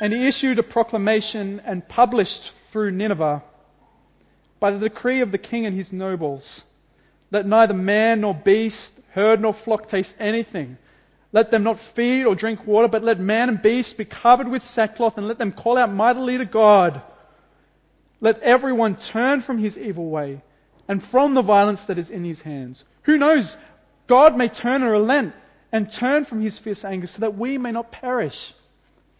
And 0.00 0.12
he 0.14 0.26
issued 0.26 0.58
a 0.58 0.62
proclamation 0.62 1.60
and 1.66 1.86
published 1.86 2.52
through 2.70 2.92
Nineveh 2.92 3.42
by 4.58 4.70
the 4.70 4.88
decree 4.88 5.20
of 5.20 5.32
the 5.32 5.38
king 5.38 5.66
and 5.66 5.76
his 5.76 5.92
nobles 5.92 6.64
let 7.30 7.46
neither 7.46 7.74
man 7.74 8.22
nor 8.22 8.34
beast, 8.34 8.98
herd 9.12 9.40
nor 9.40 9.52
flock 9.52 9.88
taste 9.88 10.16
anything. 10.18 10.78
Let 11.32 11.50
them 11.50 11.62
not 11.62 11.78
feed 11.78 12.24
or 12.24 12.34
drink 12.34 12.66
water, 12.66 12.88
but 12.88 13.04
let 13.04 13.20
man 13.20 13.48
and 13.48 13.62
beast 13.62 13.96
be 13.96 14.04
covered 14.04 14.48
with 14.48 14.64
sackcloth, 14.64 15.16
and 15.16 15.28
let 15.28 15.38
them 15.38 15.52
call 15.52 15.78
out 15.78 15.92
mightily 15.92 16.38
to 16.38 16.44
God. 16.44 17.02
Let 18.20 18.40
everyone 18.42 18.96
turn 18.96 19.40
from 19.40 19.58
his 19.58 19.78
evil 19.78 20.10
way 20.10 20.42
and 20.88 21.02
from 21.02 21.34
the 21.34 21.42
violence 21.42 21.84
that 21.84 21.98
is 21.98 22.10
in 22.10 22.24
his 22.24 22.42
hands. 22.42 22.84
Who 23.02 23.16
knows? 23.16 23.56
God 24.08 24.36
may 24.36 24.48
turn 24.48 24.82
and 24.82 24.90
relent 24.90 25.34
and 25.70 25.88
turn 25.90 26.24
from 26.24 26.40
his 26.40 26.58
fierce 26.58 26.84
anger 26.84 27.06
so 27.06 27.20
that 27.20 27.38
we 27.38 27.58
may 27.58 27.70
not 27.70 27.92
perish. 27.92 28.52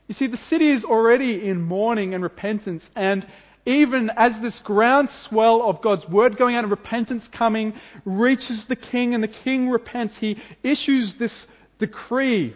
You 0.09 0.15
see, 0.15 0.27
the 0.27 0.37
city 0.37 0.69
is 0.69 0.85
already 0.85 1.47
in 1.47 1.63
mourning 1.63 2.13
and 2.13 2.25
repentance, 2.25 2.91
and 2.97 3.25
even 3.67 4.11
as 4.11 4.41
this 4.41 4.61
groundswell 4.61 5.63
of 5.63 5.83
God's 5.83 6.09
word 6.09 6.37
going 6.37 6.57
out 6.57 6.65
and 6.65 6.71
repentance 6.71 7.29
coming 7.29 7.75
reaches 8.05 8.65
the 8.65 8.77
king 8.77 9.15
and 9.15 9.23
the 9.23 9.29
king 9.29 9.71
repents, 9.71 10.17
he 10.17 10.39
issues 10.63 11.15
this 11.15 11.47
decree. 11.79 12.55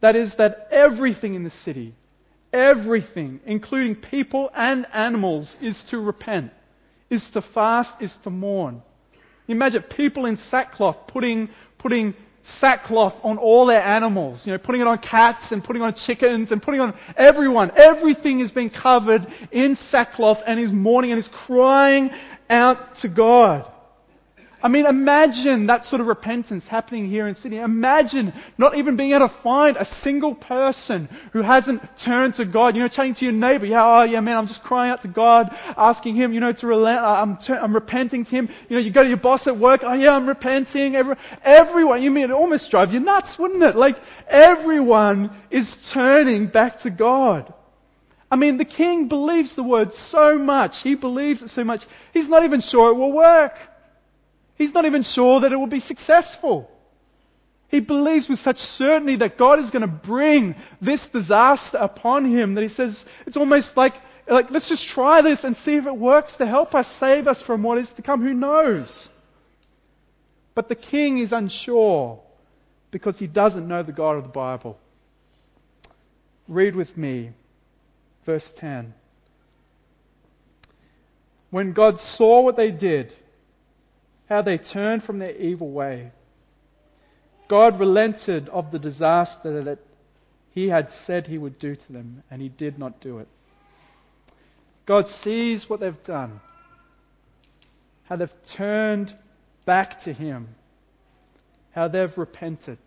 That 0.00 0.14
is, 0.14 0.36
that 0.36 0.68
everything 0.70 1.34
in 1.34 1.42
the 1.42 1.50
city, 1.50 1.94
everything, 2.52 3.40
including 3.44 3.96
people 3.96 4.50
and 4.54 4.86
animals, 4.92 5.56
is 5.60 5.84
to 5.84 5.98
repent, 5.98 6.52
is 7.10 7.30
to 7.32 7.42
fast, 7.42 8.00
is 8.00 8.16
to 8.18 8.30
mourn. 8.30 8.82
Imagine 9.48 9.82
people 9.82 10.26
in 10.26 10.36
sackcloth 10.36 11.08
putting, 11.08 11.48
putting 11.78 12.14
sackcloth 12.48 13.24
on 13.24 13.38
all 13.38 13.66
their 13.66 13.82
animals, 13.82 14.46
you 14.46 14.52
know, 14.52 14.58
putting 14.58 14.80
it 14.80 14.86
on 14.86 14.98
cats 14.98 15.52
and 15.52 15.62
putting 15.62 15.82
on 15.82 15.94
chickens 15.94 16.50
and 16.50 16.62
putting 16.62 16.80
on 16.80 16.94
everyone. 17.16 17.70
Everything 17.76 18.40
is 18.40 18.50
being 18.50 18.70
covered 18.70 19.26
in 19.50 19.76
sackcloth 19.76 20.42
and 20.46 20.58
is 20.58 20.72
mourning 20.72 21.12
and 21.12 21.18
is 21.18 21.28
crying 21.28 22.10
out 22.48 22.96
to 22.96 23.08
God. 23.08 23.70
I 24.60 24.66
mean, 24.66 24.86
imagine 24.86 25.66
that 25.66 25.84
sort 25.84 26.00
of 26.00 26.08
repentance 26.08 26.66
happening 26.66 27.08
here 27.08 27.28
in 27.28 27.36
Sydney. 27.36 27.58
Imagine 27.58 28.32
not 28.56 28.76
even 28.76 28.96
being 28.96 29.12
able 29.12 29.28
to 29.28 29.34
find 29.34 29.76
a 29.76 29.84
single 29.84 30.34
person 30.34 31.08
who 31.32 31.42
hasn't 31.42 31.96
turned 31.96 32.34
to 32.34 32.44
God. 32.44 32.74
You 32.74 32.82
know, 32.82 32.88
chatting 32.88 33.14
to 33.14 33.24
your 33.24 33.34
neighbor. 33.34 33.66
Yeah, 33.66 33.84
oh 33.84 34.02
yeah, 34.02 34.18
man, 34.18 34.36
I'm 34.36 34.48
just 34.48 34.64
crying 34.64 34.90
out 34.90 35.02
to 35.02 35.08
God, 35.08 35.56
asking 35.76 36.16
Him, 36.16 36.32
you 36.32 36.40
know, 36.40 36.50
to 36.50 36.66
relent. 36.66 37.00
I'm, 37.00 37.38
I'm 37.48 37.72
repenting 37.72 38.24
to 38.24 38.30
Him. 38.30 38.48
You 38.68 38.76
know, 38.76 38.82
you 38.82 38.90
go 38.90 39.04
to 39.04 39.08
your 39.08 39.18
boss 39.18 39.46
at 39.46 39.56
work. 39.56 39.84
Oh 39.84 39.92
yeah, 39.92 40.16
I'm 40.16 40.26
repenting. 40.26 40.96
Every, 40.96 41.14
everyone, 41.44 42.02
you 42.02 42.10
mean 42.10 42.24
it 42.24 42.30
almost 42.32 42.68
drive 42.68 42.92
you 42.92 42.98
nuts, 42.98 43.38
wouldn't 43.38 43.62
it? 43.62 43.76
Like 43.76 43.98
everyone 44.26 45.30
is 45.50 45.92
turning 45.92 46.46
back 46.46 46.78
to 46.80 46.90
God. 46.90 47.52
I 48.28 48.34
mean, 48.34 48.56
the 48.56 48.64
king 48.64 49.06
believes 49.06 49.54
the 49.54 49.62
word 49.62 49.92
so 49.92 50.36
much. 50.36 50.82
He 50.82 50.96
believes 50.96 51.42
it 51.42 51.48
so 51.48 51.62
much. 51.62 51.86
He's 52.12 52.28
not 52.28 52.42
even 52.42 52.60
sure 52.60 52.90
it 52.90 52.94
will 52.94 53.12
work. 53.12 53.56
He's 54.58 54.74
not 54.74 54.84
even 54.84 55.04
sure 55.04 55.40
that 55.40 55.52
it 55.52 55.56
will 55.56 55.68
be 55.68 55.80
successful. 55.80 56.68
He 57.68 57.80
believes 57.80 58.28
with 58.28 58.40
such 58.40 58.58
certainty 58.58 59.16
that 59.16 59.38
God 59.38 59.60
is 59.60 59.70
going 59.70 59.82
to 59.82 59.88
bring 59.88 60.56
this 60.80 61.08
disaster 61.08 61.78
upon 61.78 62.24
him 62.24 62.54
that 62.54 62.62
he 62.62 62.68
says 62.68 63.06
it's 63.24 63.36
almost 63.36 63.76
like, 63.76 63.94
like, 64.26 64.50
let's 64.50 64.68
just 64.68 64.88
try 64.88 65.20
this 65.20 65.44
and 65.44 65.56
see 65.56 65.76
if 65.76 65.86
it 65.86 65.96
works 65.96 66.36
to 66.36 66.46
help 66.46 66.74
us 66.74 66.88
save 66.88 67.28
us 67.28 67.40
from 67.40 67.62
what 67.62 67.78
is 67.78 67.92
to 67.94 68.02
come. 68.02 68.22
Who 68.22 68.34
knows? 68.34 69.08
But 70.54 70.68
the 70.68 70.74
king 70.74 71.18
is 71.18 71.32
unsure 71.32 72.20
because 72.90 73.18
he 73.18 73.26
doesn't 73.26 73.68
know 73.68 73.82
the 73.82 73.92
God 73.92 74.16
of 74.16 74.24
the 74.24 74.28
Bible. 74.30 74.78
Read 76.48 76.74
with 76.74 76.96
me 76.96 77.30
verse 78.24 78.50
10. 78.52 78.92
When 81.50 81.72
God 81.72 82.00
saw 82.00 82.40
what 82.40 82.56
they 82.56 82.70
did, 82.70 83.14
how 84.28 84.42
they 84.42 84.58
turned 84.58 85.02
from 85.02 85.18
their 85.18 85.34
evil 85.34 85.70
way. 85.70 86.10
God 87.48 87.80
relented 87.80 88.48
of 88.50 88.70
the 88.70 88.78
disaster 88.78 89.64
that 89.64 89.78
he 90.52 90.68
had 90.68 90.92
said 90.92 91.26
he 91.26 91.38
would 91.38 91.58
do 91.58 91.74
to 91.74 91.92
them, 91.92 92.22
and 92.30 92.42
he 92.42 92.48
did 92.48 92.78
not 92.78 93.00
do 93.00 93.18
it. 93.18 93.28
God 94.86 95.08
sees 95.08 95.68
what 95.68 95.80
they've 95.80 96.02
done, 96.04 96.40
how 98.04 98.16
they've 98.16 98.44
turned 98.46 99.14
back 99.64 100.00
to 100.00 100.12
him, 100.12 100.48
how 101.72 101.88
they've 101.88 102.16
repented, 102.18 102.78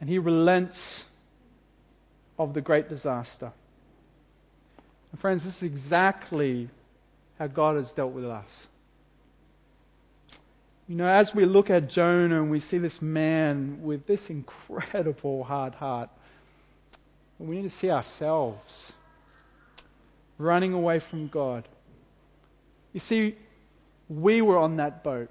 and 0.00 0.08
he 0.08 0.18
relents 0.18 1.04
of 2.38 2.54
the 2.54 2.60
great 2.60 2.88
disaster. 2.88 3.52
And 5.12 5.20
friends, 5.20 5.44
this 5.44 5.58
is 5.58 5.62
exactly 5.62 6.68
how 7.38 7.46
God 7.46 7.76
has 7.76 7.92
dealt 7.92 8.12
with 8.12 8.24
us. 8.24 8.66
You 10.92 10.98
know, 10.98 11.08
as 11.08 11.34
we 11.34 11.46
look 11.46 11.70
at 11.70 11.88
Jonah 11.88 12.42
and 12.42 12.50
we 12.50 12.60
see 12.60 12.76
this 12.76 13.00
man 13.00 13.78
with 13.80 14.06
this 14.06 14.28
incredible 14.28 15.42
hard 15.42 15.74
heart, 15.74 16.10
we 17.38 17.56
need 17.56 17.62
to 17.62 17.70
see 17.70 17.90
ourselves 17.90 18.92
running 20.36 20.74
away 20.74 20.98
from 20.98 21.28
God. 21.28 21.66
You 22.92 23.00
see, 23.00 23.36
we 24.10 24.42
were 24.42 24.58
on 24.58 24.76
that 24.76 25.02
boat 25.02 25.30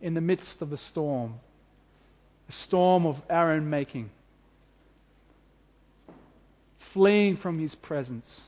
in 0.00 0.14
the 0.14 0.20
midst 0.20 0.62
of 0.62 0.70
the 0.70 0.78
storm, 0.78 1.40
a 2.48 2.52
storm 2.52 3.04
of 3.04 3.20
our 3.28 3.50
own 3.50 3.68
making, 3.68 4.10
fleeing 6.78 7.34
from 7.34 7.58
His 7.58 7.74
presence, 7.74 8.44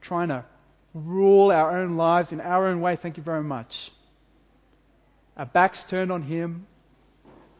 trying 0.00 0.28
to 0.28 0.44
rule 0.94 1.50
our 1.50 1.76
own 1.76 1.96
lives 1.96 2.30
in 2.30 2.40
our 2.40 2.68
own 2.68 2.80
way. 2.80 2.94
Thank 2.94 3.16
you 3.16 3.24
very 3.24 3.42
much 3.42 3.90
our 5.38 5.46
backs 5.46 5.84
turned 5.84 6.10
on 6.10 6.22
Him, 6.22 6.66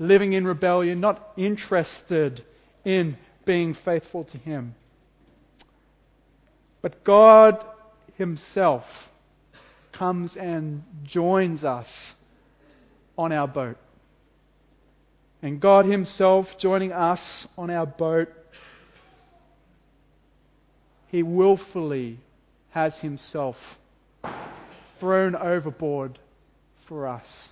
living 0.00 0.32
in 0.32 0.44
rebellion, 0.44 0.98
not 0.98 1.32
interested 1.36 2.42
in 2.84 3.16
being 3.44 3.72
faithful 3.72 4.24
to 4.24 4.38
Him. 4.38 4.74
But 6.82 7.04
God 7.04 7.64
Himself 8.16 9.10
comes 9.92 10.36
and 10.36 10.82
joins 11.04 11.64
us 11.64 12.14
on 13.16 13.30
our 13.30 13.46
boat. 13.46 13.76
And 15.40 15.60
God 15.60 15.84
Himself 15.84 16.58
joining 16.58 16.92
us 16.92 17.46
on 17.56 17.70
our 17.70 17.86
boat, 17.86 18.32
He 21.12 21.22
willfully 21.22 22.18
has 22.70 22.98
Himself 22.98 23.78
thrown 24.98 25.36
overboard 25.36 26.18
for 26.86 27.06
us 27.06 27.50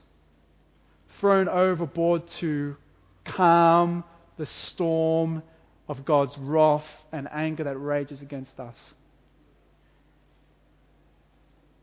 thrown 1.09 1.49
overboard 1.49 2.27
to 2.27 2.77
calm 3.25 4.05
the 4.37 4.47
storm 4.47 5.43
of 5.89 6.05
God's 6.05 6.37
wrath 6.37 7.07
and 7.13 7.29
anger 7.31 7.65
that 7.65 7.77
rages 7.77 8.23
against 8.23 8.61
us. 8.61 8.95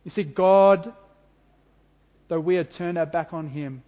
You 0.04 0.12
see, 0.12 0.24
God, 0.24 0.94
though 2.28 2.40
we 2.40 2.56
had 2.56 2.70
turned 2.70 2.98
our 2.98 3.06
back 3.06 3.34
on 3.34 3.48
Him, 3.48 3.84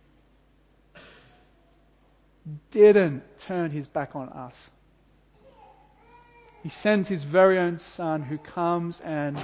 didn't 2.72 3.24
turn 3.40 3.72
His 3.72 3.88
back 3.88 4.16
on 4.16 4.30
us. 4.30 4.70
He 6.64 6.70
sends 6.70 7.08
His 7.08 7.24
very 7.24 7.60
own 7.60 7.78
Son 7.78 8.22
who 8.24 8.38
comes 8.38 9.02
and 9.02 9.44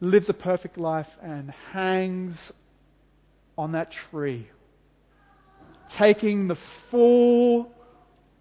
lives 0.00 0.28
a 0.28 0.34
perfect 0.34 0.76
life 0.76 1.16
and 1.22 1.50
hangs 1.72 2.52
on 3.56 3.72
that 3.72 3.90
tree, 3.92 4.48
taking 5.88 6.48
the 6.48 6.56
full 6.56 7.72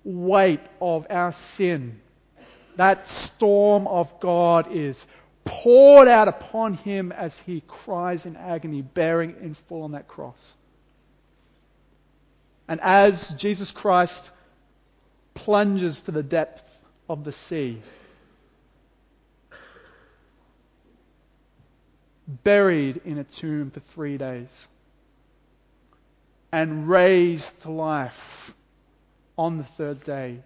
weight 0.04 0.62
of 0.82 1.08
our 1.10 1.32
sin. 1.32 2.00
That 2.76 3.08
storm 3.08 3.88
of 3.88 4.20
God 4.20 4.72
is 4.72 5.06
poured 5.46 6.08
out 6.08 6.28
upon 6.28 6.74
him 6.74 7.12
as 7.12 7.38
he 7.40 7.62
cries 7.68 8.26
in 8.26 8.36
agony, 8.36 8.82
bearing 8.82 9.36
in 9.42 9.54
full 9.54 9.84
on 9.84 9.92
that 9.92 10.08
cross. 10.08 10.54
And 12.68 12.80
as 12.82 13.30
Jesus 13.30 13.72
Christ 13.72 14.32
plunges 15.34 16.02
to 16.02 16.12
the 16.12 16.24
depth 16.24 16.64
of 17.10 17.24
the 17.24 17.32
sea, 17.32 17.82
buried 22.28 23.02
in 23.06 23.18
a 23.18 23.24
tomb 23.24 23.70
for 23.70 23.82
three 23.82 24.18
days 24.18 24.68
and 26.54 26.88
raised 26.88 27.64
to 27.64 27.72
life 27.72 28.54
on 29.40 29.58
the 29.58 29.64
third 29.64 30.04
day. 30.04 30.40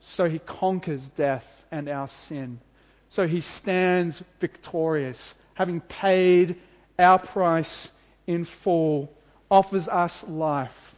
So 0.00 0.28
he 0.28 0.38
conquers 0.38 1.08
death 1.08 1.64
and 1.70 1.88
our 1.88 2.08
sin. 2.08 2.60
So 3.08 3.26
he 3.26 3.40
stands 3.40 4.22
victorious, 4.38 5.34
having 5.54 5.80
paid 5.80 6.56
our 6.98 7.18
price 7.18 7.90
in 8.26 8.44
full, 8.44 9.10
offers 9.50 9.88
us 9.88 10.28
life, 10.28 10.94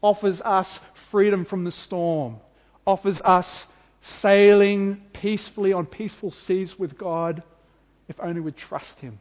offers 0.00 0.40
us 0.40 0.78
freedom 1.10 1.44
from 1.44 1.64
the 1.64 1.72
storm, 1.72 2.36
offers 2.86 3.20
us 3.20 3.66
sailing 4.00 5.02
peacefully 5.12 5.72
on 5.72 5.86
peaceful 5.86 6.30
seas 6.30 6.78
with 6.78 6.96
God, 6.96 7.42
if 8.06 8.20
only 8.20 8.40
we 8.40 8.52
trust 8.52 9.00
him. 9.00 9.18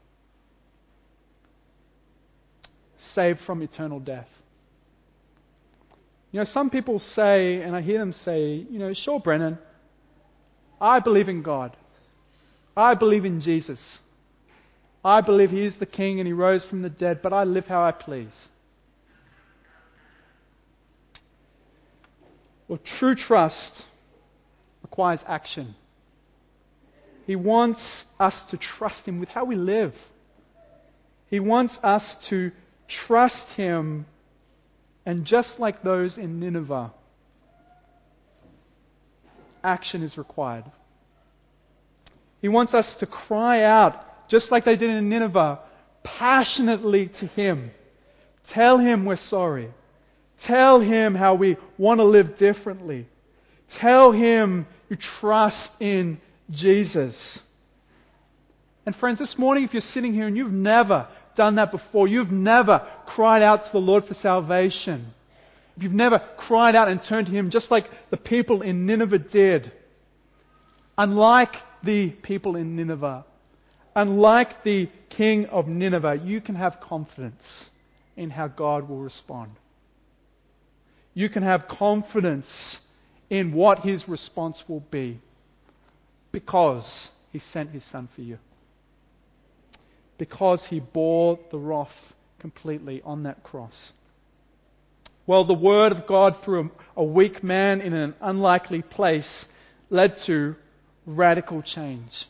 Saved 3.04 3.42
from 3.42 3.62
eternal 3.62 4.00
death. 4.00 4.30
You 6.32 6.40
know, 6.40 6.46
some 6.46 6.70
people 6.70 7.00
say, 7.00 7.62
and 7.62 7.76
I 7.76 7.82
hear 7.82 8.00
them 8.00 8.14
say, 8.14 8.54
you 8.56 8.80
know, 8.80 8.94
sure, 8.94 9.20
Brennan, 9.20 9.58
I 10.82 11.00
believe 11.00 11.30
in 11.30 11.44
God. 11.44 11.76
I 12.76 12.96
believe 12.96 13.26
in 13.26 13.42
Jesus. 13.42 14.00
I 15.06 15.22
believe 15.22 15.52
He 15.52 15.64
is 15.64 15.76
the 15.76 15.86
King 15.86 16.22
and 16.22 16.28
He 16.28 16.34
rose 16.34 16.64
from 16.64 16.82
the 16.82 16.90
dead, 16.90 17.22
but 17.22 17.34
I 17.34 17.44
live 17.44 17.68
how 17.68 17.84
I 17.84 17.92
please. 17.92 18.50
Well, 22.68 22.80
true 22.84 23.16
trust 23.16 23.86
requires 24.82 25.26
action. 25.28 25.76
He 27.28 27.36
wants 27.36 28.06
us 28.20 28.46
to 28.46 28.58
trust 28.58 29.08
Him 29.08 29.20
with 29.20 29.30
how 29.30 29.44
we 29.44 29.56
live. 29.56 29.94
He 31.30 31.40
wants 31.40 31.80
us 31.84 32.16
to 32.30 32.52
trust 32.88 33.52
Him, 33.54 34.06
and 35.06 35.26
just 35.26 35.60
like 35.60 35.82
those 35.82 36.18
in 36.18 36.40
Nineveh, 36.40 36.92
action 39.64 40.04
is 40.04 40.18
required. 40.18 40.66
He 42.42 42.50
wants 42.50 42.74
us 42.74 42.96
to 42.96 43.06
cry 43.06 43.64
out, 43.64 44.28
just 44.28 44.52
like 44.52 44.66
they 44.66 44.76
did 44.76 44.90
in 44.90 45.10
Nineveh, 45.10 45.60
passionately 46.04 47.08
to 47.08 47.28
Him. 47.28 47.72
Tell 48.44 48.78
Him 48.78 49.06
we're 49.06 49.16
sorry. 49.16 49.72
Tell 50.40 50.80
Him 50.80 51.16
how 51.16 51.36
we 51.36 51.58
want 51.78 52.00
to 52.00 52.04
live 52.04 52.38
differently. 52.38 53.08
Tell 53.70 54.12
Him 54.12 54.68
you 54.90 54.98
trust 54.98 55.82
in 55.82 56.20
Jesus. 56.50 57.40
And 58.86 58.94
friends, 58.94 59.20
this 59.20 59.38
morning, 59.38 59.64
if 59.64 59.74
you're 59.74 59.82
sitting 59.82 60.14
here 60.14 60.28
and 60.28 60.36
you've 60.36 60.52
never 60.52 61.08
done 61.36 61.56
that 61.56 61.72
before, 61.72 62.08
you've 62.08 62.32
never 62.32 62.86
cried 63.06 63.42
out 63.42 63.64
to 63.64 63.72
the 63.72 63.82
Lord 63.82 64.06
for 64.06 64.14
salvation, 64.14 65.14
if 65.78 65.84
you've 65.84 65.94
never 65.94 66.20
cried 66.38 66.76
out 66.76 66.88
and 66.88 67.02
turned 67.02 67.28
to 67.28 67.34
Him 67.34 67.50
just 67.50 67.72
like 67.72 67.90
the 68.10 68.18
people 68.18 68.62
in 68.62 68.86
Nineveh 68.86 69.20
did, 69.20 69.72
unlike 70.98 71.56
the 71.82 72.10
people 72.10 72.56
in 72.56 72.76
Nineveh, 72.76 73.26
unlike 73.96 74.64
the 74.64 74.90
king 75.10 75.48
of 75.48 75.68
Nineveh, 75.68 76.22
you 76.24 76.42
can 76.42 76.56
have 76.56 76.80
confidence 76.80 77.70
in 78.16 78.30
how 78.30 78.48
God 78.48 78.88
will 78.88 79.00
respond. 79.00 79.52
You 81.14 81.30
can 81.30 81.44
have 81.44 81.68
confidence 81.68 82.80
in 83.30 83.54
what 83.54 83.80
his 83.80 84.08
response 84.08 84.68
will 84.68 84.80
be 84.80 85.20
because 86.32 87.10
he 87.32 87.40
sent 87.40 87.72
his 87.72 87.84
son 87.84 88.08
for 88.14 88.22
you. 88.22 88.38
Because 90.24 90.66
he 90.66 90.80
bore 90.80 91.38
the 91.50 91.58
wrath 91.58 92.16
completely 92.40 93.02
on 93.04 93.24
that 93.24 93.44
cross. 93.44 93.92
Well, 95.28 95.44
the 95.44 95.54
word 95.54 95.92
of 95.92 96.08
God 96.08 96.42
through 96.42 96.72
a 96.96 97.04
weak 97.04 97.44
man 97.44 97.82
in 97.82 97.94
an 97.94 98.16
unlikely 98.22 98.84
place 98.84 99.46
led 99.90 100.16
to 100.28 100.56
radical 101.06 101.62
change. 101.62 102.26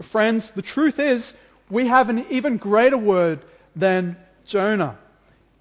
Friends, 0.00 0.52
the 0.52 0.62
truth 0.62 0.98
is, 0.98 1.36
we 1.68 1.88
have 1.88 2.08
an 2.08 2.24
even 2.30 2.56
greater 2.56 2.96
word 2.96 3.40
than 3.76 4.16
Jonah. 4.46 4.96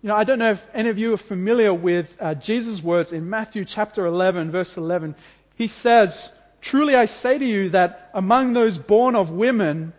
You 0.02 0.08
know, 0.08 0.16
I 0.16 0.24
don't 0.24 0.40
know 0.40 0.52
if 0.52 0.66
any 0.74 0.88
of 0.88 0.98
you 0.98 1.12
are 1.12 1.18
familiar 1.18 1.74
with 1.74 2.16
uh, 2.22 2.36
Jesus' 2.36 2.82
words 2.82 3.12
in 3.12 3.30
Matthew 3.30 3.66
chapter 3.66 4.06
11, 4.06 4.50
verse 4.52 4.78
11. 4.78 5.14
He 5.58 5.68
says, 5.68 6.30
Truly 6.62 6.96
I 6.96 7.04
say 7.04 7.38
to 7.38 7.46
you 7.46 7.72
that 7.72 8.12
among 8.14 8.54
those 8.54 8.78
born 8.78 9.18
of 9.18 9.30
women, 9.30 9.92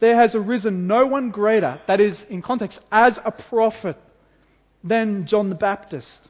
there 0.00 0.16
has 0.16 0.34
arisen 0.34 0.86
no 0.86 1.06
one 1.06 1.30
greater, 1.30 1.80
that 1.86 2.00
is, 2.00 2.24
in 2.24 2.42
context, 2.42 2.80
as 2.90 3.18
a 3.24 3.30
prophet, 3.30 3.96
than 4.82 5.26
John 5.26 5.50
the 5.50 5.54
Baptist. 5.54 6.28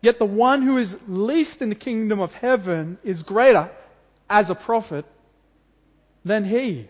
Yet 0.00 0.18
the 0.18 0.24
one 0.24 0.62
who 0.62 0.78
is 0.78 0.96
least 1.08 1.62
in 1.62 1.68
the 1.68 1.74
kingdom 1.74 2.20
of 2.20 2.32
heaven 2.32 2.98
is 3.02 3.22
greater 3.22 3.70
as 4.30 4.50
a 4.50 4.54
prophet 4.54 5.04
than 6.24 6.44
he. 6.44 6.88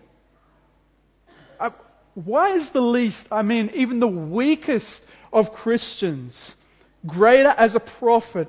Uh, 1.59 1.71
why 2.15 2.51
is 2.51 2.71
the 2.71 2.81
least, 2.81 3.29
I 3.33 3.43
mean, 3.43 3.71
even 3.75 4.01
the 4.01 4.09
weakest 4.09 5.05
of 5.33 5.53
Christians, 5.53 6.55
greater 7.07 7.55
as 7.57 7.75
a 7.75 7.81
prophet 7.81 8.49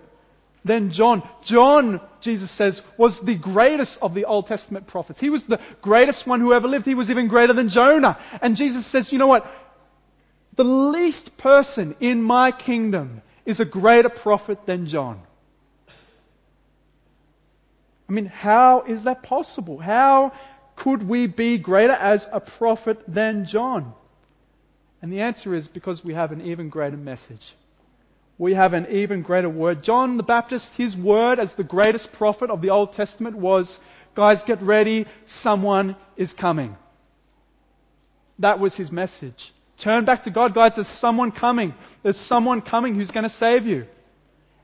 than 0.66 0.92
John? 0.92 1.24
John, 1.44 2.02
Jesus 2.20 2.52
says, 2.52 2.82
was 2.98 3.22
the 3.22 3.36
greatest 3.36 4.02
of 4.02 4.14
the 4.14 4.26
Old 4.26 4.48
Testament 4.48 4.88
prophets. 4.88 5.20
He 5.20 5.30
was 5.30 5.46
the 5.46 5.60
greatest 5.82 6.28
one 6.28 6.42
who 6.42 6.52
ever 6.54 6.68
lived. 6.68 6.86
He 6.86 6.96
was 6.96 7.10
even 7.10 7.28
greater 7.28 7.54
than 7.54 7.70
Jonah. 7.70 8.18
And 8.42 8.58
Jesus 8.58 8.86
says, 8.86 9.14
you 9.14 9.20
know 9.20 9.28
what? 9.28 9.50
The 10.56 10.66
least 10.66 11.38
person 11.38 11.96
in 12.00 12.22
my 12.22 12.52
kingdom 12.52 13.22
is 13.46 13.60
a 13.60 13.66
greater 13.66 14.10
prophet 14.10 14.66
than 14.66 14.88
John. 14.88 15.22
I 18.10 18.14
mean, 18.14 18.26
how 18.26 18.82
is 18.82 19.04
that 19.04 19.24
possible? 19.24 19.78
How 19.78 20.34
could 20.76 21.08
we 21.08 21.28
be 21.28 21.58
greater 21.58 21.94
as 21.94 22.28
a 22.32 22.40
prophet 22.40 23.00
than 23.08 23.46
John? 23.46 23.94
And 25.02 25.12
the 25.12 25.22
answer 25.22 25.54
is 25.54 25.68
because 25.68 26.04
we 26.04 26.16
have 26.16 26.32
an 26.32 26.42
even 26.42 26.70
greater 26.70 26.98
message. 26.98 27.54
We 28.38 28.54
have 28.54 28.74
an 28.74 28.88
even 28.90 29.22
greater 29.22 29.50
word. 29.50 29.84
John 29.84 30.18
the 30.18 30.24
Baptist, 30.24 30.76
his 30.76 30.96
word 30.96 31.40
as 31.40 31.54
the 31.54 31.64
greatest 31.64 32.12
prophet 32.14 32.50
of 32.50 32.62
the 32.62 32.72
Old 32.72 32.94
Testament 32.94 33.36
was, 33.36 33.80
guys, 34.14 34.44
get 34.44 34.62
ready, 34.62 35.06
someone 35.26 35.96
is 36.18 36.34
coming. 36.34 36.76
That 38.40 38.60
was 38.60 38.76
his 38.76 38.92
message. 38.92 39.54
Turn 39.78 40.06
back 40.06 40.24
to 40.24 40.30
God, 40.30 40.54
guys, 40.54 40.76
there's 40.76 40.88
someone 40.88 41.32
coming. 41.32 41.74
There's 42.04 42.18
someone 42.18 42.62
coming 42.62 42.96
who's 42.96 43.12
going 43.12 43.24
to 43.24 43.30
save 43.30 43.66
you. 43.66 43.88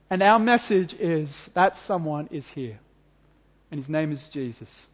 And 0.10 0.22
our 0.22 0.40
message 0.40 0.94
is 0.94 1.50
that 1.54 1.78
someone 1.78 2.28
is 2.32 2.50
here 2.50 2.80
and 3.72 3.78
his 3.78 3.88
name 3.88 4.12
is 4.12 4.28
Jesus. 4.28 4.88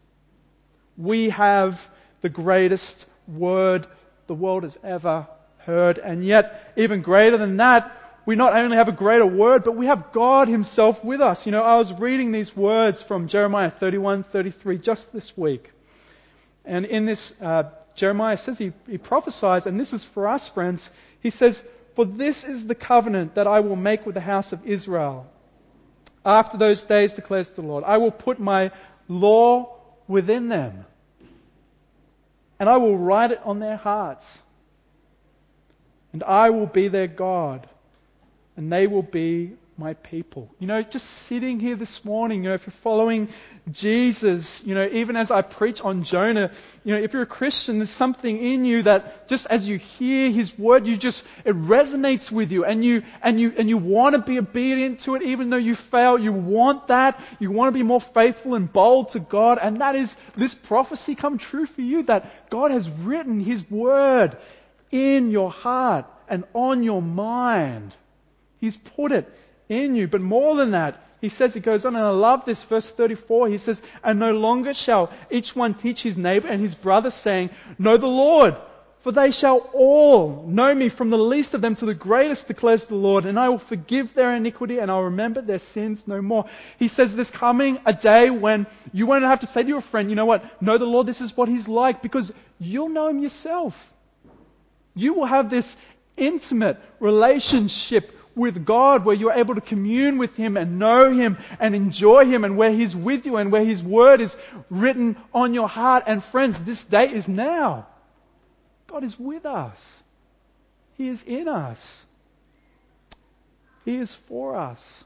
We 0.96 1.30
have 1.30 1.88
the 2.22 2.30
greatest 2.30 3.06
word 3.28 3.88
the 4.28 4.36
world 4.36 4.64
has 4.64 4.78
ever 4.84 5.28
heard, 5.58 5.98
and 5.98 6.24
yet, 6.24 6.74
even 6.78 7.02
greater 7.02 7.38
than 7.38 7.58
that, 7.58 7.92
we 8.28 8.36
not 8.36 8.54
only 8.58 8.76
have 8.76 8.90
a 8.90 8.92
greater 8.92 9.26
word, 9.26 9.64
but 9.64 9.78
we 9.78 9.86
have 9.86 10.12
God 10.12 10.50
Himself 10.50 11.02
with 11.02 11.22
us. 11.22 11.46
You 11.46 11.54
know, 11.54 11.64
I 11.64 11.78
was 11.78 11.94
reading 11.94 12.34
these 12.34 12.54
words 12.54 13.02
from 13.02 13.30
Jeremiah 13.30 13.70
31, 13.72 14.24
33 14.24 14.80
just 14.80 15.14
this 15.14 15.38
week. 15.38 15.72
And 16.66 16.84
in 16.84 17.06
this, 17.06 17.34
uh, 17.42 17.70
Jeremiah 17.96 18.36
says, 18.36 18.58
he, 18.58 18.74
he 18.86 18.98
prophesies, 18.98 19.66
and 19.66 19.80
this 19.80 19.94
is 19.94 20.04
for 20.04 20.28
us, 20.28 20.50
friends. 20.50 20.90
He 21.22 21.30
says, 21.30 21.64
For 21.96 22.04
this 22.04 22.44
is 22.44 22.68
the 22.68 22.76
covenant 22.76 23.36
that 23.36 23.48
I 23.48 23.62
will 23.62 23.78
make 23.78 24.06
with 24.06 24.16
the 24.16 24.22
house 24.22 24.52
of 24.52 24.68
Israel 24.68 25.26
after 26.26 26.58
those 26.58 26.84
days, 26.84 27.14
declares 27.14 27.54
the 27.54 27.62
Lord, 27.62 27.86
I 27.86 27.96
will 27.96 28.12
put 28.12 28.42
my 28.42 28.72
law 29.08 29.74
within 30.06 30.50
them, 30.50 30.86
and 32.60 32.68
I 32.68 32.76
will 32.76 32.98
write 32.98 33.32
it 33.32 33.40
on 33.46 33.60
their 33.60 33.78
hearts. 33.78 34.44
And 36.12 36.26
I 36.26 36.50
will 36.50 36.66
be 36.66 36.90
their 36.90 37.08
God, 37.08 37.70
and 38.58 38.72
they 38.72 38.88
will 38.88 39.04
be 39.04 39.54
my 39.78 39.94
people. 39.94 40.50
You 40.58 40.66
know, 40.66 40.82
just 40.82 41.08
sitting 41.08 41.60
here 41.60 41.76
this 41.76 42.04
morning, 42.04 42.44
you 42.44 42.50
know, 42.50 42.56
if 42.56 42.66
you're 42.66 42.72
following 42.72 43.30
Jesus, 43.72 44.64
you 44.64 44.74
know, 44.74 44.90
even 44.92 45.16
as 45.16 45.30
I 45.30 45.44
preach 45.44 45.82
on 45.82 46.04
Jonah, 46.04 46.52
you 46.84 46.96
know, 46.96 47.00
if 47.00 47.14
you're 47.14 47.22
a 47.22 47.28
Christian, 47.28 47.78
there's 47.78 47.92
something 47.92 48.38
in 48.40 48.66
you 48.66 48.82
that 48.84 49.28
just 49.28 49.46
as 49.48 49.68
you 49.68 49.78
hear 49.78 50.32
his 50.32 50.58
word, 50.58 50.88
you 50.88 50.98
just, 50.98 51.26
it 51.46 51.56
resonates 51.56 52.32
with 52.32 52.52
you 52.52 52.66
and 52.66 52.84
you, 52.84 53.04
and 53.22 53.40
you, 53.40 53.54
and 53.56 53.70
you 53.70 53.78
want 53.78 54.16
to 54.16 54.22
be 54.22 54.40
obedient 54.40 55.02
to 55.02 55.14
it 55.14 55.22
even 55.22 55.52
though 55.52 55.58
you 55.58 55.76
fail. 55.76 56.18
You 56.18 56.34
want 56.34 56.88
that. 56.88 57.22
You 57.38 57.52
want 57.52 57.72
to 57.72 57.78
be 57.78 57.84
more 57.84 58.02
faithful 58.02 58.56
and 58.56 58.72
bold 58.72 59.10
to 59.10 59.20
God. 59.20 59.60
And 59.62 59.82
that 59.82 59.96
is 59.96 60.16
this 60.36 60.56
prophecy 60.56 61.14
come 61.14 61.38
true 61.38 61.68
for 61.68 61.82
you 61.82 62.02
that 62.04 62.50
God 62.50 62.72
has 62.72 62.90
written 62.90 63.40
his 63.40 63.70
word 63.70 64.38
in 64.90 65.30
your 65.30 65.52
heart 65.52 66.06
and 66.28 66.46
on 66.56 66.82
your 66.82 67.02
mind. 67.02 67.94
He's 68.60 68.78
put 68.78 69.12
it 69.12 69.32
in 69.70 69.96
you. 69.96 70.08
But 70.08 70.22
more 70.22 70.56
than 70.56 70.72
that, 70.72 71.04
he 71.20 71.30
says, 71.30 71.54
he 71.54 71.60
goes 71.60 71.86
on, 71.86 71.96
and 71.96 72.06
I 72.06 72.12
love 72.12 72.46
this, 72.46 72.64
verse 72.64 72.90
34. 72.90 73.50
He 73.50 73.58
says, 73.58 73.82
And 74.04 74.20
no 74.20 74.34
longer 74.34 74.74
shall 74.74 75.12
each 75.32 75.56
one 75.56 75.74
teach 75.74 76.04
his 76.04 76.18
neighbor 76.18 76.48
and 76.48 76.62
his 76.62 76.76
brother, 76.76 77.10
saying, 77.10 77.50
Know 77.80 77.98
the 77.98 78.08
Lord, 78.08 78.56
For 79.08 79.14
they 79.14 79.32
shall 79.32 79.60
all 79.74 80.44
know 80.48 80.76
me 80.76 80.90
from 80.90 81.12
the 81.12 81.18
least 81.18 81.54
of 81.54 81.62
them 81.62 81.76
to 81.76 81.86
the 81.86 81.94
greatest, 81.94 82.50
declares 82.50 82.88
the 82.88 82.96
Lord, 82.96 83.26
and 83.26 83.40
I 83.40 83.48
will 83.48 83.58
forgive 83.58 84.14
their 84.14 84.36
iniquity 84.36 84.80
and 84.80 84.92
I'll 84.92 85.04
remember 85.04 85.42
their 85.42 85.60
sins 85.60 86.10
no 86.10 86.22
more. 86.22 86.46
He 86.78 86.90
says 86.90 87.16
there's 87.16 87.32
coming 87.32 87.80
a 87.86 87.94
day 87.94 88.30
when 88.30 88.68
you 88.92 89.06
won't 89.06 89.24
have 89.24 89.40
to 89.42 89.48
say 89.48 89.64
to 89.64 89.70
your 89.70 89.80
friend, 89.80 90.10
you 90.10 90.18
know 90.18 90.26
what, 90.26 90.62
know 90.62 90.78
the 90.78 90.86
Lord, 90.86 91.08
this 91.08 91.22
is 91.22 91.38
what 91.38 91.48
He's 91.48 91.70
like, 91.70 92.02
because 92.02 92.34
you'll 92.60 92.90
know 92.90 93.08
Him 93.08 93.20
yourself. 93.20 93.94
You 94.94 95.14
will 95.14 95.26
have 95.26 95.50
this 95.50 95.78
intimate 96.18 96.78
relationship 97.00 98.12
with 98.38 98.66
God 98.66 99.04
where 99.04 99.16
you're 99.16 99.34
able 99.34 99.56
to 99.56 99.62
commune 99.62 100.18
with 100.18 100.36
Him 100.36 100.56
and 100.56 100.80
know 100.80 101.12
Him 101.12 101.38
and 101.60 101.76
enjoy 101.76 102.26
Him 102.26 102.46
and 102.46 102.56
where 102.56 102.72
He's 102.72 102.96
with 102.96 103.26
you 103.26 103.38
and 103.38 103.52
where 103.52 103.66
His 103.66 103.84
Word 103.84 104.22
is 104.22 104.38
written 104.70 105.18
on 105.34 105.54
your 105.54 105.68
heart. 105.68 106.04
And 106.08 106.24
friends, 106.24 106.62
this 106.64 106.84
day 106.84 107.12
is 107.12 107.28
now. 107.28 107.88
God 108.88 109.04
is 109.04 109.20
with 109.20 109.46
us. 109.46 109.98
He 110.98 111.10
is 111.10 111.24
in 111.24 111.48
us. 111.48 112.04
He 113.86 113.98
is 113.98 114.14
for 114.14 114.56
us. 114.56 115.04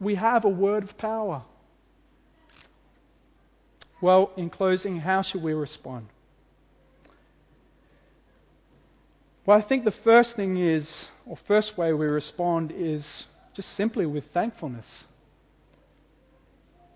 We 0.00 0.14
have 0.14 0.44
a 0.44 0.48
word 0.48 0.84
of 0.84 0.96
power. 0.96 1.42
Well, 4.00 4.30
in 4.36 4.48
closing, 4.48 4.98
how 5.00 5.22
should 5.22 5.42
we 5.42 5.52
respond? 5.54 6.06
Well, 9.48 9.56
I 9.56 9.62
think 9.62 9.84
the 9.86 9.90
first 9.90 10.36
thing 10.36 10.58
is, 10.58 11.08
or 11.24 11.34
first 11.34 11.78
way 11.78 11.94
we 11.94 12.04
respond 12.04 12.70
is 12.70 13.24
just 13.54 13.70
simply 13.70 14.04
with 14.04 14.26
thankfulness. 14.26 15.06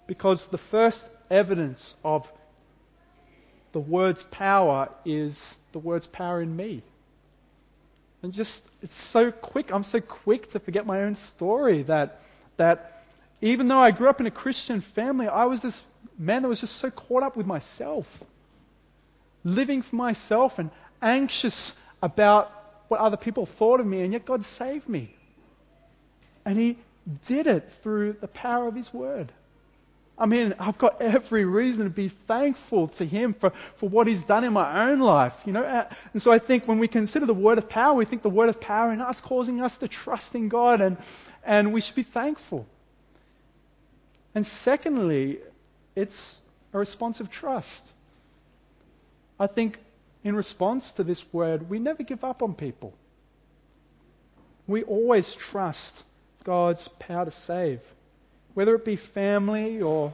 Because 0.06 0.48
the 0.48 0.58
first 0.58 1.08
evidence 1.30 1.94
of 2.04 2.30
the 3.72 3.80
word's 3.80 4.22
power 4.24 4.90
is 5.06 5.56
the 5.72 5.78
word's 5.78 6.06
power 6.06 6.42
in 6.42 6.54
me. 6.54 6.82
And 8.22 8.34
just, 8.34 8.68
it's 8.82 9.00
so 9.00 9.32
quick, 9.32 9.72
I'm 9.72 9.82
so 9.82 10.02
quick 10.02 10.50
to 10.50 10.60
forget 10.60 10.84
my 10.84 11.04
own 11.04 11.14
story 11.14 11.84
that, 11.84 12.20
that 12.58 13.02
even 13.40 13.66
though 13.66 13.80
I 13.80 13.92
grew 13.92 14.10
up 14.10 14.20
in 14.20 14.26
a 14.26 14.30
Christian 14.30 14.82
family, 14.82 15.26
I 15.26 15.46
was 15.46 15.62
this 15.62 15.82
man 16.18 16.42
that 16.42 16.48
was 16.50 16.60
just 16.60 16.76
so 16.76 16.90
caught 16.90 17.22
up 17.22 17.34
with 17.34 17.46
myself. 17.46 18.06
Living 19.42 19.80
for 19.80 19.96
myself 19.96 20.58
and 20.58 20.70
anxious 21.00 21.78
about 22.02 22.52
what 22.88 23.00
other 23.00 23.16
people 23.16 23.46
thought 23.46 23.80
of 23.80 23.86
me, 23.86 24.02
and 24.02 24.12
yet 24.12 24.26
God 24.26 24.44
saved 24.44 24.88
me. 24.88 25.14
And 26.44 26.58
He 26.58 26.76
did 27.26 27.46
it 27.46 27.70
through 27.82 28.14
the 28.20 28.28
power 28.28 28.66
of 28.66 28.74
His 28.74 28.92
Word. 28.92 29.32
I 30.18 30.26
mean, 30.26 30.54
I've 30.58 30.78
got 30.78 31.00
every 31.00 31.44
reason 31.44 31.84
to 31.84 31.90
be 31.90 32.08
thankful 32.08 32.88
to 32.88 33.04
Him 33.06 33.32
for, 33.32 33.50
for 33.76 33.88
what 33.88 34.06
He's 34.06 34.24
done 34.24 34.44
in 34.44 34.52
my 34.52 34.90
own 34.90 35.00
life, 35.00 35.34
you 35.46 35.52
know. 35.52 35.86
And 36.12 36.20
so 36.20 36.30
I 36.30 36.38
think 36.38 36.68
when 36.68 36.78
we 36.78 36.88
consider 36.88 37.24
the 37.24 37.34
word 37.34 37.58
of 37.58 37.68
power, 37.68 37.94
we 37.94 38.04
think 38.04 38.22
the 38.22 38.30
word 38.30 38.48
of 38.48 38.60
power 38.60 38.92
in 38.92 39.00
us 39.00 39.20
causing 39.20 39.62
us 39.62 39.78
to 39.78 39.88
trust 39.88 40.34
in 40.34 40.48
God, 40.48 40.80
and, 40.80 40.96
and 41.44 41.72
we 41.72 41.80
should 41.80 41.94
be 41.94 42.02
thankful. 42.02 42.66
And 44.34 44.44
secondly, 44.44 45.38
it's 45.94 46.40
a 46.72 46.78
response 46.78 47.20
of 47.20 47.30
trust. 47.30 47.82
I 49.38 49.46
think 49.46 49.78
in 50.24 50.36
response 50.36 50.92
to 50.92 51.04
this 51.04 51.24
word, 51.32 51.68
we 51.68 51.78
never 51.78 52.02
give 52.02 52.24
up 52.24 52.42
on 52.42 52.54
people. 52.54 52.94
We 54.66 54.82
always 54.84 55.34
trust 55.34 56.04
God's 56.44 56.88
power 56.88 57.24
to 57.24 57.30
save. 57.30 57.80
Whether 58.54 58.74
it 58.74 58.84
be 58.84 58.96
family 58.96 59.82
or 59.82 60.12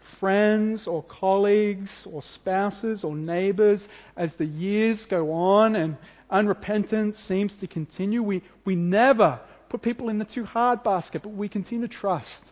friends 0.00 0.86
or 0.86 1.02
colleagues 1.02 2.06
or 2.10 2.22
spouses 2.22 3.04
or 3.04 3.14
neighbors, 3.14 3.86
as 4.16 4.36
the 4.36 4.46
years 4.46 5.06
go 5.06 5.32
on 5.32 5.76
and 5.76 5.96
unrepentance 6.30 7.16
seems 7.16 7.56
to 7.56 7.66
continue, 7.66 8.22
we, 8.22 8.42
we 8.64 8.76
never 8.76 9.40
put 9.68 9.82
people 9.82 10.08
in 10.08 10.18
the 10.18 10.24
too 10.24 10.44
hard 10.44 10.82
basket, 10.82 11.22
but 11.22 11.30
we 11.30 11.48
continue 11.48 11.86
to 11.86 11.92
trust. 11.92 12.44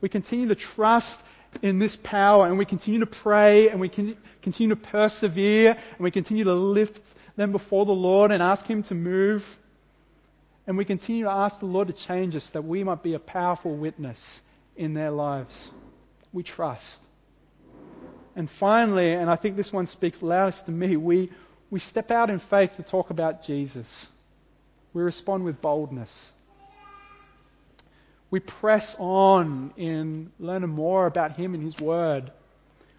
We 0.00 0.08
continue 0.08 0.48
to 0.48 0.54
trust 0.54 1.22
in 1.60 1.78
this 1.78 1.96
power 1.96 2.46
and 2.46 2.58
we 2.58 2.64
continue 2.64 3.00
to 3.00 3.06
pray 3.06 3.68
and 3.68 3.80
we 3.80 3.88
continue 3.88 4.74
to 4.74 4.80
persevere 4.80 5.72
and 5.72 6.00
we 6.00 6.10
continue 6.10 6.44
to 6.44 6.54
lift 6.54 7.02
them 7.36 7.52
before 7.52 7.84
the 7.84 7.94
Lord 7.94 8.30
and 8.30 8.42
ask 8.42 8.66
Him 8.66 8.82
to 8.84 8.94
move. 8.94 9.44
And 10.66 10.78
we 10.78 10.84
continue 10.84 11.24
to 11.24 11.30
ask 11.30 11.58
the 11.58 11.66
Lord 11.66 11.88
to 11.88 11.94
change 11.94 12.36
us 12.36 12.50
that 12.50 12.62
we 12.62 12.84
might 12.84 13.02
be 13.02 13.14
a 13.14 13.18
powerful 13.18 13.74
witness 13.74 14.40
in 14.76 14.94
their 14.94 15.10
lives. 15.10 15.70
We 16.32 16.42
trust. 16.42 17.00
And 18.34 18.50
finally, 18.50 19.12
and 19.12 19.28
I 19.28 19.36
think 19.36 19.56
this 19.56 19.72
one 19.72 19.86
speaks 19.86 20.22
loudest 20.22 20.66
to 20.66 20.72
me, 20.72 20.96
we, 20.96 21.30
we 21.70 21.80
step 21.80 22.10
out 22.10 22.30
in 22.30 22.38
faith 22.38 22.76
to 22.76 22.82
talk 22.82 23.10
about 23.10 23.44
Jesus. 23.44 24.08
We 24.94 25.02
respond 25.02 25.44
with 25.44 25.60
boldness. 25.60 26.31
We 28.32 28.40
press 28.40 28.96
on 28.98 29.74
in 29.76 30.32
learning 30.40 30.70
more 30.70 31.04
about 31.04 31.36
Him 31.36 31.52
and 31.52 31.62
His 31.62 31.78
Word. 31.78 32.32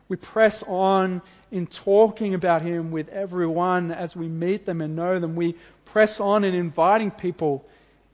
We 0.07 0.15
press 0.15 0.61
on 0.61 1.23
in 1.49 1.65
talking 1.65 2.35
about 2.35 2.61
Him 2.61 2.91
with 2.91 3.09
everyone 3.09 3.91
as 3.91 4.15
we 4.15 4.27
meet 4.27 4.67
them 4.67 4.79
and 4.79 4.95
know 4.95 5.19
them. 5.19 5.35
We 5.35 5.55
press 5.85 6.19
on 6.19 6.43
in 6.43 6.53
inviting 6.53 7.09
people 7.09 7.65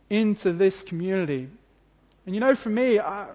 into 0.09 0.53
this 0.53 0.81
community. 0.81 1.49
And 2.25 2.33
you 2.33 2.39
know, 2.39 2.55
for 2.55 2.69
me, 2.69 3.01
I, 3.01 3.27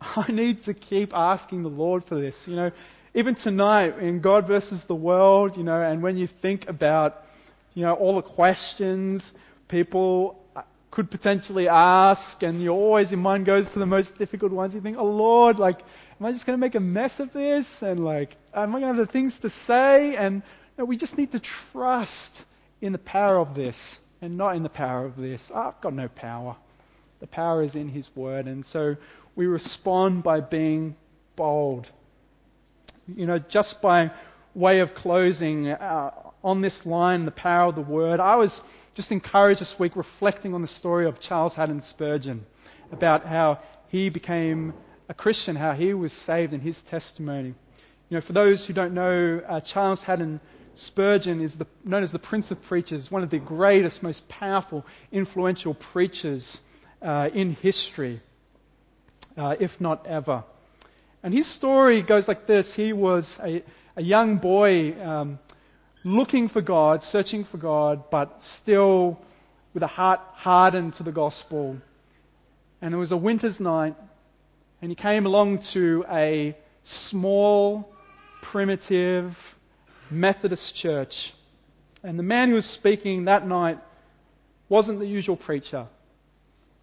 I 0.00 0.30
need 0.30 0.62
to 0.62 0.74
keep 0.74 1.12
asking 1.12 1.64
the 1.64 1.68
Lord 1.68 2.04
for 2.04 2.14
this. 2.14 2.46
You 2.46 2.54
know, 2.54 2.70
even 3.12 3.34
tonight 3.34 3.98
in 3.98 4.20
God 4.20 4.46
versus 4.46 4.84
the 4.84 4.94
world, 4.94 5.56
you 5.56 5.64
know, 5.64 5.82
and 5.82 6.00
when 6.00 6.16
you 6.16 6.28
think 6.28 6.68
about, 6.68 7.26
you 7.74 7.82
know, 7.82 7.94
all 7.94 8.14
the 8.14 8.22
questions 8.22 9.32
people 9.66 10.39
could 10.90 11.10
potentially 11.10 11.68
ask, 11.68 12.42
and 12.42 12.60
you 12.60 12.70
always, 12.70 13.10
your 13.10 13.20
mind 13.20 13.46
goes 13.46 13.68
to 13.70 13.78
the 13.78 13.86
most 13.86 14.18
difficult 14.18 14.52
ones. 14.52 14.74
You 14.74 14.80
think, 14.80 14.96
oh 14.98 15.04
Lord, 15.04 15.58
like, 15.58 15.80
am 16.20 16.26
I 16.26 16.32
just 16.32 16.46
going 16.46 16.56
to 16.56 16.60
make 16.60 16.74
a 16.74 16.80
mess 16.80 17.20
of 17.20 17.32
this? 17.32 17.82
And 17.82 18.04
like, 18.04 18.36
am 18.52 18.74
I 18.74 18.80
going 18.80 18.92
to 18.92 18.98
have 18.98 19.06
the 19.06 19.12
things 19.12 19.38
to 19.40 19.50
say? 19.50 20.16
And 20.16 20.42
we 20.76 20.96
just 20.96 21.16
need 21.16 21.32
to 21.32 21.38
trust 21.38 22.44
in 22.80 22.92
the 22.92 22.98
power 22.98 23.38
of 23.38 23.54
this 23.54 23.98
and 24.20 24.36
not 24.36 24.56
in 24.56 24.62
the 24.62 24.68
power 24.68 25.04
of 25.04 25.16
this. 25.16 25.50
I've 25.50 25.80
got 25.80 25.94
no 25.94 26.08
power. 26.08 26.56
The 27.20 27.26
power 27.26 27.62
is 27.62 27.76
in 27.76 27.88
His 27.88 28.08
Word. 28.16 28.46
And 28.46 28.64
so 28.64 28.96
we 29.36 29.46
respond 29.46 30.22
by 30.22 30.40
being 30.40 30.96
bold. 31.36 31.88
You 33.14 33.26
know, 33.26 33.38
just 33.38 33.80
by 33.80 34.10
way 34.54 34.80
of 34.80 34.94
closing, 34.94 35.68
uh, 35.68 36.10
on 36.42 36.60
this 36.62 36.86
line, 36.86 37.24
the 37.24 37.30
power 37.30 37.68
of 37.68 37.74
the 37.74 37.82
Word, 37.82 38.20
I 38.20 38.36
was 38.36 38.60
just 38.94 39.12
encourage 39.12 39.58
this 39.58 39.78
week 39.78 39.96
reflecting 39.96 40.54
on 40.54 40.62
the 40.62 40.68
story 40.68 41.06
of 41.06 41.20
Charles 41.20 41.54
Haddon 41.54 41.80
Spurgeon 41.80 42.44
about 42.92 43.24
how 43.24 43.60
he 43.88 44.08
became 44.08 44.74
a 45.08 45.14
Christian, 45.14 45.56
how 45.56 45.72
he 45.72 45.94
was 45.94 46.12
saved 46.12 46.52
in 46.52 46.60
his 46.60 46.82
testimony. 46.82 47.54
You 48.08 48.16
know, 48.16 48.20
for 48.20 48.32
those 48.32 48.66
who 48.66 48.72
don't 48.72 48.94
know, 48.94 49.40
uh, 49.46 49.60
Charles 49.60 50.02
Haddon 50.02 50.40
Spurgeon 50.74 51.40
is 51.40 51.56
the, 51.56 51.66
known 51.84 52.02
as 52.02 52.12
the 52.12 52.18
Prince 52.18 52.50
of 52.50 52.62
Preachers, 52.62 53.10
one 53.10 53.22
of 53.22 53.30
the 53.30 53.38
greatest, 53.38 54.02
most 54.02 54.28
powerful, 54.28 54.84
influential 55.12 55.74
preachers 55.74 56.60
uh, 57.02 57.30
in 57.32 57.54
history, 57.54 58.20
uh, 59.36 59.56
if 59.58 59.80
not 59.80 60.06
ever. 60.06 60.44
And 61.22 61.34
his 61.34 61.46
story 61.46 62.02
goes 62.02 62.28
like 62.28 62.46
this 62.46 62.74
He 62.74 62.92
was 62.92 63.38
a, 63.42 63.62
a 63.96 64.02
young 64.02 64.36
boy 64.36 65.00
um, 65.02 65.38
looking 66.04 66.48
for 66.48 66.60
God, 66.60 67.02
searching 67.02 67.44
for 67.44 67.58
God, 67.58 68.10
but 68.10 68.42
still 68.42 69.18
with 69.74 69.82
a 69.82 69.88
heart 69.88 70.20
hardened 70.34 70.94
to 70.94 71.02
the 71.02 71.12
gospel. 71.12 71.76
And 72.82 72.94
it 72.94 72.96
was 72.96 73.12
a 73.12 73.16
winter's 73.16 73.60
night, 73.60 73.94
and 74.80 74.90
he 74.90 74.94
came 74.94 75.26
along 75.26 75.58
to 75.58 76.04
a 76.10 76.56
small, 76.82 77.92
primitive 78.40 79.36
Methodist 80.10 80.74
church. 80.74 81.34
And 82.02 82.18
the 82.18 82.22
man 82.22 82.48
who 82.48 82.54
was 82.54 82.66
speaking 82.66 83.26
that 83.26 83.46
night 83.46 83.78
wasn't 84.68 84.98
the 84.98 85.06
usual 85.06 85.36
preacher. 85.36 85.86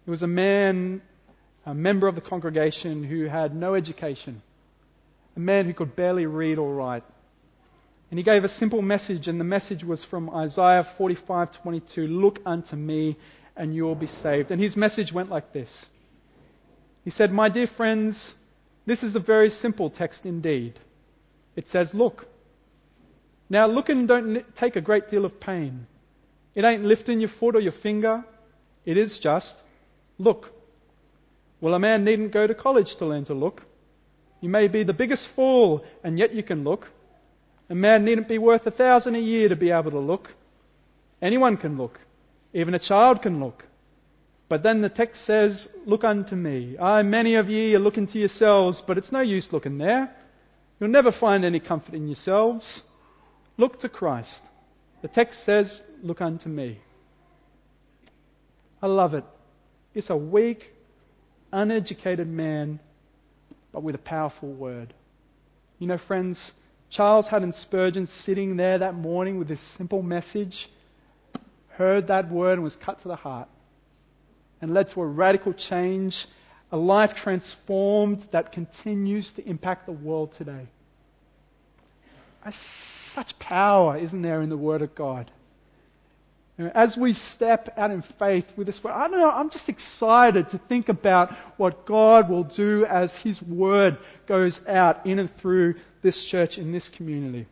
He 0.04 0.10
was 0.10 0.22
a 0.22 0.28
man, 0.28 1.02
a 1.66 1.74
member 1.74 2.06
of 2.06 2.14
the 2.14 2.20
congregation 2.20 3.02
who 3.02 3.24
had 3.24 3.54
no 3.54 3.74
education, 3.74 4.40
a 5.36 5.40
man 5.40 5.66
who 5.66 5.74
could 5.74 5.96
barely 5.96 6.26
read 6.26 6.58
or 6.58 6.72
write. 6.72 7.04
And 8.10 8.18
he 8.18 8.24
gave 8.24 8.44
a 8.44 8.48
simple 8.48 8.80
message, 8.80 9.28
and 9.28 9.38
the 9.38 9.44
message 9.44 9.84
was 9.84 10.02
from 10.02 10.30
Isaiah 10.30 10.84
45:22, 10.84 12.06
"Look 12.06 12.40
unto 12.46 12.74
me, 12.76 13.16
and 13.56 13.74
you 13.74 13.84
will 13.84 13.94
be 13.94 14.06
saved." 14.06 14.50
And 14.50 14.60
his 14.60 14.76
message 14.76 15.12
went 15.12 15.30
like 15.30 15.52
this. 15.52 15.86
He 17.04 17.10
said, 17.10 17.32
"My 17.32 17.48
dear 17.48 17.66
friends, 17.66 18.34
this 18.86 19.04
is 19.04 19.14
a 19.14 19.20
very 19.20 19.50
simple 19.50 19.90
text 19.90 20.24
indeed. 20.24 20.78
It 21.54 21.68
says, 21.68 21.92
"Look." 21.92 22.26
Now 23.50 23.66
look 23.66 23.88
and 23.88 24.06
don't 24.06 24.44
take 24.56 24.76
a 24.76 24.80
great 24.80 25.08
deal 25.08 25.24
of 25.24 25.40
pain. 25.40 25.86
It 26.54 26.64
ain't 26.64 26.84
lifting 26.84 27.20
your 27.20 27.28
foot 27.28 27.56
or 27.56 27.60
your 27.60 27.72
finger. 27.72 28.24
It 28.84 28.96
is 28.96 29.18
just, 29.18 29.62
look. 30.18 30.52
Well, 31.60 31.74
a 31.74 31.78
man 31.78 32.04
needn't 32.04 32.32
go 32.32 32.46
to 32.46 32.54
college 32.54 32.96
to 32.96 33.06
learn 33.06 33.24
to 33.26 33.34
look. 33.34 33.62
You 34.40 34.48
may 34.48 34.68
be 34.68 34.82
the 34.82 34.92
biggest 34.92 35.28
fool, 35.28 35.84
and 36.04 36.18
yet 36.18 36.34
you 36.34 36.42
can 36.42 36.64
look. 36.64 36.90
A 37.70 37.74
man 37.74 38.04
needn't 38.04 38.28
be 38.28 38.38
worth 38.38 38.66
a 38.66 38.70
thousand 38.70 39.14
a 39.14 39.20
year 39.20 39.48
to 39.48 39.56
be 39.56 39.70
able 39.70 39.90
to 39.90 39.98
look. 39.98 40.34
Anyone 41.20 41.56
can 41.56 41.76
look. 41.76 42.00
Even 42.54 42.74
a 42.74 42.78
child 42.78 43.22
can 43.22 43.40
look. 43.40 43.66
But 44.48 44.62
then 44.62 44.80
the 44.80 44.88
text 44.88 45.24
says, 45.24 45.68
Look 45.84 46.04
unto 46.04 46.34
me. 46.34 46.78
I, 46.78 47.02
many 47.02 47.34
of 47.34 47.50
ye 47.50 47.74
are 47.74 47.80
looking 47.80 48.06
to 48.06 48.18
yourselves, 48.18 48.80
but 48.80 48.96
it's 48.96 49.12
no 49.12 49.20
use 49.20 49.52
looking 49.52 49.76
there. 49.76 50.10
You'll 50.80 50.90
never 50.90 51.10
find 51.10 51.44
any 51.44 51.60
comfort 51.60 51.94
in 51.94 52.08
yourselves. 52.08 52.82
Look 53.58 53.80
to 53.80 53.88
Christ. 53.88 54.44
The 55.02 55.08
text 55.08 55.44
says, 55.44 55.82
Look 56.02 56.22
unto 56.22 56.48
me. 56.48 56.78
I 58.80 58.86
love 58.86 59.14
it. 59.14 59.24
It's 59.92 60.10
a 60.10 60.16
weak, 60.16 60.72
uneducated 61.52 62.28
man, 62.28 62.78
but 63.72 63.82
with 63.82 63.94
a 63.96 63.98
powerful 63.98 64.50
word. 64.50 64.94
You 65.78 65.88
know, 65.88 65.98
friends, 65.98 66.52
Charles 66.90 67.28
Haddon 67.28 67.52
Spurgeon 67.52 68.06
sitting 68.06 68.56
there 68.56 68.78
that 68.78 68.94
morning 68.94 69.38
with 69.38 69.48
this 69.48 69.60
simple 69.60 70.02
message, 70.02 70.68
heard 71.70 72.08
that 72.08 72.30
word 72.30 72.54
and 72.54 72.64
was 72.64 72.76
cut 72.76 73.00
to 73.00 73.08
the 73.08 73.16
heart 73.16 73.48
and 74.60 74.72
led 74.72 74.88
to 74.88 75.02
a 75.02 75.06
radical 75.06 75.52
change, 75.52 76.26
a 76.72 76.76
life 76.76 77.14
transformed 77.14 78.20
that 78.32 78.52
continues 78.52 79.34
to 79.34 79.46
impact 79.48 79.86
the 79.86 79.92
world 79.92 80.32
today. 80.32 80.66
Such 82.50 83.38
power, 83.38 83.98
isn't 83.98 84.22
there, 84.22 84.40
in 84.40 84.48
the 84.48 84.56
Word 84.56 84.80
of 84.80 84.94
God? 84.94 85.30
As 86.58 86.96
we 86.96 87.12
step 87.12 87.74
out 87.76 87.90
in 87.90 88.02
faith 88.02 88.50
with 88.56 88.66
this 88.66 88.82
word, 88.82 88.92
I 88.92 89.08
don't 89.08 89.20
know, 89.20 89.30
I'm 89.30 89.50
just 89.50 89.68
excited 89.68 90.48
to 90.50 90.58
think 90.58 90.88
about 90.88 91.32
what 91.56 91.84
God 91.84 92.28
will 92.28 92.44
do 92.44 92.84
as 92.84 93.14
His 93.16 93.40
word 93.40 93.98
goes 94.26 94.66
out 94.66 95.06
in 95.06 95.18
and 95.18 95.32
through 95.36 95.74
this 96.02 96.24
church 96.24 96.58
in 96.58 96.72
this 96.72 96.88
community. 96.88 97.46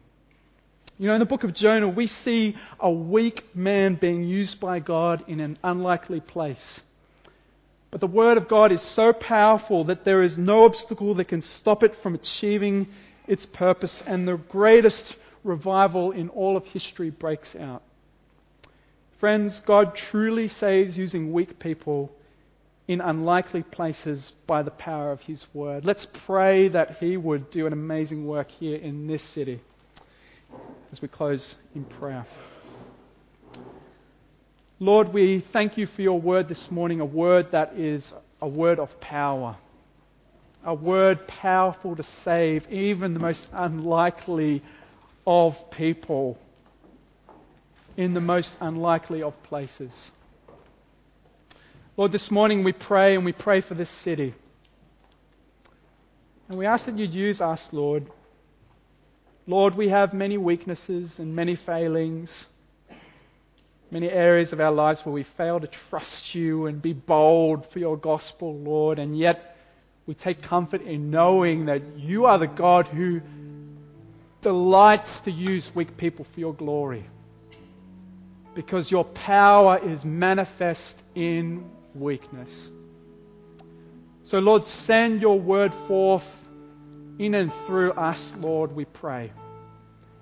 You 0.99 1.09
know, 1.09 1.15
in 1.15 1.21
the 1.21 1.27
book 1.27 1.45
of 1.45 1.53
Jonah, 1.53 1.89
we 1.89 2.07
see 2.07 2.57
a 2.81 2.91
weak 2.91 3.55
man 3.55 3.97
being 3.97 4.25
used 4.25 4.61
by 4.61 4.79
God 4.79 5.25
in 5.29 5.41
an 5.41 5.59
unlikely 5.63 6.21
place. 6.21 6.81
But 7.91 8.01
the 8.01 8.07
Word 8.07 8.39
of 8.39 8.49
God 8.49 8.73
is 8.73 8.83
so 8.83 9.13
powerful 9.13 9.85
that 9.85 10.05
there 10.05 10.23
is 10.23 10.39
no 10.39 10.65
obstacle 10.65 11.15
that 11.15 11.27
can 11.27 11.43
stop 11.43 11.83
it 11.83 11.95
from 11.95 12.15
achieving 12.15 12.89
its 13.27 13.45
purpose, 13.45 14.03
and 14.03 14.27
the 14.27 14.37
greatest 14.37 15.17
revival 15.45 16.13
in 16.13 16.29
all 16.31 16.57
of 16.57 16.67
history 16.67 17.11
breaks 17.11 17.55
out. 17.55 17.83
Friends, 19.19 19.61
God 19.61 19.95
truly 19.95 20.49
saves 20.49 20.97
using 20.97 21.33
weak 21.33 21.59
people 21.59 22.13
in 22.89 23.01
unlikely 23.01 23.63
places 23.63 24.33
by 24.47 24.63
the 24.63 24.71
power 24.71 25.11
of 25.11 25.21
His 25.23 25.47
Word. 25.53 25.85
Let's 25.85 26.07
pray 26.07 26.69
that 26.69 26.99
He 26.99 27.17
would 27.17 27.51
do 27.51 27.67
an 27.67 27.73
amazing 27.73 28.27
work 28.27 28.51
here 28.51 28.79
in 28.79 29.07
this 29.07 29.23
city 29.23 29.61
as 30.93 31.03
we 31.03 31.09
close 31.09 31.57
in 31.75 31.85
prayer. 31.85 32.25
Lord, 34.79 35.13
we 35.13 35.41
thank 35.41 35.79
you 35.79 35.87
for 35.87 36.03
your 36.03 36.21
word 36.21 36.49
this 36.49 36.71
morning, 36.71 37.01
a 37.01 37.05
word 37.05 37.53
that 37.53 37.75
is 37.77 38.15
a 38.43 38.49
word 38.49 38.79
of 38.79 39.01
power, 39.01 39.57
a 40.65 40.75
word 40.75 41.27
powerful 41.27 41.97
to 41.97 42.03
save 42.03 42.71
even 42.71 43.15
the 43.15 43.21
most 43.21 43.49
unlikely 43.53 44.63
of 45.27 45.71
people 45.71 46.39
in 47.97 48.13
the 48.13 48.21
most 48.21 48.59
unlikely 48.61 49.23
of 49.23 49.43
places. 49.45 50.13
Lord, 51.97 52.13
this 52.13 52.31
morning 52.31 52.63
we 52.63 52.73
pray 52.73 53.15
and 53.15 53.25
we 53.25 53.33
pray 53.33 53.61
for 53.61 53.75
this 53.75 53.91
city. 53.91 54.35
And 56.49 56.59
we 56.59 56.67
ask 56.67 56.87
that 56.87 56.97
you'd 56.97 57.15
use 57.15 57.41
us, 57.41 57.73
Lord. 57.73 58.07
Lord, 59.47 59.75
we 59.75 59.89
have 59.89 60.13
many 60.13 60.39
weaknesses 60.39 61.19
and 61.19 61.35
many 61.35 61.55
failings 61.57 62.47
many 63.91 64.11
areas 64.11 64.53
of 64.53 64.61
our 64.61 64.73
lives 64.73 65.05
where 65.05 65.13
we 65.13 65.23
fail 65.23 65.61
to 65.61 65.67
trust 65.67 66.35
you 66.35 66.67
and 66.67 66.83
be 66.83 66.93
bold 66.93 67.67
for 67.67 67.79
your 67.79 67.97
gospel, 67.97 68.57
Lord, 68.57 68.99
and 68.99 69.17
yet 69.17 69.57
we 70.07 70.15
take 70.15 70.43
comfort 70.43 70.83
in 70.83 71.11
knowing 71.11 71.67
that 71.67 71.83
you 71.97 72.27
are 72.27 72.39
the 72.39 72.47
God 72.47 72.89
who 72.89 73.21
delights 74.41 75.21
to 75.21 75.31
use 75.31 75.75
weak 75.75 75.97
people 75.97 76.25
for 76.25 76.41
your 76.41 76.55
glory. 76.55 77.05
Because 78.55 78.91
your 78.91 79.05
power 79.05 79.79
is 79.79 80.05
manifest 80.05 81.03
in 81.15 81.71
weakness. 82.01 82.71
So, 84.23 84.39
Lord, 84.39 84.65
send 84.65 85.23
your 85.23 85.39
word 85.39 85.73
forth 85.73 86.27
in 87.19 87.35
and 87.35 87.53
through 87.67 87.93
us, 87.93 88.35
Lord, 88.39 88.75
we 88.75 88.85
pray. 88.85 89.33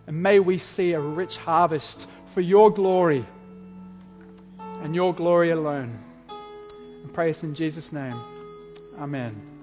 And 0.06 0.22
may 0.22 0.38
we 0.38 0.58
see 0.58 0.92
a 0.92 1.00
rich 1.00 1.36
harvest 1.36 2.06
for 2.34 2.40
your 2.40 2.70
glory 2.70 3.24
and 4.58 4.94
your 4.94 5.14
glory 5.14 5.50
alone. 5.50 5.98
And 7.02 7.12
pray 7.12 7.30
us 7.30 7.42
in 7.42 7.54
Jesus' 7.54 7.92
name. 7.92 8.20
Amen. 8.98 9.53